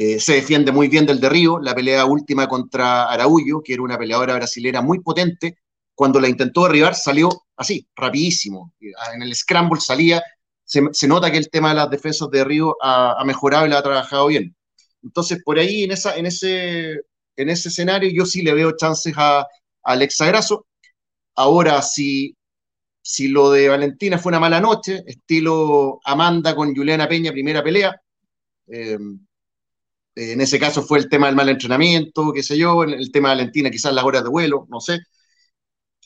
eh, 0.00 0.20
se 0.20 0.34
defiende 0.34 0.70
muy 0.70 0.86
bien 0.86 1.06
del 1.06 1.18
de 1.18 1.28
Río, 1.28 1.58
la 1.58 1.74
pelea 1.74 2.04
última 2.04 2.46
contra 2.46 3.10
Araújo, 3.10 3.60
que 3.64 3.74
era 3.74 3.82
una 3.82 3.98
peleadora 3.98 4.36
brasilera 4.36 4.80
muy 4.80 5.00
potente, 5.00 5.58
cuando 5.92 6.20
la 6.20 6.28
intentó 6.28 6.62
derribar 6.62 6.94
salió 6.94 7.28
así, 7.56 7.84
rapidísimo, 7.96 8.72
en 8.80 9.22
el 9.22 9.34
scramble 9.34 9.80
salía, 9.80 10.22
se, 10.64 11.08
nota 11.08 11.32
que 11.32 11.38
el 11.38 11.50
tema 11.50 11.70
de 11.70 11.74
las 11.74 11.90
defensas 11.90 12.30
de 12.30 12.44
Río 12.44 12.76
ha, 12.80 13.24
mejorado 13.24 13.66
y 13.66 13.70
la 13.70 13.78
ha 13.78 13.82
trabajado 13.82 14.28
bien. 14.28 14.54
Entonces, 15.02 15.42
por 15.44 15.58
ahí, 15.58 15.82
en, 15.82 15.90
esa, 15.90 16.14
en, 16.16 16.26
ese, 16.26 16.92
en 17.34 17.48
ese 17.48 17.68
escenario, 17.68 18.08
yo 18.14 18.24
sí 18.24 18.42
le 18.42 18.54
veo 18.54 18.76
chances 18.76 19.12
a, 19.16 19.40
a 19.40 19.46
Alexa 19.82 20.26
Grasso. 20.26 20.66
Ahora, 21.34 21.82
si, 21.82 22.36
si 23.02 23.26
lo 23.26 23.50
de 23.50 23.68
Valentina 23.68 24.18
fue 24.18 24.30
una 24.30 24.40
mala 24.40 24.60
noche, 24.60 25.02
estilo 25.08 25.98
Amanda 26.04 26.54
con 26.54 26.72
Juliana 26.72 27.08
Peña, 27.08 27.32
primera 27.32 27.64
pelea, 27.64 28.00
eh, 28.68 28.98
en 30.18 30.40
ese 30.40 30.58
caso 30.58 30.82
fue 30.82 30.98
el 30.98 31.08
tema 31.08 31.26
del 31.26 31.36
mal 31.36 31.48
entrenamiento, 31.48 32.32
qué 32.32 32.42
sé 32.42 32.58
yo, 32.58 32.82
el 32.82 33.10
tema 33.12 33.30
de 33.30 33.36
Valentina, 33.36 33.70
quizás 33.70 33.92
las 33.92 34.04
horas 34.04 34.24
de 34.24 34.30
vuelo, 34.30 34.66
no 34.68 34.80
sé. 34.80 34.98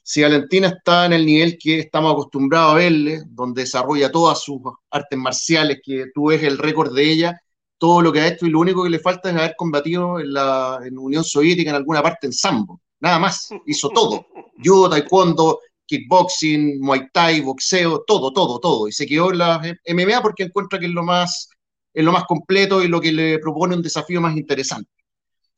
Si 0.05 0.21
Valentina 0.23 0.69
está 0.69 1.07
en 1.07 1.13
el 1.13 1.25
nivel 1.25 1.57
que 1.59 1.79
estamos 1.79 2.13
acostumbrados 2.13 2.73
a 2.73 2.77
verle, 2.77 3.23
donde 3.29 3.63
desarrolla 3.63 4.11
todas 4.11 4.43
sus 4.43 4.61
artes 4.91 5.19
marciales, 5.19 5.81
que 5.83 6.07
tú 6.15 6.27
ves 6.27 6.43
el 6.43 6.59
récord 6.59 6.95
de 6.95 7.11
ella, 7.11 7.41
todo 7.79 8.03
lo 8.03 8.13
que 8.13 8.21
ha 8.21 8.29
hecho 8.29 8.47
y 8.47 8.51
lo 8.51 8.61
único 8.61 8.85
que 8.85 8.91
le 8.91 8.99
falta 8.99 9.31
es 9.31 9.37
haber 9.37 9.55
combatido 9.57 10.21
en 10.21 10.33
la 10.33 10.81
Unión 10.93 11.25
Soviética 11.25 11.71
en 11.71 11.77
alguna 11.77 12.03
parte 12.03 12.27
en 12.27 12.33
sambo, 12.33 12.81
nada 13.01 13.19
más, 13.19 13.49
hizo 13.67 13.89
todo, 13.91 14.27
judo, 14.63 14.91
taekwondo, 14.91 15.61
kickboxing, 15.87 16.81
muay 16.81 17.09
thai, 17.13 17.41
boxeo, 17.41 18.05
todo, 18.07 18.33
todo, 18.33 18.61
todo, 18.61 18.89
y 18.89 18.93
se 18.93 19.07
quedó 19.07 19.33
en 19.33 19.39
la 19.39 19.61
MMA 19.85 20.23
porque 20.23 20.45
encuentra 20.45 20.79
que 20.79 20.87
es 20.87 20.93
lo 20.93 21.03
más 21.03 21.49
es 21.95 22.05
lo 22.05 22.13
más 22.13 22.25
completo 22.25 22.83
y 22.83 22.89
lo 22.89 23.01
que 23.01 23.13
le 23.13 23.39
propone 23.39 23.77
un 23.77 23.83
desafío 23.83 24.21
más 24.21 24.37
interesante. 24.37 24.91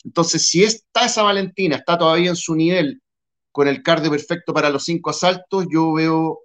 Entonces, 0.04 0.48
si 0.48 0.64
está 0.64 1.06
esa 1.06 1.22
Valentina, 1.22 1.76
está 1.76 1.96
todavía 1.96 2.30
en 2.30 2.36
su 2.36 2.54
nivel 2.54 3.00
con 3.52 3.68
el 3.68 3.82
cardio 3.82 4.10
perfecto 4.10 4.52
para 4.52 4.68
los 4.68 4.84
cinco 4.84 5.10
asaltos, 5.10 5.66
yo 5.70 5.92
veo 5.92 6.40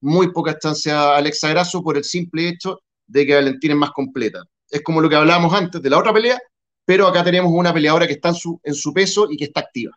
muy 0.00 0.32
pocas 0.32 0.58
chances 0.58 0.92
a 0.92 1.16
Alexa 1.16 1.50
Grasso 1.50 1.82
por 1.82 1.98
el 1.98 2.04
simple 2.04 2.48
hecho 2.48 2.78
de 3.06 3.26
que 3.26 3.34
Valentina 3.34 3.74
es 3.74 3.80
más 3.80 3.90
completa. 3.90 4.42
Es 4.70 4.82
como 4.82 5.00
lo 5.00 5.08
que 5.08 5.16
hablábamos 5.16 5.52
antes 5.52 5.82
de 5.82 5.90
la 5.90 5.98
otra 5.98 6.12
pelea, 6.12 6.38
pero 6.84 7.06
acá 7.06 7.22
tenemos 7.22 7.52
una 7.52 7.74
peleadora 7.74 8.06
que 8.06 8.14
está 8.14 8.30
en 8.30 8.34
su, 8.34 8.60
en 8.64 8.74
su 8.74 8.92
peso 8.94 9.28
y 9.30 9.36
que 9.36 9.44
está 9.44 9.60
activa. 9.60 9.92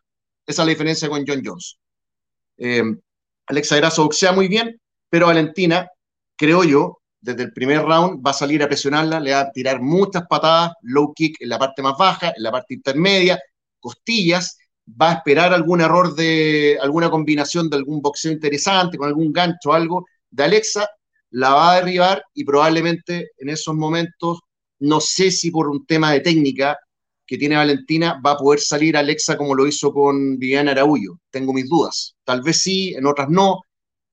Esa 0.45 0.63
es 0.63 0.65
la 0.65 0.71
diferencia 0.71 1.07
con 1.07 1.24
John 1.26 1.41
Jones. 1.43 1.78
Eh, 2.57 2.84
Alexa 3.47 3.78
Grasso 3.78 4.03
boxea 4.03 4.34
muy 4.34 4.47
bien, 4.47 4.80
pero 5.09 5.28
Valentina, 5.28 5.89
creo 6.36 6.63
yo, 6.63 6.99
desde 7.24 7.43
el 7.43 7.53
primer 7.53 7.82
round 7.84 8.26
va 8.26 8.32
a 8.32 8.34
salir 8.34 8.61
a 8.61 8.67
presionarla, 8.67 9.19
le 9.19 9.32
va 9.32 9.39
a 9.39 9.51
tirar 9.51 9.82
muchas 9.82 10.28
patadas, 10.28 10.74
low 10.82 11.13
kick 11.13 11.38
en 11.41 11.49
la 11.49 11.57
parte 11.57 11.82
más 11.82 11.97
baja, 11.97 12.34
en 12.36 12.43
la 12.43 12.51
parte 12.51 12.74
intermedia, 12.74 13.39
costillas, 13.80 14.57
va 15.01 15.11
a 15.11 15.13
esperar 15.13 15.53
algún 15.53 15.80
error 15.80 16.13
de 16.15 16.78
alguna 16.82 17.09
combinación 17.09 17.69
de 17.69 17.78
algún 17.78 18.01
boxeo 18.01 18.32
interesante, 18.34 18.97
con 18.97 19.07
algún 19.07 19.32
gancho 19.32 19.69
o 19.69 19.74
algo 19.74 20.05
de 20.30 20.43
Alexa, 20.43 20.86
la 21.30 21.53
va 21.53 21.71
a 21.71 21.76
derribar 21.78 22.24
y 22.34 22.43
probablemente 22.43 23.30
en 23.38 23.49
esos 23.49 23.74
momentos, 23.74 24.39
no 24.80 24.99
sé 24.99 25.32
si 25.32 25.49
por 25.49 25.69
un 25.69 25.86
tema 25.86 26.11
de 26.11 26.19
técnica 26.19 26.78
que 27.26 27.38
tiene 27.38 27.55
Valentina, 27.55 28.19
va 28.26 28.32
a 28.32 28.38
poder 28.38 28.59
salir 28.59 28.97
Alexa 28.97 29.38
como 29.38 29.55
lo 29.55 29.65
hizo 29.65 29.93
con 29.93 30.38
Viviana 30.38 30.71
Araújo. 30.71 31.19
Tengo 31.30 31.53
mis 31.53 31.69
dudas. 31.69 32.15
Tal 32.26 32.41
vez 32.41 32.59
sí, 32.59 32.93
en 32.95 33.05
otras 33.05 33.30
no, 33.30 33.61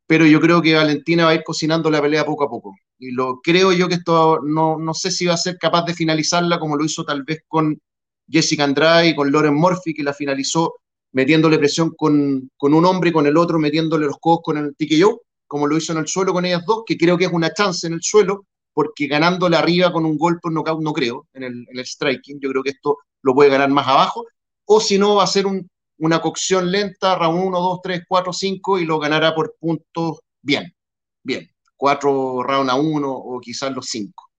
pero 0.06 0.24
yo 0.26 0.40
creo 0.40 0.62
que 0.62 0.74
Valentina 0.74 1.24
va 1.24 1.30
a 1.32 1.34
ir 1.34 1.42
cocinando 1.44 1.90
la 1.90 2.00
pelea 2.00 2.24
poco 2.24 2.44
a 2.44 2.48
poco 2.48 2.76
y 3.00 3.12
lo 3.12 3.40
creo 3.40 3.72
yo 3.72 3.88
que 3.88 3.94
esto 3.94 4.40
no, 4.44 4.78
no, 4.78 4.94
sé 4.94 5.10
si 5.10 5.24
va 5.24 5.34
a 5.34 5.38
ser 5.38 5.56
capaz 5.58 5.84
de 5.86 5.94
finalizarla 5.94 6.60
como 6.60 6.76
lo 6.76 6.84
hizo 6.84 7.02
tal 7.02 7.24
vez 7.24 7.40
con 7.48 7.80
Jessica 8.28 8.62
Andrade 8.62 9.08
y 9.08 9.16
con 9.16 9.32
Lauren 9.32 9.54
Murphy, 9.54 9.94
que 9.94 10.04
la 10.04 10.12
finalizó 10.12 10.74
metiéndole 11.12 11.58
presión 11.58 11.92
con, 11.96 12.50
con 12.56 12.74
un 12.74 12.84
hombre 12.84 13.10
y 13.10 13.12
con 13.12 13.26
el 13.26 13.36
otro 13.38 13.58
metiéndole 13.58 14.06
los 14.06 14.18
codos 14.20 14.40
con 14.44 14.58
el 14.58 14.76
TKO, 14.76 15.22
como 15.46 15.66
lo 15.66 15.78
hizo 15.78 15.92
en 15.92 15.98
el 15.98 16.06
suelo 16.06 16.32
con 16.32 16.44
ellas 16.44 16.62
dos, 16.66 16.82
que 16.86 16.98
creo 16.98 17.16
que 17.16 17.24
es 17.24 17.32
una 17.32 17.52
chance 17.52 17.86
en 17.86 17.94
el 17.94 18.02
suelo, 18.02 18.44
porque 18.72 19.06
ganándole 19.06 19.56
arriba 19.56 19.90
con 19.90 20.04
un 20.04 20.18
golpe 20.18 20.50
knockout 20.50 20.82
no 20.82 20.92
creo, 20.92 21.26
en 21.32 21.42
el, 21.42 21.66
en 21.68 21.78
el 21.78 21.86
striking, 21.86 22.38
yo 22.38 22.50
creo 22.50 22.62
que 22.62 22.70
esto 22.70 22.98
lo 23.22 23.34
puede 23.34 23.50
ganar 23.50 23.70
más 23.70 23.88
abajo, 23.88 24.26
o 24.66 24.78
si 24.78 24.98
no 24.98 25.16
va 25.16 25.24
a 25.24 25.26
ser 25.26 25.46
un, 25.46 25.68
una 25.98 26.20
cocción 26.20 26.70
lenta, 26.70 27.16
round 27.16 27.46
1, 27.46 27.60
2, 27.60 27.80
3, 27.82 28.02
4, 28.06 28.32
5 28.32 28.78
y 28.78 28.84
lo 28.84 28.98
ganará 28.98 29.34
por 29.34 29.56
puntos 29.58 30.20
bien, 30.42 30.72
bien 31.24 31.50
cuatro 31.80 32.42
round 32.42 32.68
a 32.68 32.74
uno 32.74 33.10
o 33.10 33.40
quizás 33.40 33.72
los 33.72 33.86
cinco. 33.86 34.30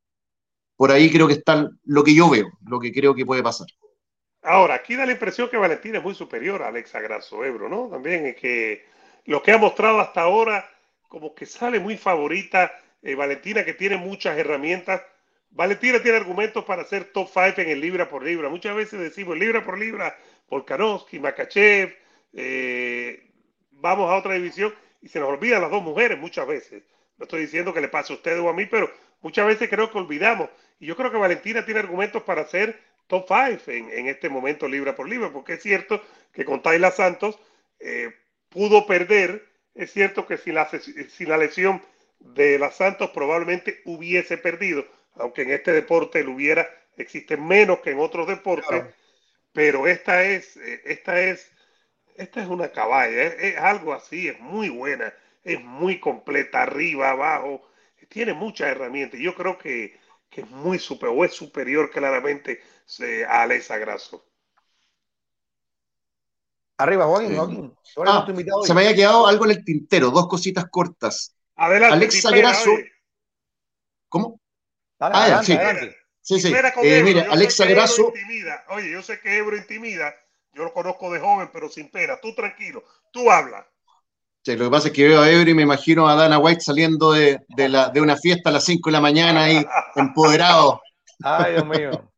Por 0.76 0.92
ahí 0.92 1.12
creo 1.12 1.28
que 1.28 1.34
está 1.34 1.68
lo 1.86 2.04
que 2.04 2.14
yo 2.14 2.30
veo, 2.30 2.52
lo 2.68 2.80
que 2.80 2.92
creo 2.92 3.16
que 3.16 3.26
puede 3.26 3.42
pasar. 3.42 3.66
Ahora, 4.44 4.76
aquí 4.76 4.96
da 4.96 5.08
la 5.08 5.14
impresión 5.14 5.50
que 5.50 5.58
Valentina 5.58 5.98
es 5.98 6.04
muy 6.04 6.14
superior 6.14 6.62
a 6.62 6.68
Alexa 6.68 7.00
Grasso 7.00 7.44
Ebro, 7.44 7.68
¿no? 7.68 7.90
También 7.90 8.28
es 8.28 8.36
que 8.36 8.86
lo 9.26 9.42
que 9.42 9.54
ha 9.54 9.58
mostrado 9.58 10.00
hasta 10.00 10.22
ahora, 10.22 10.70
como 11.08 11.34
que 11.34 11.48
sale 11.48 11.80
muy 11.80 11.98
favorita 11.98 12.72
eh, 13.02 13.16
Valentina, 13.16 13.66
que 13.66 13.74
tiene 13.74 13.98
muchas 13.98 14.38
herramientas. 14.38 15.02
Valentina 15.50 16.00
tiene 16.00 16.18
argumentos 16.18 16.64
para 16.64 16.84
ser 16.84 17.06
top 17.12 17.28
five 17.28 17.56
en 17.58 17.70
el 17.70 17.82
libra 17.82 18.08
por 18.08 18.24
libra. 18.24 18.50
Muchas 18.50 18.76
veces 18.76 19.00
decimos 19.00 19.36
libra 19.36 19.66
por 19.66 19.80
libra, 19.80 20.16
Volkanovski, 20.48 21.20
Makachev, 21.20 21.92
eh, 22.34 23.32
vamos 23.72 24.12
a 24.12 24.16
otra 24.16 24.36
división 24.36 24.74
y 25.02 25.08
se 25.08 25.20
nos 25.20 25.30
olvidan 25.30 25.62
las 25.62 25.72
dos 25.72 25.82
mujeres 25.82 26.20
muchas 26.20 26.48
veces. 26.48 26.84
No 27.22 27.26
estoy 27.26 27.42
diciendo 27.42 27.72
que 27.72 27.82
le 27.82 27.88
pase 27.88 28.14
a 28.14 28.16
usted 28.16 28.40
o 28.40 28.50
a 28.50 28.54
mí, 28.54 28.66
pero 28.66 28.92
muchas 29.22 29.46
veces 29.46 29.70
creo 29.70 29.92
que 29.92 29.98
olvidamos. 30.00 30.50
Y 30.80 30.88
yo 30.88 30.96
creo 30.96 31.12
que 31.12 31.18
Valentina 31.18 31.64
tiene 31.64 31.80
argumentos 31.80 32.24
para 32.24 32.48
ser 32.48 32.82
top 33.06 33.28
five 33.28 33.62
en, 33.68 34.08
este 34.08 34.28
momento 34.28 34.68
libra 34.68 34.96
por 34.96 35.08
libra, 35.08 35.32
porque 35.32 35.54
es 35.54 35.62
cierto 35.62 36.04
que 36.34 36.46
con 36.46 36.64
Tayla 36.64 36.90
Santos 36.90 37.38
eh, 37.80 38.12
pudo 38.50 38.88
perder. 38.88 39.48
Es 39.76 39.94
cierto 39.94 40.26
que 40.26 40.38
sin 40.38 40.56
la, 40.56 40.68
sin 40.68 41.30
la 41.30 41.38
lesión 41.38 41.84
de 42.18 42.58
la 42.58 42.72
Santos 42.72 43.12
probablemente 43.12 43.84
hubiese 43.86 44.40
perdido, 44.40 44.84
aunque 45.14 45.44
en 45.44 45.52
este 45.52 45.74
deporte 45.74 46.24
lo 46.24 46.32
hubiera, 46.32 46.68
existe 46.98 47.38
menos 47.38 47.82
que 47.82 47.92
en 47.92 48.00
otros 48.00 48.28
deportes, 48.28 48.84
pero 49.54 49.86
esta 49.86 50.24
es, 50.24 50.58
eh, 50.58 50.82
esta 50.86 51.22
es, 51.22 51.52
esta 52.16 52.42
es 52.42 52.48
una 52.48 52.72
caballa, 52.72 53.22
es 53.26 53.58
algo 53.58 53.94
así, 53.94 54.28
es 54.28 54.40
muy 54.40 54.70
buena 54.70 55.14
es 55.44 55.64
muy 55.64 56.00
completa, 56.00 56.64
arriba, 56.64 57.12
abajo, 57.12 57.62
tiene 58.10 58.34
muchas 58.34 58.70
herramientas. 58.70 59.20
Yo 59.20 59.36
creo 59.36 59.58
que, 59.58 60.00
es 60.32 60.50
muy 60.50 60.80
superior, 60.80 61.18
o 61.18 61.26
es 61.26 61.34
superior 61.34 61.90
claramente 61.90 62.62
a 63.28 63.42
Alexa 63.44 63.78
Grasso. 63.78 64.26
Arriba, 66.78 67.06
Joaquín, 67.06 67.74
ah, 68.06 68.26
se 68.64 68.74
me 68.74 68.82
había 68.82 68.96
quedado 68.96 69.28
algo 69.28 69.46
en 69.46 69.52
el 69.52 69.64
tintero, 69.64 70.10
dos 70.10 70.28
cositas 70.28 70.66
cortas. 70.70 71.36
Adelante. 71.56 71.96
Alexa 71.96 72.32
Grasso. 72.32 72.72
¿Cómo? 74.10 74.42
ah, 75.00 75.24
adelante, 75.24 75.46
sí. 75.80 75.96
Sí, 76.22 76.40
sí. 76.40 76.54
Eh, 76.84 77.04
mire, 77.04 77.22
Alexa 77.22 77.66
Grasso. 77.66 78.14
Oye, 78.70 78.92
yo 78.92 79.02
sé 79.02 79.20
que 79.20 79.38
Ebro 79.38 79.58
intimida. 79.58 80.14
Yo 80.54 80.64
lo 80.64 80.74
conozco 80.74 81.12
de 81.12 81.20
joven, 81.20 81.50
pero 81.52 81.70
sin 81.70 81.90
pena. 81.90 82.20
Tú 82.22 82.34
tranquilo. 82.36 82.84
Tú 83.12 83.32
hablas 84.46 84.60
lo 84.60 84.66
que 84.66 84.72
pasa 84.72 84.88
es 84.88 84.94
que 84.94 85.08
veo 85.08 85.22
a 85.22 85.30
Ebro 85.30 85.50
y 85.52 85.54
me 85.54 85.64
imagino 85.64 86.08
a 86.08 86.16
Dana 86.16 86.40
White 86.40 86.62
saliendo 86.62 87.12
de, 87.12 87.40
una 88.02 88.18
fiesta 88.18 88.50
a 88.50 88.54
las 88.54 88.66
5 88.66 88.90
de 88.90 88.94
la 88.94 89.02
mañana 89.02 89.44
ahí, 89.44 89.66
empoderado. 89.96 90.82
Ay, 91.24 91.54
Dios 91.54 91.66
mío. 91.66 92.12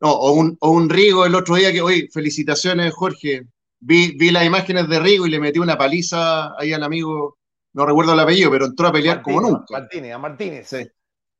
No, 0.00 0.12
o 0.12 0.32
un, 0.70 0.90
Rigo 0.90 1.24
el 1.26 1.34
otro 1.34 1.56
día 1.56 1.72
que, 1.72 1.80
oye, 1.80 2.08
felicitaciones, 2.12 2.92
Jorge. 2.94 3.42
Vi, 3.80 4.16
vi 4.16 4.30
las 4.30 4.46
imágenes 4.46 4.88
de 4.88 4.98
Rigo 4.98 5.26
y 5.26 5.30
le 5.30 5.38
metí 5.38 5.58
una 5.58 5.76
paliza 5.76 6.58
ahí 6.58 6.72
al 6.72 6.82
amigo, 6.82 7.36
no 7.74 7.84
recuerdo 7.84 8.14
el 8.14 8.20
apellido, 8.20 8.50
pero 8.50 8.64
entró 8.64 8.88
a 8.88 8.92
pelear 8.92 9.20
como 9.20 9.42
nunca. 9.42 9.66
Martínez, 9.68 10.14
a 10.14 10.18
Martínez. 10.18 10.68
Sí. 10.68 10.86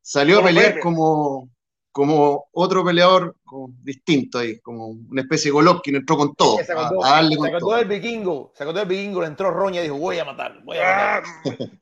Salió 0.02 0.40
a 0.40 0.44
pelear 0.44 0.80
como, 0.80 1.48
como 1.94 2.48
otro 2.50 2.84
peleador 2.84 3.36
distinto 3.84 4.40
ahí, 4.40 4.58
como 4.58 4.88
una 4.88 5.22
especie 5.22 5.48
de 5.48 5.52
Golovkin, 5.52 5.94
entró 5.94 6.16
con 6.16 6.34
todo. 6.34 6.56
Se 6.56 6.64
sacó, 6.64 7.04
a, 7.04 7.10
darle 7.10 7.36
todo. 7.36 7.78
el 7.78 7.86
vikingo, 7.86 8.52
sacó 8.52 8.72
todo 8.72 8.82
el 8.82 8.88
vikingo, 8.88 9.20
le 9.20 9.28
entró 9.28 9.52
Roña 9.52 9.78
y 9.78 9.84
dijo, 9.84 9.96
voy 9.96 10.18
a 10.18 10.24
matar, 10.24 10.60
voy 10.64 10.76
a 10.78 11.18
ah, 11.18 11.22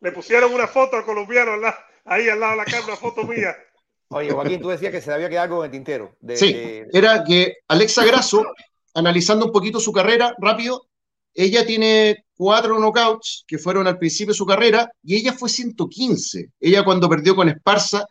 le 0.03 0.13
pusieron 0.13 0.53
una 0.53 0.67
foto 0.67 0.97
al 0.97 1.07
colombiano 1.07 1.53
ahí 2.05 2.29
al 2.29 2.41
lado 2.41 2.53
de 2.53 2.59
la 2.59 2.65
cámara, 2.67 2.85
una 2.89 2.97
foto 2.97 3.25
mía. 3.25 3.57
Oye, 4.09 4.31
Joaquín, 4.31 4.61
tú 4.61 4.69
decías 4.69 4.93
que 4.93 5.01
se 5.01 5.15
había 5.15 5.31
quedado 5.31 5.57
con 5.57 5.65
el 5.65 5.71
tintero. 5.71 6.15
sí, 6.35 6.83
era 6.93 7.25
que 7.25 7.61
Alexa 7.69 8.05
Grasso, 8.05 8.45
analizando 8.93 9.47
un 9.47 9.53
poquito 9.53 9.81
su 9.81 9.93
carrera 9.93 10.35
rápido, 10.39 10.89
ella 11.33 11.65
tiene 11.65 12.27
cuatro 12.37 12.79
knockouts 12.79 13.45
que 13.47 13.57
fueron 13.57 13.87
al 13.87 13.97
principio 13.97 14.35
de 14.35 14.37
su 14.37 14.45
carrera 14.45 14.93
y 15.03 15.17
ella 15.17 15.33
fue 15.33 15.49
115. 15.49 16.51
Ella 16.61 16.85
cuando 16.85 17.09
perdió 17.09 17.35
con 17.35 17.49
Esparza, 17.49 18.05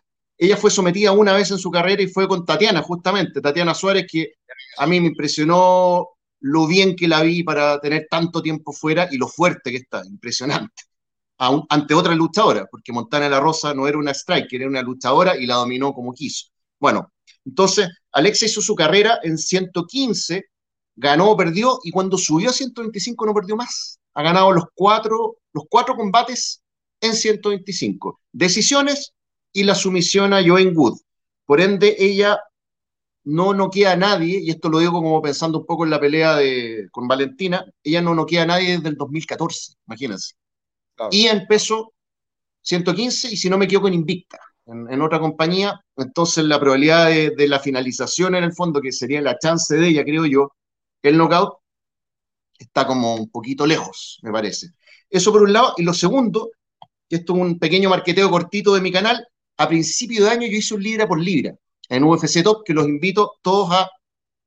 ella 0.44 0.56
fue 0.56 0.72
sometida 0.72 1.12
una 1.12 1.34
vez 1.34 1.52
en 1.52 1.58
su 1.58 1.70
carrera 1.70 2.02
y 2.02 2.08
fue 2.08 2.26
con 2.26 2.44
Tatiana, 2.44 2.82
justamente, 2.82 3.40
Tatiana 3.40 3.74
Suárez, 3.74 4.06
que 4.10 4.32
a 4.76 4.88
mí 4.88 5.00
me 5.00 5.06
impresionó 5.06 6.08
lo 6.40 6.66
bien 6.66 6.96
que 6.96 7.06
la 7.06 7.22
vi 7.22 7.44
para 7.44 7.78
tener 7.80 8.08
tanto 8.10 8.42
tiempo 8.42 8.72
fuera 8.72 9.08
y 9.12 9.18
lo 9.18 9.28
fuerte 9.28 9.70
que 9.70 9.76
está, 9.76 10.02
impresionante. 10.04 10.82
ante 11.38 11.94
otra 11.94 12.16
luchadora, 12.16 12.66
porque 12.68 12.92
Montana 12.92 13.28
La 13.28 13.38
Rosa 13.38 13.72
no 13.72 13.86
era 13.86 13.98
una 13.98 14.10
striker, 14.10 14.60
era 14.60 14.68
una 14.68 14.82
luchadora 14.82 15.36
y 15.36 15.46
la 15.46 15.54
dominó 15.54 15.92
como 15.92 16.12
quiso. 16.12 16.48
Bueno, 16.80 17.12
entonces 17.44 17.88
Alexa 18.10 18.46
hizo 18.46 18.60
su 18.60 18.74
carrera 18.74 19.20
en 19.22 19.38
115, 19.38 20.46
ganó 20.96 21.30
o 21.30 21.36
perdió, 21.36 21.78
y 21.84 21.92
cuando 21.92 22.18
subió 22.18 22.50
a 22.50 22.52
125 22.52 23.26
no 23.26 23.34
perdió 23.34 23.54
más. 23.54 24.00
Ha 24.14 24.22
ganado 24.24 24.50
los 24.50 24.64
cuatro, 24.74 25.36
los 25.52 25.64
cuatro 25.70 25.94
combates 25.94 26.62
en 27.00 27.14
125. 27.14 28.20
Decisiones 28.32 29.12
y 29.52 29.64
la 29.64 29.74
sumisión 29.74 30.32
a 30.32 30.42
Joanne 30.44 30.72
Wood. 30.72 30.98
Por 31.44 31.60
ende, 31.60 31.96
ella 31.98 32.38
no 33.24 33.54
noquea 33.54 33.92
a 33.92 33.96
nadie, 33.96 34.40
y 34.40 34.50
esto 34.50 34.68
lo 34.68 34.78
digo 34.78 34.92
como 34.92 35.22
pensando 35.22 35.60
un 35.60 35.66
poco 35.66 35.84
en 35.84 35.90
la 35.90 36.00
pelea 36.00 36.36
de, 36.36 36.88
con 36.90 37.06
Valentina, 37.06 37.64
ella 37.82 38.02
no 38.02 38.14
noquea 38.14 38.42
a 38.42 38.46
nadie 38.46 38.76
desde 38.76 38.88
el 38.88 38.96
2014, 38.96 39.74
imagínense. 39.86 40.34
Y 41.10 41.26
en 41.26 41.46
peso 41.46 41.94
115, 42.62 43.32
y 43.32 43.36
si 43.36 43.48
no 43.48 43.58
me 43.58 43.66
equivoco 43.66 43.88
en 43.88 43.94
Invicta, 43.94 44.38
en, 44.66 45.02
otra 45.02 45.18
compañía, 45.18 45.80
entonces 45.96 46.44
la 46.44 46.58
probabilidad 46.58 47.08
de, 47.08 47.30
de, 47.30 47.48
la 47.48 47.58
finalización 47.58 48.34
en 48.34 48.44
el 48.44 48.52
fondo, 48.52 48.80
que 48.80 48.92
sería 48.92 49.20
la 49.20 49.38
chance 49.38 49.74
de 49.76 49.88
ella, 49.88 50.04
creo 50.04 50.26
yo, 50.26 50.52
el 51.02 51.16
knockout, 51.16 51.58
está 52.58 52.86
como 52.86 53.14
un 53.14 53.28
poquito 53.28 53.66
lejos, 53.66 54.18
me 54.22 54.30
parece. 54.30 54.68
Eso 55.10 55.32
por 55.32 55.42
un 55.42 55.52
lado, 55.52 55.74
y 55.76 55.82
lo 55.82 55.92
segundo, 55.92 56.50
que 57.08 57.16
esto 57.16 57.34
es 57.34 57.40
un 57.40 57.58
pequeño 57.58 57.90
marqueteo 57.90 58.30
cortito 58.30 58.74
de 58.74 58.80
mi 58.80 58.92
canal, 58.92 59.26
a 59.56 59.68
principio 59.68 60.24
de 60.24 60.30
año 60.30 60.46
yo 60.46 60.56
hice 60.56 60.74
un 60.74 60.82
libra 60.82 61.06
por 61.06 61.20
libra 61.20 61.54
en 61.88 62.04
UFC 62.04 62.42
Top, 62.42 62.64
que 62.64 62.72
los 62.72 62.86
invito 62.86 63.34
todos 63.42 63.70
a 63.72 63.90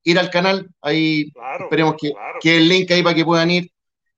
ir 0.03 0.17
al 0.17 0.29
canal. 0.29 0.69
Ahí 0.81 1.31
esperemos 1.59 1.95
que, 1.99 2.13
que, 2.39 2.57
el 2.57 2.67
link 2.67 2.89
ahí 2.91 3.03
para 3.03 3.15
que 3.15 3.25
puedan 3.25 3.51
ir. 3.51 3.71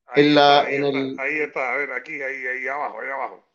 Ahí, 0.05 0.27
en 0.27 0.35
la, 0.35 0.61
está, 0.61 0.69
ahí, 0.69 0.75
en 0.75 0.85
está, 0.85 0.99
el... 0.99 1.19
ahí 1.19 1.39
está, 1.41 1.73
a 1.73 1.77
ver, 1.77 1.91
aquí, 1.91 2.13
ahí, 2.13 2.45
ahí 2.45 2.67
abajo, 2.67 2.99
ahí 3.01 3.09
abajo. 3.09 3.45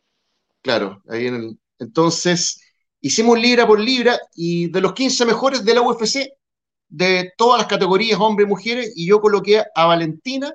Claro, 0.62 1.02
ahí 1.08 1.26
en 1.26 1.34
el. 1.34 1.58
Entonces, 1.78 2.60
hicimos 3.00 3.38
libra 3.38 3.66
por 3.66 3.80
libra 3.80 4.18
y 4.34 4.70
de 4.70 4.80
los 4.80 4.92
15 4.92 5.24
mejores 5.24 5.64
de 5.64 5.74
la 5.74 5.82
UFC, 5.82 6.28
de 6.88 7.32
todas 7.36 7.58
las 7.58 7.66
categorías, 7.66 8.20
hombres 8.20 8.46
y 8.46 8.50
mujeres, 8.50 8.92
y 8.94 9.06
yo 9.06 9.20
coloqué 9.20 9.64
a 9.74 9.86
Valentina, 9.86 10.54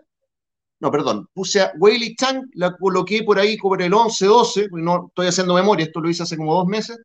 no, 0.79 0.91
perdón, 0.91 1.27
puse 1.33 1.61
a 1.61 1.71
Weili 1.77 2.15
Chang, 2.15 2.49
la 2.53 2.75
coloqué 2.75 3.23
por 3.23 3.39
ahí 3.39 3.57
por 3.57 3.81
el 3.81 3.91
11-12, 3.91 4.69
no 4.71 5.07
estoy 5.07 5.27
haciendo 5.27 5.55
memoria, 5.55 5.85
esto 5.85 5.99
lo 5.99 6.09
hice 6.09 6.23
hace 6.23 6.37
como 6.37 6.53
dos 6.53 6.67
meses, 6.67 6.99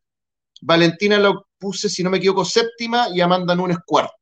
Valentina 0.61 1.17
la 1.17 1.33
puse, 1.57 1.89
si 1.89 2.03
no 2.03 2.09
me 2.09 2.17
equivoco, 2.17 2.45
séptima 2.45 3.07
y 3.09 3.21
Amanda 3.21 3.55
Nunes 3.55 3.77
cuarta. 3.85 4.13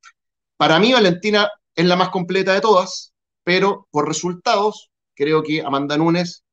Para 0.58 0.80
mí, 0.80 0.94
Valentina 0.94 1.50
es 1.76 1.86
la 1.86 1.96
más 1.96 2.10
completa 2.10 2.54
de 2.54 2.62
todas, 2.62 3.14
pero 3.44 3.88
por 3.92 4.08
resultados, 4.08 4.90
creo 5.16 5.44
que 5.44 5.62
Amanda 5.62 5.98
Nunes 5.98 6.44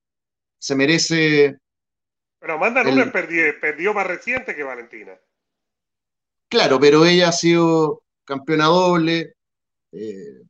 se 0.58 0.74
merece. 0.74 1.58
Pero 2.40 2.54
Amanda 2.54 2.82
Nunes 2.82 3.10
perdió, 3.10 3.94
más 3.94 4.06
reciente 4.06 4.54
que 4.54 4.62
Valentina. 4.62 5.12
Claro, 6.48 6.80
pero 6.80 7.04
ella 7.04 7.28
ha 7.28 7.32
sido 7.32 8.02
campeona 8.24 8.66
doble, 8.66 9.34
eh, 9.92 10.42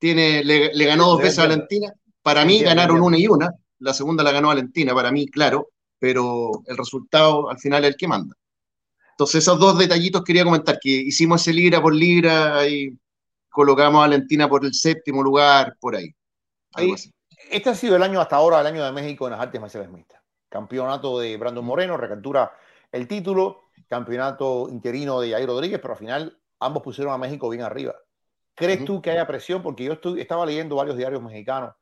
tiene, 0.00 0.42
le, 0.42 0.84
ganó 0.84 1.06
dos 1.06 1.18
veces 1.18 1.38
a 1.38 1.42
Valentina. 1.42 1.92
Para 2.22 2.44
mí 2.44 2.60
ganaron 2.60 3.00
una 3.00 3.18
y 3.18 3.28
una, 3.28 3.50
la 3.78 3.94
segunda 3.94 4.24
la 4.24 4.32
ganó 4.32 4.48
Valentina, 4.48 4.94
para 4.94 5.12
mí, 5.12 5.28
claro, 5.28 5.68
pero 5.98 6.50
el 6.66 6.76
resultado 6.76 7.48
al 7.48 7.58
final 7.58 7.84
es 7.84 7.90
el 7.90 7.96
que 7.96 8.08
manda. 8.08 8.34
Entonces, 9.12 9.42
esos 9.42 9.58
dos 9.58 9.78
detallitos 9.78 10.24
quería 10.24 10.44
comentar, 10.44 10.78
que 10.80 10.90
hicimos 10.90 11.42
ese 11.42 11.52
libra 11.52 11.82
por 11.82 11.94
libra 11.94 12.66
y 12.66 12.98
colocamos 13.50 13.98
a 13.98 14.08
Valentina 14.08 14.48
por 14.48 14.64
el 14.64 14.72
séptimo 14.72 15.22
lugar, 15.22 15.76
por 15.78 15.94
ahí. 15.94 16.14
Este 17.50 17.68
ha 17.68 17.74
sido 17.74 17.96
el 17.96 18.02
año 18.02 18.20
hasta 18.20 18.36
ahora, 18.36 18.60
el 18.60 18.66
año 18.66 18.84
de 18.84 18.92
México 18.92 19.26
en 19.26 19.32
las 19.32 19.40
artes 19.40 19.60
marciales 19.60 19.90
mixtas. 19.90 20.20
Campeonato 20.48 21.18
de 21.18 21.36
Brandon 21.36 21.64
Moreno, 21.64 21.96
recaptura 21.96 22.50
el 22.90 23.06
título, 23.06 23.68
campeonato 23.86 24.68
interino 24.70 25.20
de 25.20 25.32
Jair 25.32 25.46
Rodríguez, 25.46 25.78
pero 25.80 25.92
al 25.92 25.98
final 25.98 26.38
ambos 26.58 26.82
pusieron 26.82 27.12
a 27.12 27.18
México 27.18 27.48
bien 27.50 27.62
arriba. 27.62 27.94
¿Crees 28.60 28.84
tú 28.84 29.00
que 29.00 29.10
haya 29.10 29.26
presión? 29.26 29.62
Porque 29.62 29.84
yo 29.84 29.94
estoy, 29.94 30.20
estaba 30.20 30.44
leyendo 30.44 30.76
varios 30.76 30.94
diarios 30.94 31.22
mexicanos 31.22 31.74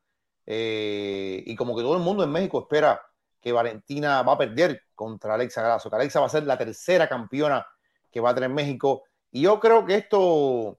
eh, 0.46 1.42
y 1.44 1.56
como 1.56 1.76
que 1.76 1.82
todo 1.82 1.96
el 1.96 2.02
mundo 2.02 2.22
en 2.22 2.30
México 2.30 2.60
espera 2.60 3.02
que 3.40 3.50
Valentina 3.50 4.22
va 4.22 4.34
a 4.34 4.38
perder 4.38 4.82
contra 4.94 5.34
Alexa 5.34 5.60
Grasso, 5.60 5.90
que 5.90 5.96
Alexa 5.96 6.20
va 6.20 6.26
a 6.26 6.30
ser 6.30 6.44
la 6.44 6.56
tercera 6.56 7.08
campeona 7.08 7.66
que 8.12 8.20
va 8.20 8.30
a 8.30 8.34
tener 8.34 8.50
México. 8.50 9.02
Y 9.32 9.42
yo 9.42 9.58
creo 9.58 9.84
que 9.84 9.96
esto, 9.96 10.78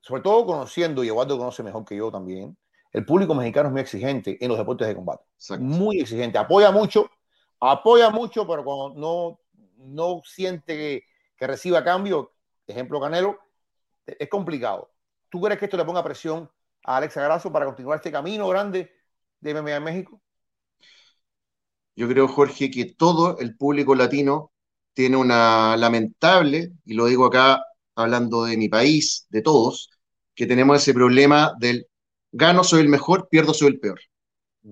sobre 0.00 0.22
todo 0.22 0.46
conociendo, 0.46 1.02
y 1.02 1.08
Eduardo 1.08 1.36
conoce 1.36 1.64
mejor 1.64 1.84
que 1.84 1.96
yo 1.96 2.12
también, 2.12 2.56
el 2.92 3.04
público 3.04 3.34
mexicano 3.34 3.68
es 3.68 3.72
muy 3.72 3.80
exigente 3.80 4.38
en 4.40 4.48
los 4.48 4.58
deportes 4.58 4.86
de 4.86 4.94
combate. 4.94 5.24
Muy 5.58 5.98
exigente. 5.98 6.38
Apoya 6.38 6.70
mucho, 6.70 7.10
apoya 7.58 8.10
mucho, 8.10 8.46
pero 8.46 8.62
cuando 8.62 8.94
no, 8.94 9.40
no 9.76 10.22
siente 10.24 10.76
que, 10.76 11.02
que 11.36 11.46
reciba 11.48 11.82
cambio, 11.82 12.32
ejemplo 12.66 13.00
Canelo, 13.00 13.40
es 14.06 14.28
complicado. 14.28 14.90
¿Tú 15.36 15.42
crees 15.42 15.58
que 15.58 15.66
esto 15.66 15.76
le 15.76 15.84
ponga 15.84 16.02
presión 16.02 16.50
a 16.82 16.96
Alexa 16.96 17.22
Grasso 17.22 17.52
para 17.52 17.66
continuar 17.66 17.96
este 17.96 18.10
camino 18.10 18.48
grande 18.48 18.90
de 19.38 19.50
MMA 19.50 19.76
en 19.76 19.84
México? 19.84 20.22
Yo 21.94 22.08
creo, 22.08 22.26
Jorge, 22.26 22.70
que 22.70 22.86
todo 22.94 23.36
el 23.38 23.54
público 23.54 23.94
latino 23.94 24.50
tiene 24.94 25.18
una 25.18 25.76
lamentable, 25.76 26.72
y 26.86 26.94
lo 26.94 27.04
digo 27.04 27.26
acá 27.26 27.62
hablando 27.94 28.44
de 28.44 28.56
mi 28.56 28.70
país, 28.70 29.26
de 29.28 29.42
todos, 29.42 29.90
que 30.34 30.46
tenemos 30.46 30.80
ese 30.80 30.94
problema 30.94 31.52
del 31.58 31.86
gano 32.32 32.64
soy 32.64 32.80
el 32.80 32.88
mejor, 32.88 33.28
pierdo 33.28 33.52
soy 33.52 33.68
el 33.68 33.78
peor. 33.78 34.00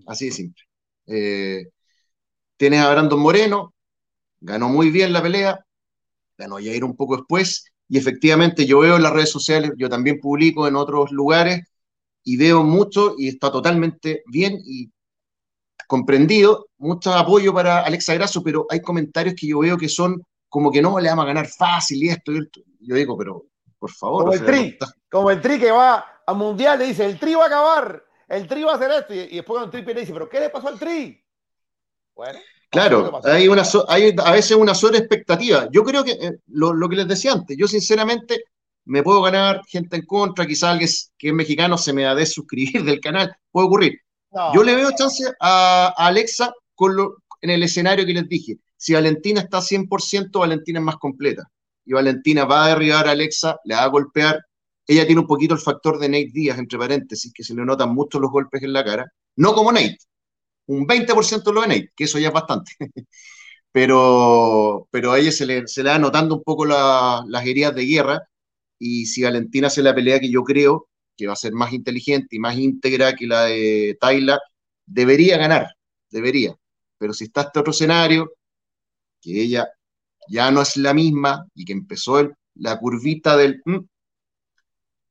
Así 0.06 0.24
de 0.28 0.32
simple. 0.32 0.62
Eh, 1.08 1.66
tienes 2.56 2.80
a 2.80 2.90
Brandon 2.90 3.20
Moreno, 3.20 3.74
ganó 4.40 4.70
muy 4.70 4.88
bien 4.88 5.12
la 5.12 5.20
pelea, 5.20 5.62
ganó 6.38 6.58
ir 6.58 6.84
un 6.84 6.96
poco 6.96 7.18
después, 7.18 7.66
y 7.88 7.98
efectivamente 7.98 8.66
yo 8.66 8.80
veo 8.80 8.96
en 8.96 9.02
las 9.02 9.12
redes 9.12 9.30
sociales, 9.30 9.72
yo 9.76 9.88
también 9.88 10.20
publico 10.20 10.66
en 10.66 10.76
otros 10.76 11.10
lugares, 11.10 11.62
y 12.22 12.36
veo 12.36 12.62
mucho, 12.62 13.14
y 13.18 13.28
está 13.28 13.52
totalmente 13.52 14.22
bien, 14.26 14.58
y 14.64 14.90
comprendido, 15.86 16.68
mucho 16.78 17.12
apoyo 17.12 17.52
para 17.52 17.80
Alexa 17.80 18.14
Grasso, 18.14 18.42
pero 18.42 18.66
hay 18.70 18.80
comentarios 18.80 19.34
que 19.38 19.46
yo 19.46 19.58
veo 19.60 19.76
que 19.76 19.88
son 19.88 20.22
como 20.48 20.70
que 20.70 20.80
no 20.80 20.98
le 20.98 21.08
vamos 21.08 21.24
a 21.24 21.28
ganar 21.28 21.48
fácil 21.48 22.02
y 22.02 22.08
esto 22.08 22.32
y 22.32 22.38
esto. 22.38 22.60
Yo 22.80 22.94
digo, 22.94 23.18
pero 23.18 23.44
por 23.78 23.90
favor. 23.90 24.22
Como 24.22 24.32
el 24.32 24.44
tri, 24.44 24.78
como 25.10 25.30
el 25.30 25.40
tri 25.40 25.58
que 25.58 25.70
va 25.70 26.22
a 26.26 26.32
mundial 26.32 26.78
le 26.78 26.86
dice, 26.86 27.04
el 27.04 27.18
tri 27.18 27.34
va 27.34 27.44
a 27.44 27.46
acabar, 27.46 28.04
el 28.28 28.46
tri 28.46 28.62
va 28.62 28.72
a 28.72 28.76
hacer 28.76 28.90
esto, 28.92 29.14
y, 29.14 29.36
después 29.36 29.62
el 29.62 29.70
tri 29.70 29.84
le 29.84 30.00
dice, 30.00 30.12
pero 30.12 30.28
¿qué 30.28 30.40
le 30.40 30.50
pasó 30.50 30.68
al 30.68 30.78
tri? 30.78 31.22
Bueno. 32.14 32.38
Claro, 32.74 33.20
hay, 33.24 33.48
una, 33.48 33.62
hay 33.88 34.14
a 34.24 34.32
veces 34.32 34.56
una 34.56 34.74
sola 34.74 34.98
expectativa. 34.98 35.68
Yo 35.70 35.84
creo 35.84 36.02
que 36.02 36.12
eh, 36.12 36.38
lo, 36.48 36.88
que 36.88 36.96
les 36.96 37.08
decía 37.08 37.32
antes, 37.32 37.56
yo 37.56 37.68
sinceramente 37.68 38.44
me 38.84 39.02
puedo 39.02 39.22
ganar 39.22 39.62
gente 39.66 39.96
en 39.96 40.04
contra, 40.04 40.46
quizás 40.46 40.70
alguien 40.70 40.90
que 41.16 41.28
es 41.28 41.34
mexicano 41.34 41.78
se 41.78 41.92
me 41.92 42.02
da 42.02 42.14
de 42.14 42.26
suscribir 42.26 42.82
del 42.84 43.00
canal, 43.00 43.34
puede 43.50 43.66
ocurrir. 43.66 44.00
Yo 44.52 44.64
le 44.64 44.74
veo 44.74 44.90
chance 44.98 45.22
a, 45.40 45.94
Alexa 45.96 46.52
con 46.74 46.96
en 47.40 47.50
el 47.50 47.62
escenario 47.62 48.04
que 48.04 48.14
les 48.14 48.28
dije. 48.28 48.56
Si 48.76 48.92
Valentina 48.92 49.40
está 49.40 49.60
100%, 49.60 50.40
Valentina 50.40 50.80
es 50.80 50.84
más 50.84 50.96
completa. 50.96 51.48
Y 51.84 51.92
Valentina 51.92 52.44
va 52.44 52.64
a 52.64 52.68
derribar 52.70 53.06
a 53.06 53.12
Alexa, 53.12 53.60
le 53.64 53.76
va 53.76 53.84
a 53.84 53.88
golpear. 53.88 54.44
Ella 54.86 55.06
tiene 55.06 55.20
un 55.20 55.28
poquito 55.28 55.54
el 55.54 55.60
factor 55.60 56.00
de 56.00 56.08
Nate 56.08 56.30
Díaz, 56.32 56.58
entre 56.58 56.78
paréntesis, 56.78 57.32
que 57.32 57.44
se 57.44 57.54
le 57.54 57.64
notan 57.64 57.94
mucho 57.94 58.18
los 58.18 58.30
golpes 58.30 58.60
en 58.62 58.72
la 58.72 58.84
cara. 58.84 59.06
No 59.36 59.54
como 59.54 59.70
Nate. 59.70 59.98
Un 60.66 60.86
20% 60.86 61.52
lo 61.52 61.62
Nate, 61.62 61.92
que 61.94 62.04
eso 62.04 62.18
ya 62.18 62.28
es 62.28 62.34
bastante. 62.34 62.72
pero, 63.72 64.88
pero 64.90 65.12
a 65.12 65.18
ella 65.18 65.32
se 65.32 65.46
le, 65.46 65.66
se 65.68 65.82
le 65.82 65.90
va 65.90 65.98
notando 65.98 66.36
un 66.36 66.42
poco 66.44 66.64
las 66.66 67.46
heridas 67.46 67.74
de 67.74 67.86
guerra. 67.86 68.28
Y 68.78 69.06
si 69.06 69.22
Valentina 69.22 69.68
hace 69.68 69.82
la 69.82 69.94
pelea 69.94 70.20
que 70.20 70.30
yo 70.30 70.42
creo, 70.44 70.88
que 71.16 71.26
va 71.26 71.34
a 71.34 71.36
ser 71.36 71.52
más 71.52 71.72
inteligente 71.72 72.36
y 72.36 72.38
más 72.38 72.56
íntegra 72.56 73.14
que 73.14 73.26
la 73.26 73.44
de 73.44 73.96
Tyler, 74.00 74.38
debería 74.86 75.38
ganar, 75.38 75.68
debería. 76.10 76.54
Pero 76.98 77.12
si 77.14 77.24
está 77.24 77.42
este 77.42 77.60
otro 77.60 77.72
escenario, 77.72 78.32
que 79.20 79.42
ella 79.42 79.68
ya 80.28 80.50
no 80.50 80.62
es 80.62 80.76
la 80.76 80.94
misma 80.94 81.46
y 81.54 81.64
que 81.64 81.72
empezó 81.72 82.32
la 82.54 82.78
curvita 82.78 83.36
del... 83.36 83.60
Mm, 83.64 83.80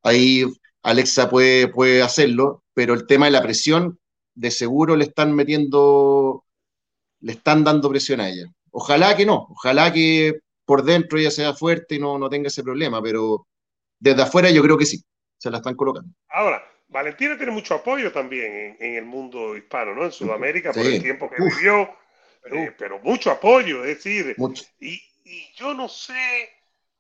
ahí 0.04 0.46
Alexa 0.84 1.30
puede, 1.30 1.68
puede 1.70 2.02
hacerlo, 2.02 2.64
pero 2.74 2.94
el 2.94 3.08
tema 3.08 3.26
de 3.26 3.32
la 3.32 3.42
presión, 3.42 4.00
de 4.36 4.52
seguro 4.52 4.96
le 4.96 5.06
están 5.06 5.34
metiendo, 5.34 6.46
le 7.22 7.34
están 7.34 7.64
dando 7.64 7.90
presión 7.90 8.20
a 8.22 8.30
ella. 8.30 8.46
Ojalá 8.72 9.16
que 9.16 9.26
no, 9.26 9.48
ojalá 9.50 9.94
que 9.94 10.40
por 10.66 10.84
dentro 10.84 11.20
ella 11.20 11.32
sea 11.32 11.54
fuerte 11.54 11.96
y 11.96 12.00
no, 12.00 12.18
no 12.18 12.30
tenga 12.30 12.48
ese 12.48 12.64
problema, 12.64 13.02
pero 13.02 13.48
desde 14.00 14.22
afuera 14.22 14.50
yo 14.50 14.64
creo 14.64 14.78
que 14.78 14.86
sí, 14.86 15.04
se 15.38 15.52
la 15.52 15.58
están 15.58 15.76
colocando. 15.76 16.10
Ahora, 16.30 16.64
Valentina 16.88 17.38
tiene 17.38 17.52
mucho 17.52 17.76
apoyo 17.76 18.12
también 18.12 18.78
en, 18.80 18.96
el 18.96 19.06
mundo 19.06 19.56
hispano, 19.58 19.94
¿no? 19.94 20.06
En 20.06 20.12
Sudamérica, 20.12 20.72
por 20.72 20.86
el 20.86 21.02
tiempo 21.02 21.30
que 21.30 21.44
vivió, 21.44 21.90
eh, 22.52 22.74
pero 22.78 23.00
mucho 23.00 23.32
apoyo, 23.32 23.84
es 23.84 23.98
decir, 23.98 24.36
Y, 24.80 25.02
y 25.24 25.54
yo 25.56 25.74
no 25.74 25.88
sé, 25.88 26.50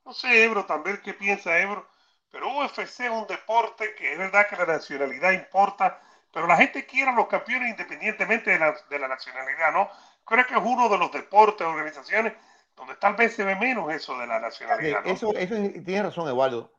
no 0.05 0.13
sé, 0.13 0.43
Ebro, 0.43 0.65
también 0.65 0.99
qué 1.03 1.13
piensa 1.13 1.59
Ebro, 1.59 1.87
pero 2.31 2.47
UFC 2.57 2.79
es 2.79 3.11
un 3.11 3.27
deporte 3.27 3.93
que 3.95 4.13
es 4.13 4.17
verdad 4.17 4.47
que 4.49 4.55
la 4.55 4.65
nacionalidad 4.65 5.33
importa, 5.33 6.01
pero 6.33 6.47
la 6.47 6.57
gente 6.57 6.85
quiere 6.85 7.11
a 7.11 7.15
los 7.15 7.27
campeones 7.27 7.69
independientemente 7.69 8.49
de 8.49 8.59
la, 8.59 8.75
de 8.89 8.99
la 8.99 9.07
nacionalidad, 9.07 9.71
¿no? 9.71 9.87
Creo 10.25 10.45
que 10.47 10.55
es 10.55 10.61
uno 10.63 10.89
de 10.89 10.97
los 10.97 11.11
deportes, 11.11 11.65
organizaciones, 11.65 12.33
donde 12.75 12.95
tal 12.95 13.15
vez 13.15 13.35
se 13.35 13.43
ve 13.43 13.55
menos 13.55 13.93
eso 13.93 14.17
de 14.17 14.25
la 14.25 14.39
nacionalidad. 14.39 15.05
Eso, 15.05 15.31
eso 15.35 15.55
tiene 15.85 16.03
razón, 16.03 16.27
Eduardo. 16.27 16.73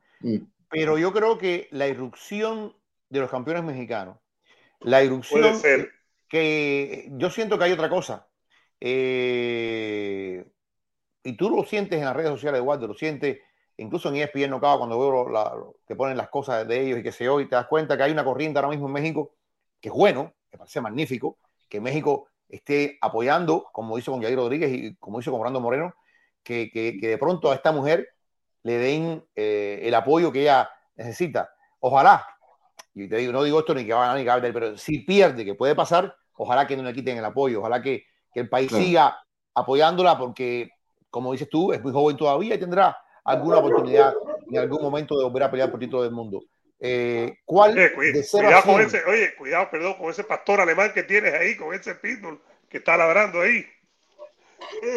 Pero 0.69 0.97
yo 0.97 1.13
creo 1.13 1.37
que 1.37 1.69
la 1.71 1.87
irrupción 1.87 2.75
de 3.09 3.19
los 3.21 3.31
campeones 3.31 3.63
mexicanos, 3.63 4.17
la 4.81 5.01
irrupción 5.01 5.61
que 6.27 7.07
yo 7.11 7.29
siento 7.29 7.57
que 7.57 7.63
hay 7.63 7.71
otra 7.71 7.89
cosa. 7.89 8.27
Eh, 8.81 10.45
y 11.23 11.37
tú 11.37 11.49
lo 11.49 11.63
sientes 11.63 11.97
en 11.97 12.05
las 12.05 12.15
redes 12.15 12.31
sociales, 12.31 12.59
Eduardo, 12.59 12.87
lo 12.87 12.93
sientes 12.93 13.39
incluso 13.77 14.09
en 14.09 14.15
ESPN 14.17 14.49
no 14.49 14.57
acaba 14.57 14.79
cuando 14.79 14.99
veo 14.99 15.75
que 15.87 15.95
ponen 15.95 16.17
las 16.17 16.29
cosas 16.29 16.67
de 16.67 16.81
ellos 16.81 16.99
y 16.99 17.03
que 17.03 17.11
se 17.11 17.29
oye, 17.29 17.45
te 17.45 17.55
das 17.55 17.67
cuenta 17.67 17.95
que 17.95 18.03
hay 18.03 18.11
una 18.11 18.23
corriente 18.23 18.57
ahora 18.59 18.69
mismo 18.69 18.87
en 18.87 18.93
México 18.93 19.33
que 19.85 19.89
es 19.89 19.93
bueno, 19.93 20.33
que 20.49 20.57
parece 20.57 20.81
magnífico, 20.81 21.37
que 21.69 21.79
México 21.79 22.27
esté 22.49 22.97
apoyando, 23.01 23.67
como 23.71 23.99
hizo 23.99 24.11
con 24.11 24.23
Jair 24.23 24.35
Rodríguez 24.35 24.73
y 24.73 24.95
como 24.95 25.19
hizo 25.19 25.29
con 25.29 25.39
Brando 25.41 25.61
Moreno, 25.61 25.93
que, 26.41 26.71
que, 26.71 26.97
de 26.99 27.17
pronto 27.19 27.51
a 27.51 27.53
esta 27.53 27.71
mujer 27.71 28.07
le 28.63 28.79
den 28.79 29.23
eh, 29.35 29.81
el 29.83 29.93
apoyo 29.93 30.31
que 30.31 30.41
ella 30.41 30.71
necesita. 30.95 31.51
Ojalá, 31.81 32.25
y 32.95 33.07
te 33.07 33.17
digo, 33.17 33.31
no 33.31 33.43
digo 33.43 33.59
esto 33.59 33.75
ni 33.75 33.85
que 33.85 33.93
va 33.93 33.99
a 33.99 34.01
ganar 34.07 34.17
ni 34.17 34.23
que 34.23 34.29
va 34.29 34.49
a 34.49 34.53
pero 34.53 34.75
si 34.75 35.01
pierde, 35.05 35.45
que 35.45 35.53
puede 35.53 35.75
pasar, 35.75 36.15
ojalá 36.33 36.65
que 36.65 36.75
no 36.75 36.81
le 36.81 36.91
quiten 36.91 37.19
el 37.19 37.25
apoyo, 37.25 37.59
ojalá 37.59 37.79
que, 37.79 38.05
que 38.33 38.39
el 38.39 38.49
país 38.49 38.71
siga 38.71 39.19
apoyándola 39.53 40.17
porque, 40.17 40.71
como 41.11 41.31
dices 41.31 41.47
tú, 41.47 41.71
es 41.73 41.83
muy 41.83 41.91
joven 41.91 42.17
todavía 42.17 42.55
y 42.55 42.59
tendrá 42.59 42.97
alguna 43.23 43.59
oportunidad 43.59 44.15
en 44.49 44.57
algún 44.57 44.81
momento 44.81 45.15
de 45.15 45.25
volver 45.25 45.43
a 45.43 45.51
pelear 45.51 45.69
por 45.69 45.79
título 45.79 46.01
del 46.01 46.11
mundo. 46.11 46.41
Eh, 46.79 47.37
¿Cuál 47.45 47.73
cuidado 47.95 48.63
con 48.63 48.81
ese, 48.81 49.03
oye, 49.05 49.35
cuidado, 49.35 49.69
perdón, 49.71 49.95
con 49.97 50.09
ese 50.09 50.23
pastor 50.23 50.59
alemán 50.59 50.91
que 50.93 51.03
tienes 51.03 51.33
ahí, 51.33 51.55
con 51.55 51.73
ese 51.73 51.95
pitbull 51.95 52.41
que 52.69 52.77
está 52.77 52.97
ladrando 52.97 53.41
ahí. 53.41 53.65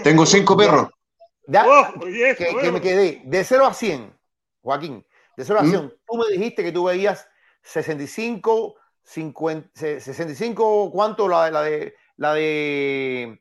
Tengo 0.03 0.27
cinco 0.27 0.57
perros. 0.57 0.89
Oh, 1.49 2.01
que, 2.01 2.71
me 2.73 2.81
quedé 2.81 3.23
de 3.25 3.45
0 3.45 3.67
a 3.67 3.73
100, 3.73 4.13
Joaquín, 4.61 5.07
de 5.37 5.45
0 5.45 5.61
a 5.61 5.65
100. 5.65 5.85
¿Mm? 5.85 5.93
Tú 6.07 6.17
me 6.17 6.33
dijiste 6.33 6.63
que 6.63 6.73
tú 6.73 6.85
veías 6.85 7.27
65, 7.63 8.77
50, 9.03 9.71
65, 9.75 10.91
¿cuánto 10.93 11.27
la, 11.27 11.51
la 11.51 11.63
de 11.63 11.95
la 12.17 12.35
de 12.35 13.41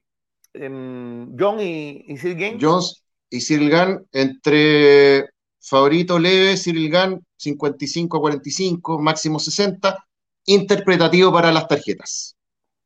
um, 0.53 1.35
John 1.37 1.59
y, 1.59 2.05
y 2.07 2.17
Sir 2.17 2.57
Jones 2.61 3.03
y 3.29 3.41
Cyril 3.41 3.69
Gann 3.69 4.07
entre 4.13 5.29
favorito 5.59 6.17
leve, 6.17 6.55
Cyril 6.55 6.89
Gann 6.89 7.26
55 7.37 8.17
a 8.17 8.19
45, 8.19 8.99
máximo 8.99 9.39
60, 9.39 10.07
interpretativo 10.45 11.31
para 11.31 11.51
las 11.51 11.67
tarjetas. 11.67 12.35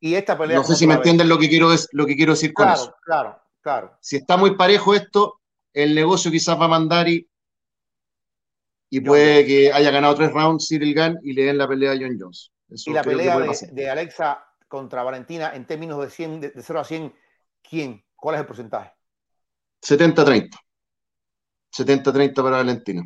Y 0.00 0.14
esta 0.14 0.36
pelea 0.36 0.56
no 0.56 0.64
sé 0.64 0.74
si 0.74 0.86
me 0.86 0.94
entienden 0.94 1.28
lo 1.28 1.38
que 1.38 1.48
quiero, 1.48 1.68
lo 1.92 2.06
que 2.06 2.16
quiero 2.16 2.32
decir 2.32 2.52
con 2.52 2.68
eso. 2.68 2.94
Claro, 3.04 3.40
claro. 3.60 3.96
Si 4.00 4.16
está 4.16 4.36
muy 4.36 4.56
parejo 4.56 4.94
esto, 4.94 5.40
el 5.72 5.94
negocio 5.94 6.30
quizás 6.30 6.60
va 6.60 6.64
a 6.64 6.68
mandar 6.68 7.08
y, 7.08 7.28
y 8.90 9.00
puede 9.00 9.46
que 9.46 9.72
haya 9.72 9.90
ganado 9.90 10.16
tres 10.16 10.32
rounds 10.32 10.68
Cyril 10.68 10.94
Gann 10.94 11.18
y 11.22 11.32
le 11.32 11.44
den 11.44 11.56
la 11.56 11.68
pelea 11.68 11.92
a 11.92 11.96
John 11.96 12.18
Jones. 12.18 12.50
y 12.68 12.92
la 12.92 13.02
pelea 13.02 13.38
de, 13.70 13.90
Alexa 13.90 14.44
contra 14.66 15.02
Valentina 15.02 15.54
en 15.54 15.66
términos 15.66 16.00
de, 16.02 16.10
100, 16.10 16.40
de 16.40 16.52
0 16.56 16.80
a 16.80 16.84
100, 16.84 17.14
¿quién? 17.62 18.04
¿Cuál 18.16 18.34
es 18.34 18.40
el 18.40 18.46
porcentaje? 18.46 18.92
70-30. 19.82 20.50
70-30 21.72 22.34
para 22.34 22.56
Valentina. 22.58 23.02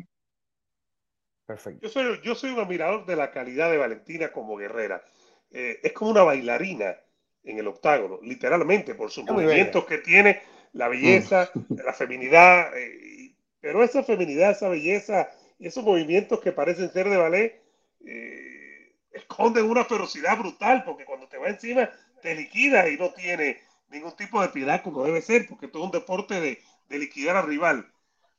Perfecto. 1.47 1.79
Yo 1.81 1.89
soy, 1.89 2.19
yo 2.23 2.35
soy 2.35 2.51
un 2.51 2.59
admirador 2.59 3.05
de 3.05 3.15
la 3.15 3.31
calidad 3.31 3.71
de 3.71 3.77
Valentina 3.77 4.33
como 4.33 4.57
guerrera. 4.57 5.01
Eh, 5.49 5.79
es 5.81 5.93
como 5.93 6.11
una 6.11 6.23
bailarina 6.23 6.97
en 7.45 7.57
el 7.57 7.67
octágono, 7.67 8.19
literalmente, 8.21 8.93
por 8.95 9.09
sus 9.09 9.23
movimientos 9.23 9.85
que 9.85 9.99
tiene, 9.99 10.41
la 10.73 10.89
belleza, 10.89 11.49
mm. 11.53 11.75
la 11.85 11.93
feminidad. 11.93 12.77
Eh, 12.77 13.33
pero 13.61 13.81
esa 13.81 14.03
feminidad, 14.03 14.51
esa 14.51 14.67
belleza, 14.67 15.29
esos 15.57 15.85
movimientos 15.85 16.41
que 16.41 16.51
parecen 16.51 16.91
ser 16.91 17.09
de 17.09 17.15
ballet, 17.15 17.63
eh, 18.05 18.93
esconden 19.13 19.69
una 19.69 19.85
ferocidad 19.85 20.37
brutal, 20.37 20.83
porque 20.83 21.05
cuando 21.05 21.29
te 21.29 21.37
va 21.37 21.47
encima, 21.47 21.89
te 22.21 22.35
liquida 22.35 22.89
y 22.89 22.97
no 22.97 23.11
tiene 23.11 23.61
ningún 23.87 24.17
tipo 24.17 24.41
de 24.41 24.49
piedad 24.49 24.83
como 24.83 25.05
debe 25.05 25.21
ser, 25.21 25.47
porque 25.47 25.69
todo 25.69 25.83
es 25.83 25.85
un 25.85 25.97
deporte 25.97 26.41
de, 26.41 26.59
de 26.89 26.99
liquidar 26.99 27.37
al 27.37 27.47
rival. 27.47 27.89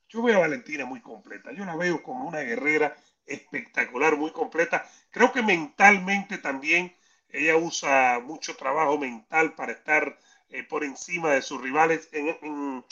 Yo 0.08 0.22
veo 0.22 0.38
a 0.38 0.40
Valentina 0.40 0.86
muy 0.86 1.00
completa, 1.00 1.52
yo 1.52 1.64
la 1.64 1.76
veo 1.76 2.02
como 2.02 2.26
una 2.26 2.40
guerrera 2.40 2.96
espectacular, 3.26 4.16
muy 4.16 4.30
completa. 4.30 4.88
Creo 5.10 5.32
que 5.32 5.42
mentalmente 5.42 6.38
también 6.38 6.96
ella 7.28 7.56
usa 7.56 8.20
mucho 8.20 8.56
trabajo 8.56 8.98
mental 8.98 9.54
para 9.54 9.72
estar 9.72 10.18
eh, 10.48 10.62
por 10.64 10.82
encima 10.82 11.32
de 11.32 11.42
sus 11.42 11.60
rivales 11.60 12.08
en, 12.12 12.84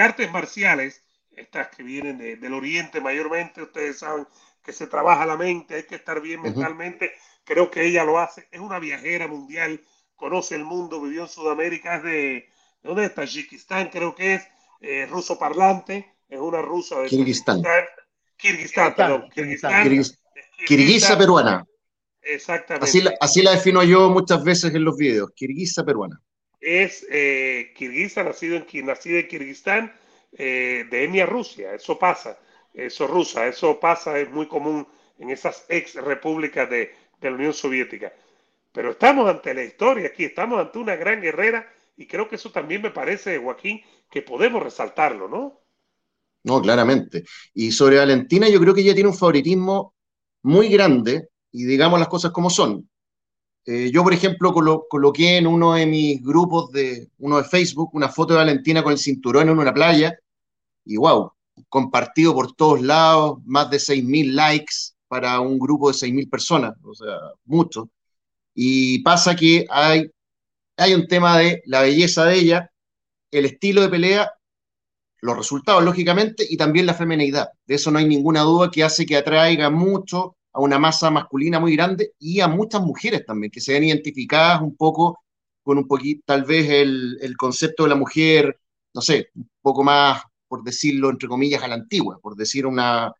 artes 0.00 0.30
marciales, 0.32 1.04
estas 1.30 1.68
que 1.68 1.84
vienen 1.84 2.18
del 2.18 2.54
oriente 2.54 3.00
mayormente, 3.00 3.62
ustedes 3.62 4.00
saben 4.00 4.26
que 4.64 4.72
se 4.72 4.88
trabaja 4.88 5.24
la 5.26 5.36
mente, 5.36 5.76
hay 5.76 5.82
que 5.84 5.94
estar 5.94 6.20
bien 6.20 6.42
mentalmente, 6.42 7.12
creo 7.44 7.70
que 7.70 7.84
ella 7.84 8.02
lo 8.02 8.18
hace, 8.18 8.48
es 8.50 8.58
una 8.58 8.80
viajera 8.80 9.28
mundial, 9.28 9.80
conoce 10.16 10.56
el 10.56 10.64
mundo, 10.64 11.00
vivió 11.00 11.22
en 11.22 11.28
Sudamérica, 11.28 11.96
es 11.96 12.02
de, 12.02 12.10
¿de 12.10 12.48
dónde 12.82 13.04
es? 13.04 13.14
Tajikistán 13.14 13.90
creo 13.90 14.16
que 14.16 14.34
es, 14.34 14.48
eh, 14.80 15.06
ruso 15.06 15.38
parlante, 15.38 16.15
es 16.28 16.40
una 16.40 16.62
rusa 16.62 17.00
de 17.00 17.08
Kirguistán. 17.08 17.62
Kirguistán, 18.36 18.94
perdón. 18.94 19.28
Kirguistán. 19.30 19.88
Kirguisa 20.66 21.16
peruana. 21.16 21.64
Exactamente. 22.22 22.84
Así 22.84 23.00
la, 23.00 23.14
así 23.20 23.42
la, 23.42 23.52
defino 23.52 23.84
yo 23.84 24.10
muchas 24.10 24.42
veces 24.42 24.74
en 24.74 24.84
los 24.84 24.96
videos, 24.96 25.30
kirguisa 25.34 25.84
peruana. 25.84 26.20
Es 26.60 27.06
eh, 27.08 27.72
kirguisa, 27.76 28.24
nacido 28.24 28.56
en, 28.56 28.86
nacida 28.86 29.20
en 29.20 29.28
Kirguistán, 29.28 29.94
eh, 30.36 30.86
de 30.90 31.04
etnia 31.04 31.24
Rusia, 31.24 31.74
eso 31.74 31.98
pasa, 31.98 32.38
eso 32.74 33.06
rusa, 33.06 33.46
eso 33.46 33.78
pasa, 33.78 34.18
es 34.18 34.28
muy 34.30 34.48
común 34.48 34.86
en 35.18 35.30
esas 35.30 35.64
ex 35.68 35.94
repúblicas 35.94 36.68
de, 36.68 36.92
de 37.20 37.30
la 37.30 37.36
Unión 37.36 37.52
Soviética. 37.52 38.12
Pero 38.72 38.90
estamos 38.90 39.28
ante 39.28 39.54
la 39.54 39.62
historia 39.62 40.08
aquí, 40.08 40.24
estamos 40.24 40.60
ante 40.60 40.78
una 40.78 40.96
gran 40.96 41.20
guerrera 41.20 41.72
y 41.96 42.06
creo 42.06 42.28
que 42.28 42.36
eso 42.36 42.50
también 42.50 42.82
me 42.82 42.90
parece, 42.90 43.38
Joaquín, 43.38 43.82
que 44.10 44.22
podemos 44.22 44.62
resaltarlo, 44.62 45.28
¿no? 45.28 45.60
No, 46.46 46.62
claramente. 46.62 47.24
Y 47.54 47.72
sobre 47.72 47.98
Valentina, 47.98 48.48
yo 48.48 48.60
creo 48.60 48.72
que 48.72 48.80
ella 48.80 48.94
tiene 48.94 49.08
un 49.10 49.16
favoritismo 49.16 49.94
muy 50.44 50.68
grande, 50.68 51.30
y 51.50 51.64
digamos 51.64 51.98
las 51.98 52.08
cosas 52.08 52.30
como 52.30 52.50
son. 52.50 52.88
Eh, 53.64 53.90
yo, 53.92 54.04
por 54.04 54.14
ejemplo, 54.14 54.54
coloqué 54.88 55.38
en 55.38 55.48
uno 55.48 55.74
de 55.74 55.86
mis 55.86 56.22
grupos 56.22 56.70
de 56.70 57.08
uno 57.18 57.38
de 57.38 57.44
Facebook 57.44 57.90
una 57.94 58.08
foto 58.08 58.34
de 58.34 58.38
Valentina 58.38 58.84
con 58.84 58.92
el 58.92 58.98
cinturón 58.98 59.48
en 59.48 59.58
una 59.58 59.74
playa, 59.74 60.16
y 60.84 60.96
wow, 60.96 61.32
compartido 61.68 62.32
por 62.32 62.54
todos 62.54 62.80
lados, 62.80 63.38
más 63.44 63.68
de 63.68 63.78
6.000 63.80 64.34
likes 64.36 64.94
para 65.08 65.40
un 65.40 65.58
grupo 65.58 65.88
de 65.90 65.94
6.000 65.94 66.30
personas, 66.30 66.74
o 66.84 66.94
sea, 66.94 67.16
mucho. 67.44 67.90
Y 68.54 69.00
pasa 69.02 69.34
que 69.34 69.66
hay, 69.68 70.08
hay 70.76 70.94
un 70.94 71.08
tema 71.08 71.38
de 71.38 71.62
la 71.66 71.82
belleza 71.82 72.24
de 72.24 72.36
ella, 72.38 72.70
el 73.32 73.46
estilo 73.46 73.82
de 73.82 73.88
pelea 73.88 74.30
los 75.26 75.36
resultados, 75.36 75.84
lógicamente, 75.84 76.46
y 76.48 76.56
también 76.56 76.86
la 76.86 76.94
feminidad. 76.94 77.48
De 77.66 77.74
eso 77.74 77.90
no 77.90 77.98
hay 77.98 78.06
ninguna 78.06 78.42
duda 78.42 78.70
que 78.70 78.84
hace 78.84 79.04
que 79.06 79.16
atraiga 79.16 79.70
mucho 79.70 80.36
a 80.52 80.60
una 80.60 80.78
masa 80.78 81.10
masculina 81.10 81.60
muy 81.60 81.76
grande 81.76 82.12
y 82.18 82.40
a 82.40 82.48
muchas 82.48 82.80
mujeres 82.82 83.24
también, 83.26 83.50
que 83.50 83.60
se 83.60 83.72
ven 83.72 83.84
identificadas 83.84 84.62
un 84.62 84.76
poco 84.76 85.18
con 85.62 85.78
un 85.78 85.86
poquito, 85.88 86.22
tal 86.26 86.44
vez 86.44 86.70
el, 86.70 87.18
el 87.20 87.36
concepto 87.36 87.82
de 87.82 87.88
la 87.90 87.96
mujer, 87.96 88.58
no 88.94 89.00
sé, 89.02 89.28
un 89.34 89.50
poco 89.60 89.82
más, 89.82 90.22
por 90.48 90.62
decirlo 90.62 91.10
entre 91.10 91.28
comillas, 91.28 91.62
a 91.62 91.68
la 91.68 91.74
antigua, 91.74 92.18
por 92.22 92.36
decir 92.36 92.66
una, 92.66 93.12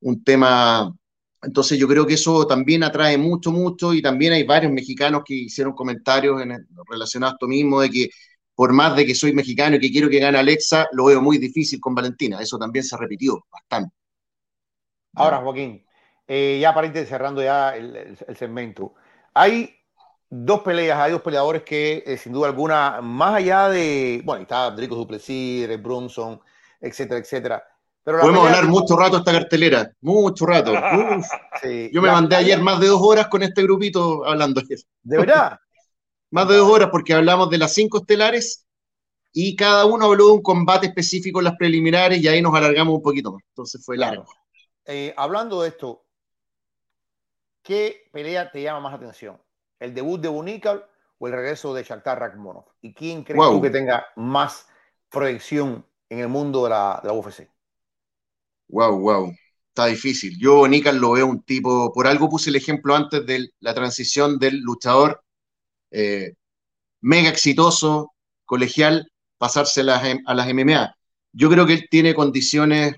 un 0.00 0.24
tema. 0.24 0.94
Entonces 1.42 1.78
yo 1.78 1.86
creo 1.88 2.06
que 2.06 2.14
eso 2.14 2.46
también 2.46 2.82
atrae 2.82 3.16
mucho, 3.16 3.52
mucho, 3.52 3.94
y 3.94 4.02
también 4.02 4.32
hay 4.32 4.44
varios 4.44 4.72
mexicanos 4.72 5.22
que 5.24 5.34
hicieron 5.34 5.72
comentarios 5.74 6.42
en 6.42 6.66
relacionados 6.88 7.34
a 7.34 7.36
esto 7.36 7.48
mismo, 7.48 7.80
de 7.80 7.90
que 7.90 8.10
por 8.58 8.72
más 8.72 8.96
de 8.96 9.06
que 9.06 9.14
soy 9.14 9.32
mexicano 9.32 9.76
y 9.76 9.78
que 9.78 9.92
quiero 9.92 10.10
que 10.10 10.18
gane 10.18 10.36
Alexa, 10.36 10.88
lo 10.90 11.04
veo 11.04 11.22
muy 11.22 11.38
difícil 11.38 11.78
con 11.80 11.94
Valentina. 11.94 12.40
Eso 12.40 12.58
también 12.58 12.84
se 12.84 12.96
repitió 12.96 13.46
bastante. 13.52 13.94
Ahora, 15.14 15.36
Joaquín, 15.36 15.86
eh, 16.26 16.58
ya 16.60 16.74
ir 16.84 17.06
cerrando 17.06 17.40
ya 17.40 17.76
el, 17.76 18.18
segmento, 18.36 18.94
hay 19.32 19.76
dos 20.28 20.62
peleas, 20.62 20.98
hay 20.98 21.12
dos 21.12 21.22
peleadores 21.22 21.62
que 21.62 22.02
eh, 22.04 22.18
sin 22.18 22.32
duda 22.32 22.48
alguna, 22.48 23.00
más 23.00 23.36
allá 23.36 23.68
de, 23.68 24.22
bueno, 24.24 24.42
está 24.42 24.72
Drico 24.72 24.96
Duplessis, 24.96 25.80
Brunson, 25.80 26.40
etcétera, 26.80 27.20
etcétera. 27.20 27.64
Pero 28.02 28.18
Podemos 28.18 28.44
hablar 28.44 28.64
mucho 28.66 28.96
rato 28.96 29.18
esta 29.18 29.30
cartelera, 29.30 29.92
mucho 30.00 30.44
rato. 30.46 30.72
Yo 31.92 32.02
me 32.02 32.10
mandé 32.10 32.34
ayer 32.34 32.60
más 32.60 32.80
de 32.80 32.88
dos 32.88 33.00
horas 33.02 33.28
con 33.28 33.40
este 33.44 33.62
grupito 33.62 34.26
hablando. 34.26 34.60
¿De 35.02 35.16
verdad? 35.16 35.60
Más 36.30 36.48
de 36.48 36.56
dos 36.56 36.70
horas 36.70 36.88
porque 36.90 37.14
hablamos 37.14 37.50
de 37.50 37.58
las 37.58 37.74
cinco 37.74 37.98
estelares 37.98 38.66
y 39.32 39.56
cada 39.56 39.84
uno 39.86 40.06
habló 40.06 40.26
de 40.26 40.32
un 40.32 40.42
combate 40.42 40.86
específico 40.86 41.40
en 41.40 41.44
las 41.44 41.56
preliminares 41.56 42.20
y 42.20 42.28
ahí 42.28 42.42
nos 42.42 42.54
alargamos 42.54 42.94
un 42.94 43.02
poquito 43.02 43.32
más. 43.32 43.42
Entonces 43.50 43.84
fue 43.84 43.96
largo. 43.96 44.26
Eh, 44.84 45.14
hablando 45.16 45.62
de 45.62 45.68
esto, 45.68 46.04
¿qué 47.62 48.08
pelea 48.12 48.50
te 48.50 48.62
llama 48.62 48.80
más 48.80 48.94
atención? 48.94 49.40
¿El 49.78 49.94
debut 49.94 50.20
de 50.20 50.28
Bunical 50.28 50.84
o 51.18 51.26
el 51.26 51.32
regreso 51.34 51.74
de 51.74 51.82
Shakhtar 51.84 52.18
Rakhmonov? 52.18 52.64
¿Y 52.80 52.94
quién 52.94 53.22
crees 53.22 53.40
tú 53.50 53.60
que 53.60 53.70
tenga 53.70 54.06
más 54.16 54.66
proyección 55.10 55.86
en 56.08 56.20
el 56.20 56.28
mundo 56.28 56.64
de 56.64 56.70
la, 56.70 57.00
de 57.02 57.08
la 57.08 57.14
UFC? 57.14 57.48
Wow, 58.68 58.98
wow. 58.98 59.32
Está 59.68 59.86
difícil. 59.86 60.36
Yo, 60.38 60.56
Bunical, 60.56 60.96
lo 60.96 61.12
veo 61.12 61.26
un 61.26 61.42
tipo. 61.42 61.92
Por 61.92 62.06
algo 62.06 62.28
puse 62.28 62.50
el 62.50 62.56
ejemplo 62.56 62.96
antes 62.96 63.24
de 63.24 63.50
la 63.60 63.74
transición 63.74 64.38
del 64.38 64.60
luchador 64.60 65.22
eh, 65.90 66.34
mega 67.00 67.28
exitoso, 67.28 68.12
colegial, 68.44 69.10
pasarse 69.38 69.80
a 69.80 69.84
las, 69.84 70.02
a 70.26 70.34
las 70.34 70.52
MMA. 70.52 70.94
Yo 71.32 71.48
creo 71.50 71.66
que 71.66 71.74
él 71.74 71.86
tiene 71.90 72.14
condiciones 72.14 72.94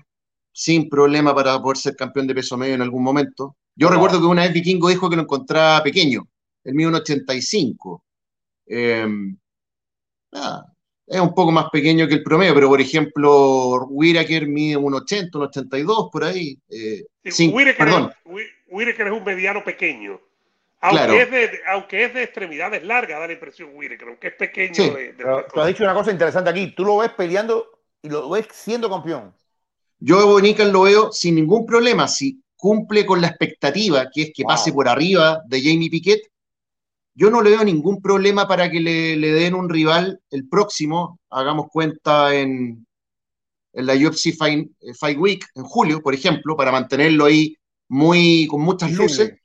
sin 0.51 0.89
problema 0.89 1.33
para 1.33 1.61
poder 1.61 1.77
ser 1.77 1.95
campeón 1.95 2.27
de 2.27 2.35
peso 2.35 2.57
medio 2.57 2.75
en 2.75 2.81
algún 2.81 3.03
momento. 3.03 3.55
Yo 3.75 3.89
recuerdo 3.89 4.19
que 4.19 4.25
una 4.25 4.43
vez 4.43 4.53
Vikingo 4.53 4.89
dijo 4.89 5.09
que 5.09 5.15
lo 5.15 5.23
encontraba 5.23 5.83
pequeño, 5.83 6.27
el 6.63 6.73
mío 6.73 6.89
un 6.89 6.95
85. 6.95 8.03
Eh, 8.67 9.07
es 11.07 11.19
un 11.19 11.33
poco 11.33 11.51
más 11.51 11.69
pequeño 11.69 12.07
que 12.07 12.13
el 12.15 12.23
promedio, 12.23 12.53
pero 12.53 12.69
por 12.69 12.79
ejemplo, 12.79 13.85
Whitaker 13.89 14.47
mide 14.47 14.77
un 14.77 14.93
80, 14.93 15.37
un 15.37 15.43
82 15.45 16.09
por 16.11 16.23
ahí. 16.23 16.57
Eh, 16.69 17.03
perdón. 17.77 18.11
Es, 18.25 18.99
es 18.99 19.11
un 19.11 19.23
mediano 19.23 19.63
pequeño. 19.63 20.19
Aunque, 20.83 21.21
es 21.21 21.31
de, 21.31 21.59
aunque 21.67 22.05
es 22.05 22.13
de 22.13 22.23
extremidades 22.23 22.83
largas, 22.83 23.19
da 23.19 23.27
la 23.27 23.33
impresión, 23.33 23.69
Whitaker, 23.73 24.07
aunque 24.07 24.27
es 24.29 24.33
pequeño. 24.33 24.73
tú 25.53 25.61
has 25.61 25.67
dicho 25.67 25.83
una 25.83 25.93
cosa 25.93 26.11
interesante 26.11 26.49
aquí. 26.49 26.73
Tú 26.75 26.83
lo 26.83 26.97
ves 26.97 27.11
peleando 27.11 27.67
y 28.01 28.09
lo 28.09 28.27
ves 28.31 28.47
siendo 28.51 28.89
campeón. 28.89 29.31
Yo 29.99 30.19
a 30.19 30.25
Bonican 30.25 30.71
lo 30.71 30.81
veo 30.81 31.11
sin 31.11 31.35
ningún 31.35 31.67
problema. 31.67 32.07
Si 32.07 32.41
cumple 32.55 33.05
con 33.05 33.21
la 33.21 33.27
expectativa, 33.27 34.09
que 34.11 34.23
es 34.23 34.31
que 34.33 34.43
pase 34.43 34.73
por 34.73 34.87
arriba 34.87 35.41
de 35.45 35.61
Jamie 35.61 35.91
Piquet, 35.91 36.21
yo 37.13 37.29
no 37.29 37.43
le 37.43 37.51
veo 37.51 37.63
ningún 37.63 38.01
problema 38.01 38.47
para 38.47 38.71
que 38.71 38.79
le, 38.79 39.17
den 39.17 39.53
un 39.53 39.69
rival 39.69 40.19
el 40.31 40.49
próximo. 40.49 41.19
Hagamos 41.29 41.67
cuenta 41.71 42.33
en, 42.33 42.87
en 43.73 43.85
la 43.85 43.93
UFC 43.93 44.35
Fight, 44.35 45.17
Week, 45.17 45.45
en 45.53 45.63
julio, 45.63 46.01
por 46.01 46.15
ejemplo, 46.15 46.55
para 46.55 46.71
mantenerlo 46.71 47.25
ahí 47.25 47.55
muy 47.87 48.47
con 48.47 48.61
muchas 48.61 48.91
luces. 48.93 49.40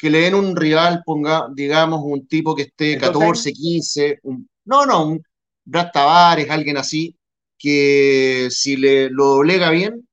Que 0.00 0.10
le 0.10 0.20
den 0.20 0.34
un 0.34 0.56
rival, 0.56 1.02
ponga, 1.04 1.48
digamos, 1.54 2.00
un 2.02 2.26
tipo 2.26 2.54
que 2.54 2.62
esté 2.62 2.96
14, 2.96 3.52
15, 3.52 4.20
no, 4.64 4.86
no, 4.86 5.06
un 5.06 5.22
Brad 5.64 5.90
Tavares, 5.92 6.48
alguien 6.50 6.78
así, 6.78 7.16
que 7.58 8.48
si 8.50 8.76
le 8.76 9.10
lo 9.10 9.26
doblega 9.26 9.70
bien, 9.70 10.08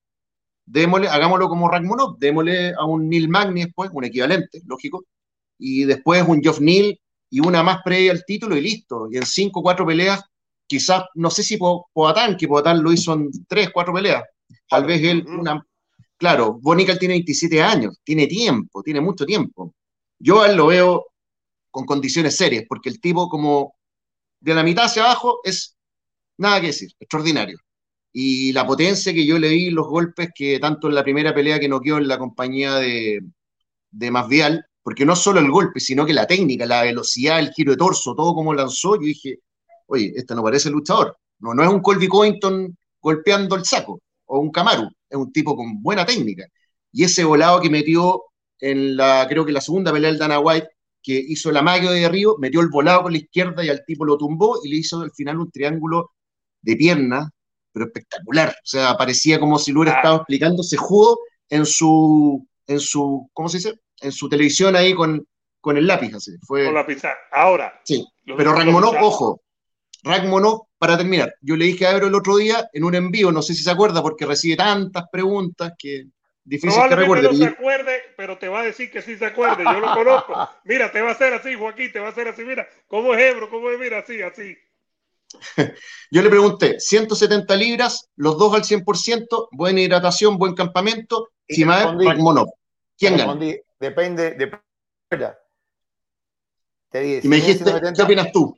démosle, 0.66 1.08
hagámoslo 1.08 1.48
como 1.48 1.70
Ragmonov, 1.70 2.18
démosle 2.20 2.74
a 2.74 2.86
un 2.86 3.10
Neil 3.10 3.30
Magni 3.30 3.64
después, 3.64 3.90
un 3.94 4.04
equivalente, 4.04 4.62
lógico, 4.66 5.06
y 5.58 5.86
después 5.86 6.24
un 6.28 6.42
Geoff 6.42 6.60
Neal 6.60 7.00
y 7.30 7.40
una 7.40 7.64
más 7.64 7.80
previa 7.84 8.12
al 8.12 8.24
título 8.26 8.56
y 8.56 8.62
listo. 8.62 9.08
Y 9.12 9.18
en 9.18 9.26
cinco 9.26 9.62
o 9.62 9.64
cuatro 9.64 9.86
peleas, 9.86 10.22
quizás, 10.68 11.04
no 11.16 11.30
sé 11.30 11.44
si 11.44 11.58
Poatán, 11.58 12.38
que 12.38 12.48
Poatán 12.48 12.84
lo 12.84 12.92
hizo 12.92 13.14
en 13.14 13.30
tres, 13.48 13.70
cuatro 13.72 13.94
peleas. 13.94 14.24
Tal 14.70 14.86
vez 14.86 15.02
él, 15.04 15.26
una. 15.28 15.66
Claro, 16.18 16.58
Bonical 16.62 16.98
tiene 16.98 17.14
27 17.16 17.62
años, 17.62 18.00
tiene 18.04 18.28
tiempo, 18.28 18.82
tiene 18.82 19.02
mucho 19.02 19.26
tiempo. 19.26 19.74
Yo 20.20 20.42
a 20.42 20.48
él 20.48 20.58
lo 20.58 20.68
veo 20.68 21.08
con 21.72 21.86
condiciones 21.86 22.36
serias, 22.36 22.66
porque 22.68 22.90
el 22.90 23.00
tipo, 23.00 23.30
como 23.30 23.76
de 24.40 24.54
la 24.56 24.64
mitad 24.64 24.86
hacia 24.86 25.04
abajo, 25.04 25.40
es 25.44 25.78
nada 26.38 26.62
que 26.62 26.68
decir, 26.68 26.92
extraordinario. 27.00 27.58
Y 28.12 28.52
la 28.54 28.66
potencia 28.66 29.14
que 29.14 29.26
yo 29.26 29.38
le 29.40 29.50
vi, 29.50 29.70
los 29.70 29.88
golpes 29.88 30.30
que 30.34 30.60
tanto 30.60 30.88
en 30.88 30.96
la 30.96 31.04
primera 31.04 31.34
pelea 31.34 31.60
que 31.60 31.70
noqueó 31.70 31.98
en 31.98 32.08
la 32.08 32.18
compañía 32.18 32.76
de, 32.76 33.20
de 33.92 34.12
Masvial, 34.12 34.66
porque 34.82 35.06
no 35.06 35.16
solo 35.16 35.40
el 35.40 35.52
golpe, 35.52 35.80
sino 35.80 36.06
que 36.06 36.14
la 36.14 36.26
técnica, 36.26 36.66
la 36.66 36.84
velocidad, 36.84 37.40
el 37.40 37.52
giro 37.52 37.72
de 37.74 37.78
torso, 37.78 38.16
todo 38.16 38.34
como 38.34 38.54
lanzó, 38.54 38.96
yo 38.96 39.02
dije, 39.02 39.40
oye, 39.88 40.14
este 40.16 40.34
no 40.34 40.44
parece 40.44 40.70
luchador. 40.70 41.18
No, 41.40 41.54
no 41.54 41.64
es 41.64 41.70
un 41.70 41.82
Colby 41.82 42.08
Covington 42.08 42.76
golpeando 43.02 43.56
el 43.56 43.66
saco, 43.66 44.02
o 44.26 44.40
un 44.40 44.52
Camaru, 44.52 44.90
es 45.10 45.18
un 45.18 45.32
tipo 45.32 45.56
con 45.56 45.82
buena 45.82 46.06
técnica. 46.06 46.46
Y 46.92 47.04
ese 47.04 47.24
volado 47.24 47.62
que 47.62 47.70
metió 47.70 48.24
en 48.60 48.98
la, 48.98 49.26
creo 49.30 49.46
que 49.46 49.52
la 49.52 49.62
segunda 49.62 49.92
pelea 49.92 50.10
del 50.10 50.20
Dana 50.20 50.40
White, 50.40 50.70
que 51.02 51.14
hizo 51.14 51.52
la 51.52 51.62
magia 51.62 51.92
de 51.92 52.06
arriba, 52.06 52.34
metió 52.40 52.62
el 52.62 52.70
volado 52.70 53.04
con 53.04 53.12
la 53.12 53.20
izquierda 53.20 53.64
y 53.64 53.70
al 53.70 53.86
tipo 53.86 54.06
lo 54.06 54.18
tumbó 54.18 54.60
y 54.64 54.70
le 54.70 54.78
hizo 54.78 55.02
al 55.02 55.12
final 55.12 55.40
un 55.40 55.52
triángulo 55.52 56.12
de 56.62 56.76
pierna, 56.76 57.32
pero 57.72 57.86
espectacular. 57.86 58.50
O 58.50 58.66
sea, 58.66 58.96
parecía 58.98 59.40
como 59.40 59.58
si 59.60 59.72
lo 59.72 59.80
hubiera 59.82 59.96
ah. 59.98 60.00
estado 60.00 60.16
explicando, 60.18 60.64
se 60.64 60.78
jugó 60.78 61.20
en 61.50 61.66
su, 61.66 62.46
en 62.66 62.80
su, 62.80 63.30
¿cómo 63.34 63.48
se 63.48 63.58
dice? 63.58 63.80
en 64.02 64.12
su 64.12 64.30
televisión 64.30 64.76
ahí 64.76 64.94
con, 64.94 65.26
con 65.60 65.78
el 65.78 65.88
lápiz. 65.88 66.14
Así. 66.16 66.32
Fue... 66.46 66.66
Con 66.66 66.74
la 66.74 66.86
pizarra. 66.86 67.18
Ahora. 67.32 67.82
Sí, 67.84 68.06
pero 68.26 68.54
Ragmonov, 68.54 68.96
ojo, 69.02 69.42
Ragmonov, 70.04 70.68
para 70.78 70.98
terminar, 70.98 71.34
yo 71.42 71.56
le 71.56 71.66
dije 71.66 71.86
a 71.86 71.92
Ebro 71.92 72.08
el 72.08 72.16
otro 72.16 72.38
día 72.38 72.70
en 72.72 72.84
un 72.84 72.96
envío, 72.96 73.32
no 73.32 73.42
sé 73.42 73.54
si 73.54 73.64
se 73.64 73.72
acuerda, 73.72 74.02
porque 74.02 74.26
recibe 74.26 74.56
tantas 74.56 75.06
preguntas 75.12 75.74
que 75.78 76.06
difícil 76.48 76.82
que 76.90 76.96
recuerde. 76.96 77.28
no 77.28 77.34
se 77.34 77.46
acuerde, 77.46 78.02
pero 78.16 78.38
te 78.38 78.48
va 78.48 78.62
a 78.62 78.64
decir 78.64 78.90
que 78.90 79.02
sí 79.02 79.18
se 79.18 79.26
acuerde, 79.26 79.64
yo 79.64 79.80
lo 79.80 79.94
conozco. 79.94 80.50
Mira, 80.64 80.92
te 80.92 81.02
va 81.02 81.10
a 81.10 81.12
hacer 81.12 81.34
así, 81.34 81.56
Joaquín, 81.56 81.92
te 81.92 82.00
va 82.00 82.08
a 82.08 82.12
hacer 82.12 82.28
así, 82.28 82.44
mira, 82.44 82.68
¿cómo 82.88 83.14
es 83.14 83.22
Ebro? 83.22 83.50
¿Cómo 83.50 83.70
es? 83.70 83.80
Mira, 83.80 84.00
así, 84.00 84.22
así. 84.22 84.58
Yo 86.12 86.22
le 86.22 86.30
pregunté, 86.30 86.80
170 86.80 87.56
libras, 87.56 88.10
los 88.16 88.38
dos 88.38 88.54
al 88.54 88.64
100%, 88.64 89.50
buena 89.52 89.82
hidratación, 89.82 90.38
buen 90.38 90.56
campamento, 90.56 91.30
Chimaev, 91.50 92.00
Ragmonov. 92.00 92.48
¿Quién 92.98 93.18
gana? 93.18 93.38
Depende, 93.80 94.32
de 94.32 94.60
Te 96.90 97.00
dije, 97.00 97.22
y 97.24 97.28
me 97.28 97.36
dijiste, 97.36 97.72
¿qué 97.96 98.02
opinas 98.02 98.32
tú? 98.32 98.58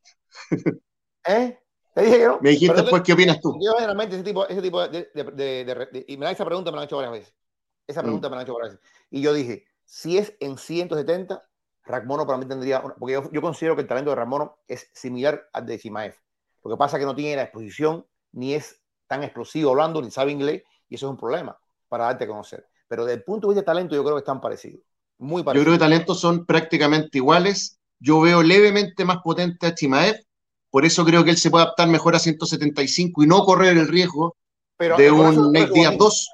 ¿Eh? 1.27 1.59
Te 1.93 2.01
dije 2.01 2.19
yo. 2.21 2.39
Me 2.41 2.51
dijiste 2.51 2.81
después, 2.81 3.01
¿qué 3.01 3.13
opinas 3.13 3.41
tú? 3.41 3.57
Yo 3.61 3.73
generalmente 3.73 4.15
ese 4.15 4.23
tipo, 4.23 4.47
ese 4.47 4.61
tipo 4.61 4.87
de, 4.87 5.09
de, 5.13 6.05
Y 6.07 6.17
me 6.17 6.25
da 6.25 6.31
esa 6.31 6.45
pregunta, 6.45 6.71
me 6.71 6.77
la 6.77 6.83
han 6.83 6.87
hecho 6.87 6.95
varias 6.95 7.13
veces. 7.13 7.33
Esa 7.89 8.03
pregunta 8.03 8.27
mm. 8.27 8.31
me 8.31 8.35
la 8.35 8.41
han 8.41 8.45
hecho 8.45 8.53
varias 8.53 8.73
veces. 8.73 8.87
Y 9.09 9.21
yo 9.21 9.33
dije, 9.33 9.65
si 9.83 10.17
es 10.17 10.35
en 10.39 10.57
170, 10.57 11.43
Ragmono 11.85 12.27
para 12.27 12.37
mí 12.37 12.45
tendría... 12.45 12.81
porque 12.83 13.13
yo, 13.13 13.31
yo, 13.31 13.41
considero 13.41 13.75
que 13.75 13.81
el 13.81 13.87
talento 13.87 14.11
de 14.11 14.15
Ragmono 14.15 14.59
es 14.67 14.89
similar 14.93 15.49
al 15.53 15.65
de 15.65 15.79
Chimaev. 15.79 16.15
Lo 16.63 16.71
que 16.71 16.77
pasa 16.77 16.97
es 16.97 17.01
que 17.01 17.05
no 17.07 17.15
tiene 17.15 17.35
la 17.35 17.43
exposición, 17.43 18.05
ni 18.33 18.53
es 18.53 18.79
tan 19.07 19.23
explosivo 19.23 19.71
hablando, 19.71 20.01
ni 20.01 20.11
sabe 20.11 20.31
inglés, 20.31 20.63
y 20.87 20.95
eso 20.95 21.07
es 21.07 21.09
un 21.09 21.17
problema 21.17 21.57
para 21.87 22.05
darte 22.05 22.25
a 22.25 22.27
conocer. 22.27 22.67
Pero 22.87 23.05
desde 23.05 23.17
el 23.17 23.23
punto 23.23 23.47
de 23.47 23.55
vista 23.55 23.61
de 23.61 23.65
talento, 23.65 23.95
yo 23.95 24.03
creo 24.03 24.15
que 24.15 24.19
están 24.19 24.39
parecidos. 24.39 24.81
Muy 25.17 25.43
Yo 25.43 25.51
creo 25.51 25.73
que 25.73 25.79
talentos 25.79 26.19
son 26.19 26.45
prácticamente 26.45 27.17
iguales. 27.17 27.79
Yo 27.99 28.21
veo 28.21 28.43
levemente 28.43 29.03
más 29.03 29.17
potente 29.23 29.65
a 29.65 29.73
Chimaev, 29.73 30.15
por 30.69 30.85
eso 30.85 31.03
creo 31.03 31.23
que 31.23 31.31
él 31.31 31.37
se 31.37 31.49
puede 31.49 31.63
adaptar 31.63 31.87
mejor 31.87 32.15
a 32.15 32.19
175 32.19 33.23
y 33.23 33.27
no 33.27 33.43
correr 33.43 33.77
el 33.77 33.87
riesgo 33.87 34.37
de 34.77 35.11
un 35.11 35.51
Nate 35.51 35.73
Díaz 35.73 35.97
2. 35.97 36.29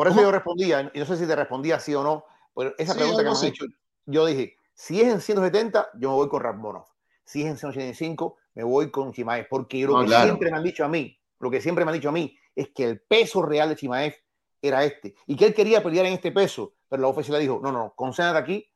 Por 0.00 0.08
eso 0.08 0.22
yo 0.22 0.32
respondía, 0.32 0.90
y 0.94 0.98
no 0.98 1.04
sé 1.04 1.18
si 1.18 1.26
te 1.26 1.36
respondía 1.36 1.78
sí 1.78 1.94
o 1.94 2.02
no, 2.02 2.24
pero 2.56 2.72
esa 2.78 2.94
pregunta 2.94 3.18
que 3.18 3.24
me 3.24 3.32
has 3.32 3.42
hecho, 3.42 3.66
yo 4.06 4.24
dije, 4.24 4.56
si 4.72 4.98
es 4.98 5.12
en 5.12 5.20
170, 5.20 5.90
yo 5.98 6.08
me 6.08 6.14
voy 6.14 6.28
con 6.30 6.42
Rasmonov. 6.42 6.86
Si 7.22 7.42
es 7.42 7.48
en 7.48 7.58
185, 7.58 8.38
me 8.54 8.64
voy 8.64 8.90
con 8.90 9.12
Chimaev, 9.12 9.46
porque 9.50 9.84
lo 9.84 10.00
que 10.00 10.08
siempre 10.08 10.50
me 10.50 10.56
han 10.56 10.64
dicho 10.64 10.86
a 10.86 10.88
mí, 10.88 11.20
lo 11.38 11.50
que 11.50 11.60
siempre 11.60 11.84
me 11.84 11.90
han 11.90 11.96
dicho 11.98 12.08
a 12.08 12.12
mí, 12.12 12.34
es 12.56 12.70
que 12.70 12.84
el 12.84 13.02
peso 13.02 13.42
real 13.42 13.68
de 13.68 13.76
Chimaev 13.76 14.14
era 14.62 14.84
este, 14.84 15.16
y 15.26 15.36
que 15.36 15.44
él 15.44 15.54
quería 15.54 15.82
pelear 15.82 16.06
en 16.06 16.14
este 16.14 16.32
peso, 16.32 16.72
pero 16.88 17.02
la 17.02 17.08
UFC 17.08 17.28
le 17.28 17.38
dijo, 17.40 17.60
no, 17.62 17.70
no, 17.70 17.92
concéntrate 17.94 18.38
aquí, 18.38 18.72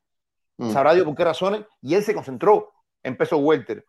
mm. 0.58 0.72
sabrá 0.72 0.92
Dios 0.92 1.06
por 1.06 1.14
qué 1.14 1.24
razones, 1.24 1.64
y 1.80 1.94
él 1.94 2.04
se 2.04 2.12
concentró 2.12 2.70
en 3.02 3.16
peso 3.16 3.38
welter. 3.38 3.86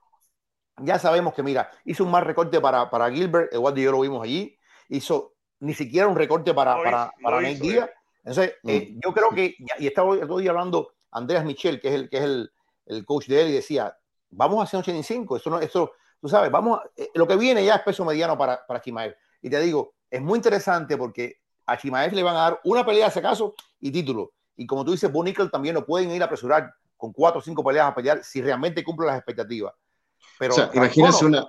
Ya 0.78 1.00
sabemos 1.00 1.34
que, 1.34 1.44
mira, 1.44 1.70
hizo 1.84 2.06
un 2.06 2.12
más 2.12 2.24
recorte 2.24 2.62
para, 2.62 2.90
para 2.90 3.12
Gilbert, 3.12 3.54
igual 3.54 3.76
yo 3.76 3.92
lo 3.92 4.00
vimos 4.00 4.24
allí, 4.24 4.58
hizo 4.88 5.35
ni 5.66 5.74
siquiera 5.74 6.08
un 6.08 6.16
recorte 6.16 6.54
para, 6.54 6.76
para, 6.82 7.12
para 7.22 7.42
Nate 7.42 7.56
Díaz. 7.56 7.90
Entonces, 8.20 8.54
eh, 8.64 8.92
mm. 8.92 9.00
yo 9.04 9.14
creo 9.14 9.30
que, 9.32 9.56
y 9.80 9.88
estaba 9.88 10.10
hoy 10.10 10.48
hablando 10.48 10.92
Andreas 11.12 11.44
Michel, 11.44 11.80
que 11.80 11.88
es 11.88 11.94
el, 11.96 12.10
que 12.10 12.18
es 12.18 12.24
el, 12.24 12.52
el 12.86 13.06
coach 13.06 13.28
de 13.28 13.42
él, 13.42 13.50
y 13.50 13.54
decía, 13.54 13.98
vamos 14.30 14.60
a 14.60 14.64
hacer 14.64 14.80
85, 14.80 15.38
eso 15.38 15.50
no, 15.50 15.60
eso, 15.60 15.94
tú 16.22 16.30
sabes, 16.30 16.52
vamos, 16.52 16.80
eh, 16.96 17.10
lo 17.16 17.28
que 17.28 17.36
viene 17.36 17.66
ya 17.66 17.76
es 17.76 17.82
peso 17.82 18.06
mediano 18.06 18.38
para, 18.38 18.66
para 18.66 18.80
Chimaev. 18.80 19.16
Y 19.42 19.50
te 19.50 19.60
digo, 19.60 19.96
es 20.10 20.22
muy 20.22 20.38
interesante 20.38 20.98
porque 20.98 21.40
a 21.66 21.78
Chimaev 21.78 22.14
le 22.14 22.24
van 22.24 22.36
a 22.36 22.40
dar 22.42 22.62
una 22.64 22.86
pelea, 22.86 23.10
si 23.10 23.20
acaso, 23.20 23.56
y 23.80 23.92
título. 23.92 24.34
Y 24.56 24.68
como 24.68 24.86
tú 24.86 24.92
dices, 24.92 25.12
Bonical 25.12 25.50
también 25.50 25.74
lo 25.74 25.86
pueden 25.86 26.12
ir 26.12 26.22
a 26.22 26.26
apresurar 26.26 26.74
con 26.96 27.12
cuatro 27.12 27.40
o 27.40 27.44
cinco 27.44 27.64
peleas 27.64 27.88
a 27.88 27.96
pelear 27.96 28.24
si 28.24 28.42
realmente 28.42 28.84
cumple 28.84 29.08
las 29.08 29.18
expectativas. 29.18 29.74
Pero 30.38 30.56
imagínense 30.74 31.26
una. 31.26 31.48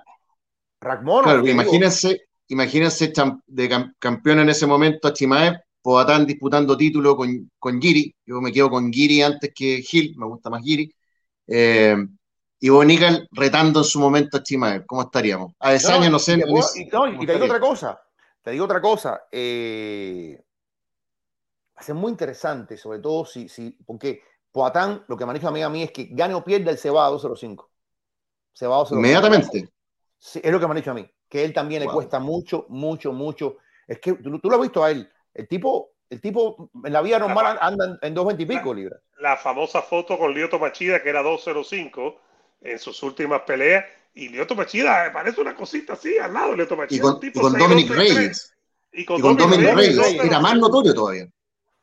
Ragmono, 0.79 1.23
claro, 1.23 1.47
imagínense 1.47 2.26
imagínense 2.47 3.11
de 3.45 3.91
campeón 3.99 4.39
en 4.39 4.49
ese 4.49 4.65
momento 4.65 5.07
a 5.07 5.13
Chimaev, 5.13 5.59
Poatán 5.81 6.25
disputando 6.25 6.75
título 6.75 7.15
con, 7.15 7.49
con 7.57 7.81
Giri, 7.81 8.13
yo 8.25 8.41
me 8.41 8.51
quedo 8.51 8.69
con 8.69 8.91
Giri 8.91 9.21
antes 9.21 9.51
que 9.55 9.81
Gil, 9.81 10.15
me 10.17 10.25
gusta 10.25 10.49
más 10.49 10.61
Giri, 10.61 10.93
eh, 11.47 11.95
y 12.59 12.69
Bonical 12.69 13.27
retando 13.31 13.79
en 13.79 13.85
su 13.85 13.99
momento 13.99 14.37
a 14.37 14.43
Chimaev, 14.43 14.85
¿cómo 14.85 15.03
estaríamos? 15.03 15.53
A 15.59 15.73
ese 15.73 15.91
no, 15.91 16.09
no 16.09 16.19
sé. 16.19 16.33
Y, 16.33 17.25
te 17.25 17.33
digo 17.33 17.45
otra 17.45 17.59
cosa, 17.59 18.01
te 18.41 18.51
digo 18.51 18.65
otra 18.65 18.81
cosa, 18.81 19.21
eh, 19.31 20.41
va 21.75 21.81
a 21.81 21.83
ser 21.83 21.95
muy 21.95 22.11
interesante, 22.11 22.75
sobre 22.75 22.99
todo 22.99 23.25
si, 23.25 23.47
si 23.47 23.71
porque 23.85 24.21
Poatán 24.51 25.05
lo 25.07 25.15
que 25.15 25.25
maneja 25.25 25.49
a 25.49 25.69
mí, 25.69 25.83
es 25.83 25.91
que 25.91 26.09
gane 26.11 26.33
o 26.33 26.43
pierda, 26.43 26.71
el 26.71 26.77
se 26.77 26.89
va 26.89 27.05
a 27.05 27.11
2.05. 27.11 27.67
Se 28.53 28.65
va 28.65 28.77
a 28.77 28.79
2.05. 28.79 28.95
Inmediatamente. 28.95 29.69
Sí, 30.17 30.41
es 30.43 30.51
lo 30.51 30.59
que 30.59 30.65
me 30.65 30.71
ha 30.71 30.75
dicho 30.75 30.91
a 30.91 30.95
mí, 30.95 31.07
que 31.29 31.43
él 31.43 31.53
también 31.53 31.83
le 31.83 31.87
cuesta 31.87 32.19
mucho, 32.19 32.65
mucho, 32.69 33.11
mucho. 33.11 33.57
Es 33.87 33.99
que 33.99 34.13
tú, 34.13 34.29
lo 34.29 34.55
has 34.55 34.61
visto 34.61 34.83
a 34.83 34.91
él. 34.91 35.09
El 35.33 35.47
tipo, 35.47 35.91
el 36.09 36.21
tipo 36.21 36.69
en 36.83 36.93
la 36.93 37.01
vida 37.01 37.19
normal 37.19 37.57
anda 37.61 37.97
en 38.01 38.15
2.20 38.15 38.41
y 38.41 38.45
pico 38.45 38.73
libras. 38.73 39.01
La 39.19 39.35
famosa 39.35 39.81
foto 39.81 40.17
con 40.17 40.33
Lioto 40.33 40.59
Machida, 40.59 41.01
que 41.01 41.09
era 41.09 41.21
2.05 41.23 42.15
en 42.61 42.79
sus 42.79 43.01
últimas 43.03 43.41
peleas. 43.41 43.85
Y 44.13 44.29
Lioto 44.29 44.55
Machida 44.55 45.11
parece 45.13 45.41
una 45.41 45.55
cosita 45.55 45.93
así 45.93 46.17
al 46.17 46.33
lado 46.33 46.51
de 46.51 46.57
Lioto 46.57 46.75
Machida. 46.75 46.97
Y 46.97 47.01
con, 47.01 47.19
y 47.21 47.31
con 47.31 47.53
Dominic 47.53 47.89
Reyes. 47.89 48.53
Y 48.91 49.05
con, 49.05 49.21
Dominic, 49.21 49.75
Reyes, 49.75 49.97
era 50.23 50.39
más 50.39 50.57
notorio 50.57 50.93
todavía. 50.93 51.27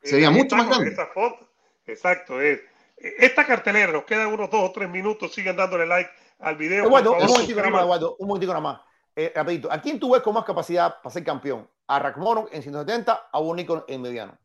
Se 0.03 0.17
veía 0.17 0.31
mucho 0.31 0.57
más 0.57 0.69
grande. 0.69 0.91
Esa 0.91 1.07
foto. 1.07 1.49
Exacto. 1.87 2.41
Es. 2.41 2.61
Esta 2.97 3.45
cartelera, 3.45 3.93
nos 3.93 4.05
quedan 4.05 4.29
unos 4.29 4.51
dos 4.51 4.71
o 4.71 4.73
tres 4.73 4.89
minutos, 4.89 5.33
siguen 5.33 5.57
dándole 5.57 5.87
like 5.87 6.11
al 6.39 6.57
video. 6.57 6.87
Eduardo, 6.87 7.17
un 7.17 7.27
momentito 7.27 7.59
nada 7.59 7.71
más, 7.71 7.85
Eduardo, 7.85 8.17
un 8.19 8.29
momentito 8.29 8.53
nada 8.53 8.63
más. 8.63 8.81
Eh, 9.17 9.33
rapidito, 9.35 9.71
¿a 9.71 9.81
quién 9.81 10.01
tú 10.01 10.13
ves 10.13 10.23
con 10.23 10.35
más 10.35 10.45
capacidad 10.45 10.97
para 11.03 11.13
ser 11.13 11.25
campeón? 11.25 11.69
¿A 11.87 11.99
Rakhmonov 11.99 12.49
en 12.53 12.63
170 12.63 13.29
o 13.33 13.37
a 13.37 13.41
Bonico 13.41 13.85
en 13.87 14.03
mediano? 14.03 14.39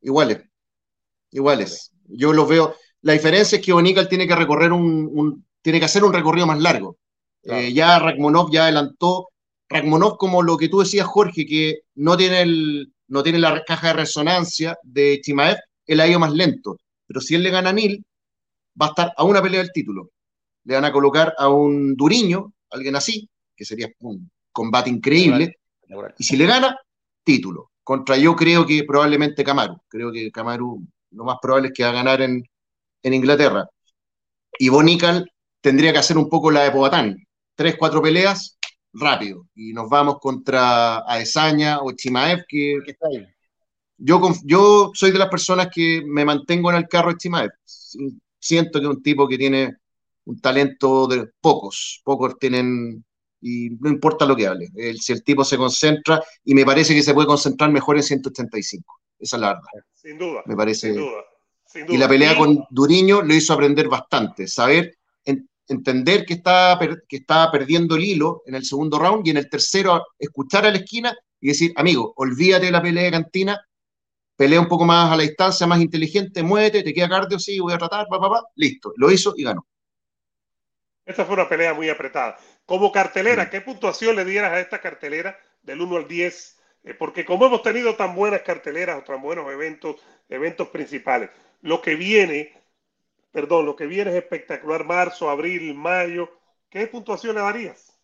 Iguales. 0.00 0.44
Iguales. 1.32 1.92
Yo 2.04 2.32
los 2.32 2.48
veo. 2.48 2.76
La 3.02 3.14
diferencia 3.14 3.56
es 3.56 3.64
que 3.64 3.72
Bonical 3.72 4.08
tiene 4.08 4.26
que 4.26 4.36
recorrer 4.36 4.72
un, 4.72 5.44
tiene 5.62 5.80
que 5.80 5.86
hacer 5.86 6.04
un 6.04 6.12
recorrido 6.12 6.46
más 6.46 6.60
largo. 6.60 6.96
Eh, 7.42 7.72
ya 7.72 7.98
Rakhmonov 7.98 8.50
ya 8.52 8.64
adelantó. 8.64 9.28
Rakhmonov, 9.68 10.16
como 10.16 10.42
lo 10.42 10.56
que 10.56 10.68
tú 10.68 10.80
decías, 10.80 11.06
Jorge, 11.06 11.44
que 11.44 11.80
no 11.96 12.16
tiene, 12.16 12.42
el, 12.42 12.92
no 13.08 13.22
tiene 13.22 13.40
la 13.40 13.64
caja 13.64 13.88
de 13.88 13.92
resonancia 13.94 14.78
de 14.84 15.20
Chimaev, 15.22 15.56
él 15.86 16.00
ha 16.00 16.06
ido 16.06 16.20
más 16.20 16.32
lento. 16.32 16.78
Pero 17.06 17.20
si 17.20 17.34
él 17.34 17.42
le 17.42 17.50
gana 17.50 17.70
a 17.70 17.72
Nil, 17.72 18.04
va 18.80 18.86
a 18.86 18.88
estar 18.90 19.12
a 19.16 19.24
una 19.24 19.42
pelea 19.42 19.60
del 19.60 19.72
título. 19.72 20.10
Le 20.64 20.74
van 20.74 20.84
a 20.84 20.92
colocar 20.92 21.34
a 21.36 21.48
un 21.48 21.96
Duriño, 21.96 22.52
alguien 22.70 22.96
así, 22.96 23.28
que 23.56 23.64
sería 23.64 23.88
un 24.00 24.30
combate 24.52 24.90
increíble. 24.90 25.58
Y 26.18 26.24
si 26.24 26.36
le 26.36 26.46
gana, 26.46 26.76
título. 27.24 27.70
Contra 27.82 28.16
yo 28.16 28.34
creo 28.34 28.66
que 28.66 28.84
probablemente 28.84 29.44
Camaru. 29.44 29.78
Creo 29.88 30.12
que 30.12 30.30
Camaru 30.30 30.86
lo 31.12 31.24
más 31.24 31.38
probable 31.40 31.68
es 31.68 31.74
que 31.74 31.84
va 31.84 31.90
a 31.90 31.92
ganar 31.92 32.20
en, 32.22 32.44
Inglaterra. 33.02 33.68
Y 34.58 34.68
Bonical 34.68 35.30
tendría 35.60 35.92
que 35.92 35.98
hacer 35.98 36.18
un 36.18 36.28
poco 36.28 36.50
la 36.50 36.64
de 36.64 36.72
Pobatán. 36.72 37.16
Tres, 37.54 37.76
cuatro 37.78 38.02
peleas, 38.02 38.58
rápido. 38.92 39.46
Y 39.54 39.72
nos 39.72 39.88
vamos 39.88 40.18
contra 40.20 41.04
Aesaña 41.06 41.80
o 41.80 41.92
Chimaev, 41.92 42.44
que, 42.48 42.78
yo, 43.98 44.20
yo 44.44 44.90
soy 44.92 45.12
de 45.12 45.18
las 45.18 45.28
personas 45.28 45.68
que 45.72 46.02
me 46.04 46.24
mantengo 46.24 46.70
en 46.70 46.78
el 46.78 46.88
carro 46.88 47.10
de 47.10 47.18
Chimaev. 47.18 47.50
Siento 48.40 48.80
que 48.80 48.86
es 48.86 48.90
un 48.90 49.02
tipo 49.02 49.28
que 49.28 49.38
tiene 49.38 49.76
un 50.24 50.40
talento 50.40 51.06
de 51.06 51.28
pocos, 51.40 52.00
pocos 52.04 52.36
tienen 52.38 53.04
y 53.40 53.70
no 53.80 53.90
importa 53.90 54.26
lo 54.26 54.34
que 54.34 54.46
hable, 54.46 54.68
si 54.98 55.12
el 55.12 55.22
tipo 55.22 55.44
se 55.44 55.56
concentra 55.56 56.22
y 56.44 56.54
me 56.54 56.64
parece 56.64 56.94
que 56.94 57.02
se 57.02 57.14
puede 57.14 57.28
concentrar 57.28 57.70
mejor 57.70 57.96
en 57.96 58.02
185, 58.02 59.00
esa 59.18 59.36
es 59.36 59.40
la 59.40 59.48
verdad. 59.48 59.86
Sin 59.94 60.18
duda. 60.18 60.42
Me 60.46 60.56
parece. 60.56 60.94
Sin 60.94 60.96
duda, 60.96 61.24
Y 61.88 61.96
la 61.98 62.08
pelea 62.08 62.36
con 62.36 62.64
Duriño 62.70 63.22
lo 63.22 63.34
hizo 63.34 63.52
aprender 63.52 63.88
bastante, 63.88 64.46
saber 64.46 64.96
entender 65.68 66.24
que 66.24 66.34
estaba, 66.34 66.78
que 67.08 67.16
estaba 67.16 67.50
perdiendo 67.50 67.96
el 67.96 68.04
hilo 68.04 68.42
en 68.46 68.54
el 68.54 68.64
segundo 68.64 68.98
round 68.98 69.26
y 69.26 69.30
en 69.30 69.38
el 69.38 69.48
tercero 69.48 70.06
escuchar 70.18 70.66
a 70.66 70.70
la 70.70 70.78
esquina 70.78 71.14
y 71.40 71.48
decir, 71.48 71.72
amigo, 71.76 72.12
olvídate 72.16 72.66
de 72.66 72.72
la 72.72 72.82
pelea 72.82 73.04
de 73.04 73.10
cantina, 73.10 73.60
pelea 74.36 74.60
un 74.60 74.68
poco 74.68 74.84
más 74.84 75.12
a 75.12 75.16
la 75.16 75.22
distancia, 75.22 75.66
más 75.66 75.80
inteligente, 75.80 76.42
muévete, 76.42 76.82
te 76.82 76.94
queda 76.94 77.08
cardio, 77.08 77.38
sí, 77.38 77.58
voy 77.58 77.72
a 77.72 77.78
tratar, 77.78 78.06
pa, 78.08 78.20
pa, 78.20 78.30
pa, 78.30 78.42
listo, 78.54 78.92
lo 78.96 79.10
hizo 79.10 79.34
y 79.36 79.44
ganó. 79.44 79.66
Esta 81.04 81.24
fue 81.24 81.34
una 81.34 81.48
pelea 81.48 81.72
muy 81.72 81.88
apretada. 81.88 82.36
Como 82.66 82.90
cartelera, 82.90 83.48
¿qué 83.48 83.60
puntuación 83.60 84.16
le 84.16 84.24
dieras 84.24 84.52
a 84.52 84.60
esta 84.60 84.80
cartelera 84.80 85.38
del 85.62 85.80
1 85.80 85.96
al 85.96 86.08
10? 86.08 86.58
Eh, 86.82 86.94
porque 86.94 87.24
como 87.24 87.46
hemos 87.46 87.62
tenido 87.62 87.94
tan 87.94 88.14
buenas 88.16 88.42
carteleras 88.42 88.98
o 88.98 89.04
tan 89.04 89.22
buenos 89.22 89.50
eventos, 89.50 89.96
eventos 90.28 90.68
principales, 90.68 91.30
lo 91.62 91.80
que 91.80 91.94
viene, 91.94 92.60
perdón, 93.30 93.66
lo 93.66 93.76
que 93.76 93.86
viene 93.86 94.10
es 94.10 94.16
espectacular, 94.16 94.84
marzo, 94.84 95.30
abril, 95.30 95.74
mayo, 95.74 96.28
¿qué 96.68 96.88
puntuación 96.88 97.36
le 97.36 97.42
darías? 97.42 97.96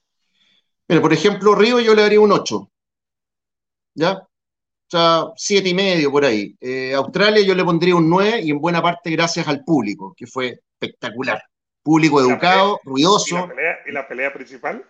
Mira, 0.87 1.03
por 1.03 1.13
ejemplo, 1.13 1.57
Río 1.57 1.81
yo 1.81 1.95
le 1.95 2.03
daría 2.03 2.21
un 2.21 2.31
8. 2.31 2.71
¿Ya? 3.95 4.13
O 4.13 4.29
sea, 4.89 5.25
siete 5.37 5.71
y 5.71 5.75
medio 5.75 6.13
por 6.13 6.25
ahí. 6.25 6.55
Eh, 6.61 6.95
Australia 6.95 7.45
yo 7.45 7.55
le 7.55 7.65
pondría 7.65 7.97
un 7.97 8.09
9 8.09 8.43
y 8.43 8.51
en 8.51 8.61
buena 8.61 8.81
parte 8.81 9.11
gracias 9.11 9.49
al 9.49 9.65
público, 9.65 10.15
que 10.17 10.27
fue 10.27 10.61
espectacular 10.79 11.43
público 11.83 12.21
educado, 12.21 12.81
ruidoso. 12.85 13.49
¿y 13.87 13.93
la, 13.93 14.07
pelea, 14.07 14.33
principal? 14.33 14.85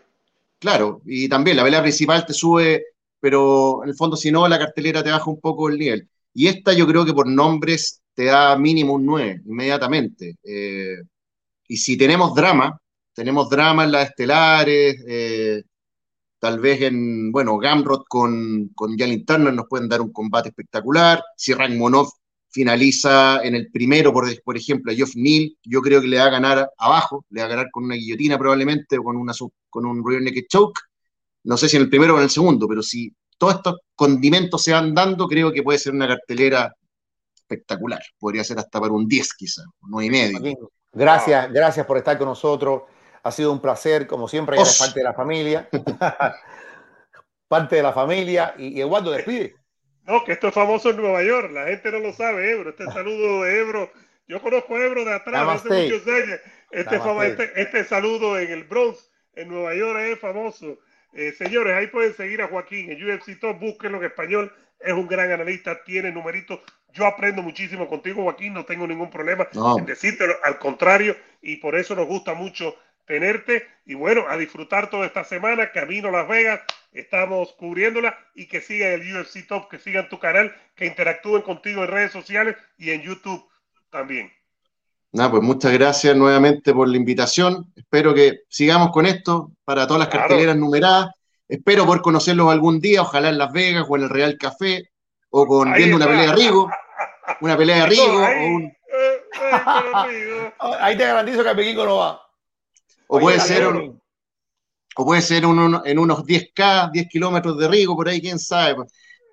Claro, 0.59 1.01
y 1.05 1.29
también 1.29 1.57
la 1.57 1.65
pelea 1.65 1.83
principal 1.83 2.25
te 2.27 2.33
sube, 2.33 2.85
pero 3.19 3.83
en 3.83 3.91
el 3.91 3.95
fondo 3.95 4.17
si 4.17 4.31
no, 4.31 4.47
la 4.49 4.59
cartelera 4.59 5.03
te 5.03 5.11
baja 5.11 5.31
un 5.31 5.41
poco 5.41 5.69
el 5.69 5.79
nivel. 5.79 6.09
Y 6.35 6.49
esta 6.49 6.73
yo 6.73 6.87
creo 6.87 7.05
que 7.05 7.13
por 7.13 7.27
nombres 7.27 8.03
te 8.15 8.25
da 8.27 8.57
mínimo 8.57 8.95
un 8.95 9.07
9 9.07 9.43
inmediatamente. 9.47 10.37
Eh, 10.43 10.97
y 11.69 11.77
si 11.77 11.97
tenemos 11.97 12.35
drama, 12.35 12.79
tenemos 13.15 13.49
drama 13.49 13.85
en 13.85 13.93
las 13.93 14.11
estelares, 14.11 15.03
eh, 15.07 15.63
tal 16.39 16.59
vez 16.59 16.83
en, 16.83 17.31
bueno, 17.31 17.57
Gamrot 17.59 18.05
con, 18.09 18.71
con 18.75 18.97
Jalin 18.99 19.25
Turner 19.25 19.55
nos 19.55 19.67
pueden 19.69 19.89
dar 19.89 20.01
un 20.01 20.13
combate 20.13 20.49
espectacular. 20.49 21.23
Si 21.37 21.55
Rangmonov 21.55 22.09
finaliza 22.53 23.43
en 23.43 23.55
el 23.55 23.71
primero, 23.71 24.13
por, 24.13 24.27
por 24.43 24.57
ejemplo, 24.57 24.93
a 24.93 24.95
Geoff 24.95 25.17
Neal, 25.17 25.57
yo 25.65 25.81
creo 25.81 26.01
que 26.01 26.07
le 26.07 26.19
va 26.19 26.25
a 26.25 26.31
ganar 26.31 26.71
abajo, 26.79 27.25
le 27.31 27.41
va 27.41 27.47
a 27.47 27.51
ganar 27.51 27.71
con 27.71 27.85
una 27.85 27.95
guillotina 27.95 28.39
probablemente 28.39 28.99
o 28.99 29.03
con, 29.03 29.17
una, 29.17 29.33
con 29.71 29.87
un 29.87 30.07
rear 30.07 30.23
naked 30.23 30.45
choke, 30.49 30.79
no 31.45 31.57
sé 31.57 31.69
si 31.69 31.77
en 31.77 31.85
el 31.85 31.91
primero 31.91 32.15
o 32.15 32.19
en 32.19 32.25
el 32.25 32.31
segundo, 32.31 32.69
pero 32.69 32.83
si 32.83 33.13
todos 33.39 33.57
estos 33.57 33.81
condimentos 33.95 34.63
se 34.63 34.73
van 34.73 34.95
dando, 34.95 35.27
creo 35.27 35.51
que 35.51 35.63
puede 35.63 35.79
ser 35.79 35.95
una 35.95 36.07
cartelera 36.07 36.75
espectacular, 37.35 38.03
podría 38.19 38.45
ser 38.45 38.59
hasta 38.59 38.81
para 38.81 38.93
un 38.93 39.09
10 39.09 39.35
quizá, 39.35 39.63
un 39.81 39.91
9 39.91 40.07
y 40.07 40.11
medio. 40.11 40.71
Gracias, 40.93 41.51
gracias 41.51 41.87
por 41.87 41.97
estar 41.97 42.19
con 42.19 42.29
nosotros, 42.29 42.83
ha 43.23 43.33
sido 43.33 43.51
un 43.51 43.61
placer, 43.61 44.07
como 44.07 44.29
siempre, 44.29 44.57
eres 44.57 44.79
parte 44.79 45.01
de 45.01 45.05
la 45.05 45.15
familia, 45.15 45.69
parte 47.49 47.77
de 47.77 47.83
la 47.83 47.93
familia, 47.93 48.55
y, 48.59 48.79
y 48.79 48.81
Eduardo, 48.81 49.11
despide. 49.11 49.62
No, 50.07 50.25
que 50.25 50.33
esto 50.33 50.49
es 50.49 50.55
famoso 50.55 50.91
en 50.91 50.97
Nueva 50.97 51.23
York, 51.23 51.51
la 51.53 51.67
gente 51.67 51.93
no 51.93 52.01
lo 52.01 52.13
sabe, 52.13 52.51
Ebro. 52.51 52.71
Este 52.71 52.87
saludo 52.87 53.45
de 53.45 53.61
Ebro, 53.61 53.93
yo 54.27 54.41
conozco 54.41 54.77
a 54.77 54.85
Ebro 54.85 55.05
de 55.05 55.15
atrás 55.15 55.49
hace 55.49 55.69
muchos 55.69 56.07
años. 56.07 56.41
Este, 56.71 56.97
este, 56.97 57.63
este, 57.63 57.85
saludo 57.85 58.39
en 58.39 58.51
el 58.51 58.65
Bronx, 58.65 59.11
en 59.35 59.49
Nueva 59.49 59.75
York, 59.75 60.01
es 60.01 60.19
famoso. 60.19 60.79
Eh, 61.13 61.33
señores, 61.33 61.75
ahí 61.75 61.89
pueden 61.89 62.15
seguir 62.15 62.41
a 62.43 62.49
Joaquín 62.49 62.91
en 62.91 63.11
UFC 63.11 63.39
Top, 63.39 63.61
búsquenlo 63.61 63.99
en 63.99 64.05
español, 64.05 64.53
es 64.81 64.93
un 64.93 65.07
gran 65.07 65.31
analista, 65.31 65.85
tiene 65.85 66.11
numeritos. 66.11 66.61
Yo 66.93 67.07
aprendo 67.07 67.43
muchísimo 67.43 67.87
contigo, 67.89 68.23
Joaquín, 68.23 68.55
no 68.55 68.65
tengo 68.65 68.87
ningún 68.87 69.11
problema 69.11 69.49
en 69.79 69.87
decírtelo, 69.87 70.35
al 70.43 70.59
contrario, 70.59 71.17
y 71.41 71.57
por 71.57 71.77
eso 71.77 71.95
nos 71.95 72.07
gusta 72.07 72.35
mucho 72.35 72.75
tenerte. 73.07 73.67
Y 73.85 73.95
bueno, 73.95 74.25
a 74.29 74.37
disfrutar 74.37 74.91
toda 74.91 75.07
esta 75.07 75.25
semana, 75.25 75.73
camino 75.73 76.09
a 76.09 76.13
Las 76.13 76.29
Vegas, 76.29 76.61
estamos 76.93 77.53
cubriéndola 77.55 78.17
y 78.35 78.47
que 78.47 78.61
sigan 78.61 78.93
el 78.93 79.17
UFC 79.17 79.47
Top, 79.47 79.69
que 79.69 79.79
sigan 79.79 80.09
tu 80.09 80.19
canal, 80.19 80.55
que 80.77 80.87
interactúen 80.87 81.43
contigo 81.43 81.83
en 81.83 81.89
redes 81.89 82.13
sociales 82.13 82.57
y 82.77 82.91
en 82.91 83.03
YouTube 83.03 83.45
también. 83.91 84.31
Nada, 85.13 85.31
pues 85.31 85.43
muchas 85.43 85.73
gracias 85.73 86.17
nuevamente 86.17 86.73
por 86.73 86.89
la 86.89 86.97
invitación. 86.97 87.71
Espero 87.77 88.15
que 88.15 88.41
sigamos 88.49 88.91
con 88.93 89.07
esto 89.07 89.53
para 89.65 89.87
todas 89.87 90.01
las 90.01 90.09
carteleras 90.09 90.57
numeradas. 90.57 91.11
Espero 91.49 91.85
poder 91.85 92.01
conocerlos 92.01 92.51
algún 92.51 92.81
día, 92.81 93.03
ojalá 93.03 93.29
en 93.29 93.37
Las 93.37 93.53
Vegas 93.53 93.85
o 93.89 93.97
en 93.97 94.05
el 94.05 94.09
Real 94.09 94.39
Café, 94.39 94.91
o 95.29 95.47
con 95.47 95.73
viendo 95.75 95.97
una 95.97 96.07
pelea 96.07 96.31
de 96.31 96.33
Rigo, 96.33 96.71
una 97.43 97.57
pelea 97.59 97.85
de 97.85 97.87
Rigo. 97.91 98.25
Ahí, 98.25 98.73
ahí 100.81 100.97
te 100.97 101.05
garantizo 101.05 101.43
que 101.43 101.51
a 101.51 101.55
Pequín 101.55 101.77
no 101.77 101.97
va. 101.97 102.23
O 103.09 103.21
puede 103.21 103.39
ser 103.39 103.67
un, 103.67 104.02
o 104.97 105.05
puede 105.05 105.23
ser 105.23 105.45
en 105.45 105.99
unos 105.99 106.25
10K, 106.25 106.91
10 106.93 107.09
kilómetros 107.09 107.59
de 107.59 107.69
Rigo, 107.69 107.97
por 107.97 108.09
ahí, 108.09 108.21
quién 108.21 108.39
sabe. 108.39 108.77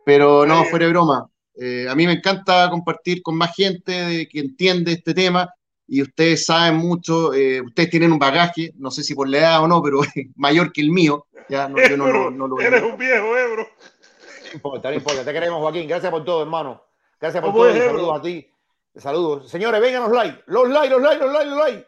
Pero 0.05 0.45
no, 0.45 0.63
fuera 0.65 0.85
de 0.85 0.91
broma. 0.91 1.29
Eh, 1.55 1.87
a 1.89 1.95
mí 1.95 2.05
me 2.05 2.13
encanta 2.13 2.69
compartir 2.69 3.21
con 3.21 3.35
más 3.35 3.53
gente 3.53 4.27
que 4.31 4.39
entiende 4.39 4.93
este 4.93 5.13
tema 5.13 5.49
y 5.85 6.01
ustedes 6.01 6.45
saben 6.45 6.77
mucho, 6.77 7.33
eh, 7.33 7.61
ustedes 7.61 7.89
tienen 7.89 8.11
un 8.11 8.19
bagaje, 8.19 8.71
no 8.77 8.91
sé 8.91 9.03
si 9.03 9.13
por 9.15 9.27
la 9.27 9.39
edad 9.39 9.63
o 9.63 9.67
no, 9.67 9.81
pero 9.81 9.99
mayor 10.35 10.71
que 10.71 10.81
el 10.81 10.91
mío. 10.91 11.27
Ya, 11.49 11.67
no, 11.67 11.77
yo 11.81 11.97
no, 11.97 12.29
no, 12.29 12.47
lo 12.47 12.59
Eres 12.61 12.83
un 12.83 12.97
viejo, 12.97 13.35
Ebro. 13.35 13.67
No 14.45 14.53
importa, 14.53 14.89
no 14.89 14.95
importa. 14.95 15.25
Te 15.25 15.33
queremos, 15.33 15.59
Joaquín. 15.59 15.87
Gracias 15.87 16.11
por 16.11 16.23
todo, 16.23 16.43
hermano. 16.43 16.83
Gracias 17.19 17.43
por 17.43 17.53
todo. 17.53 17.73
saludos 17.73 18.19
a 18.19 18.21
ti. 18.21 18.47
Saludos. 18.95 19.49
Señores, 19.49 19.81
vengan 19.81 20.03
los 20.03 20.11
likes. 20.11 20.43
Los 20.47 20.69
likes, 20.69 20.89
los 20.89 21.01
likes, 21.01 21.23
los 21.23 21.33
likes, 21.33 21.49
los 21.49 21.59
likes. 21.59 21.87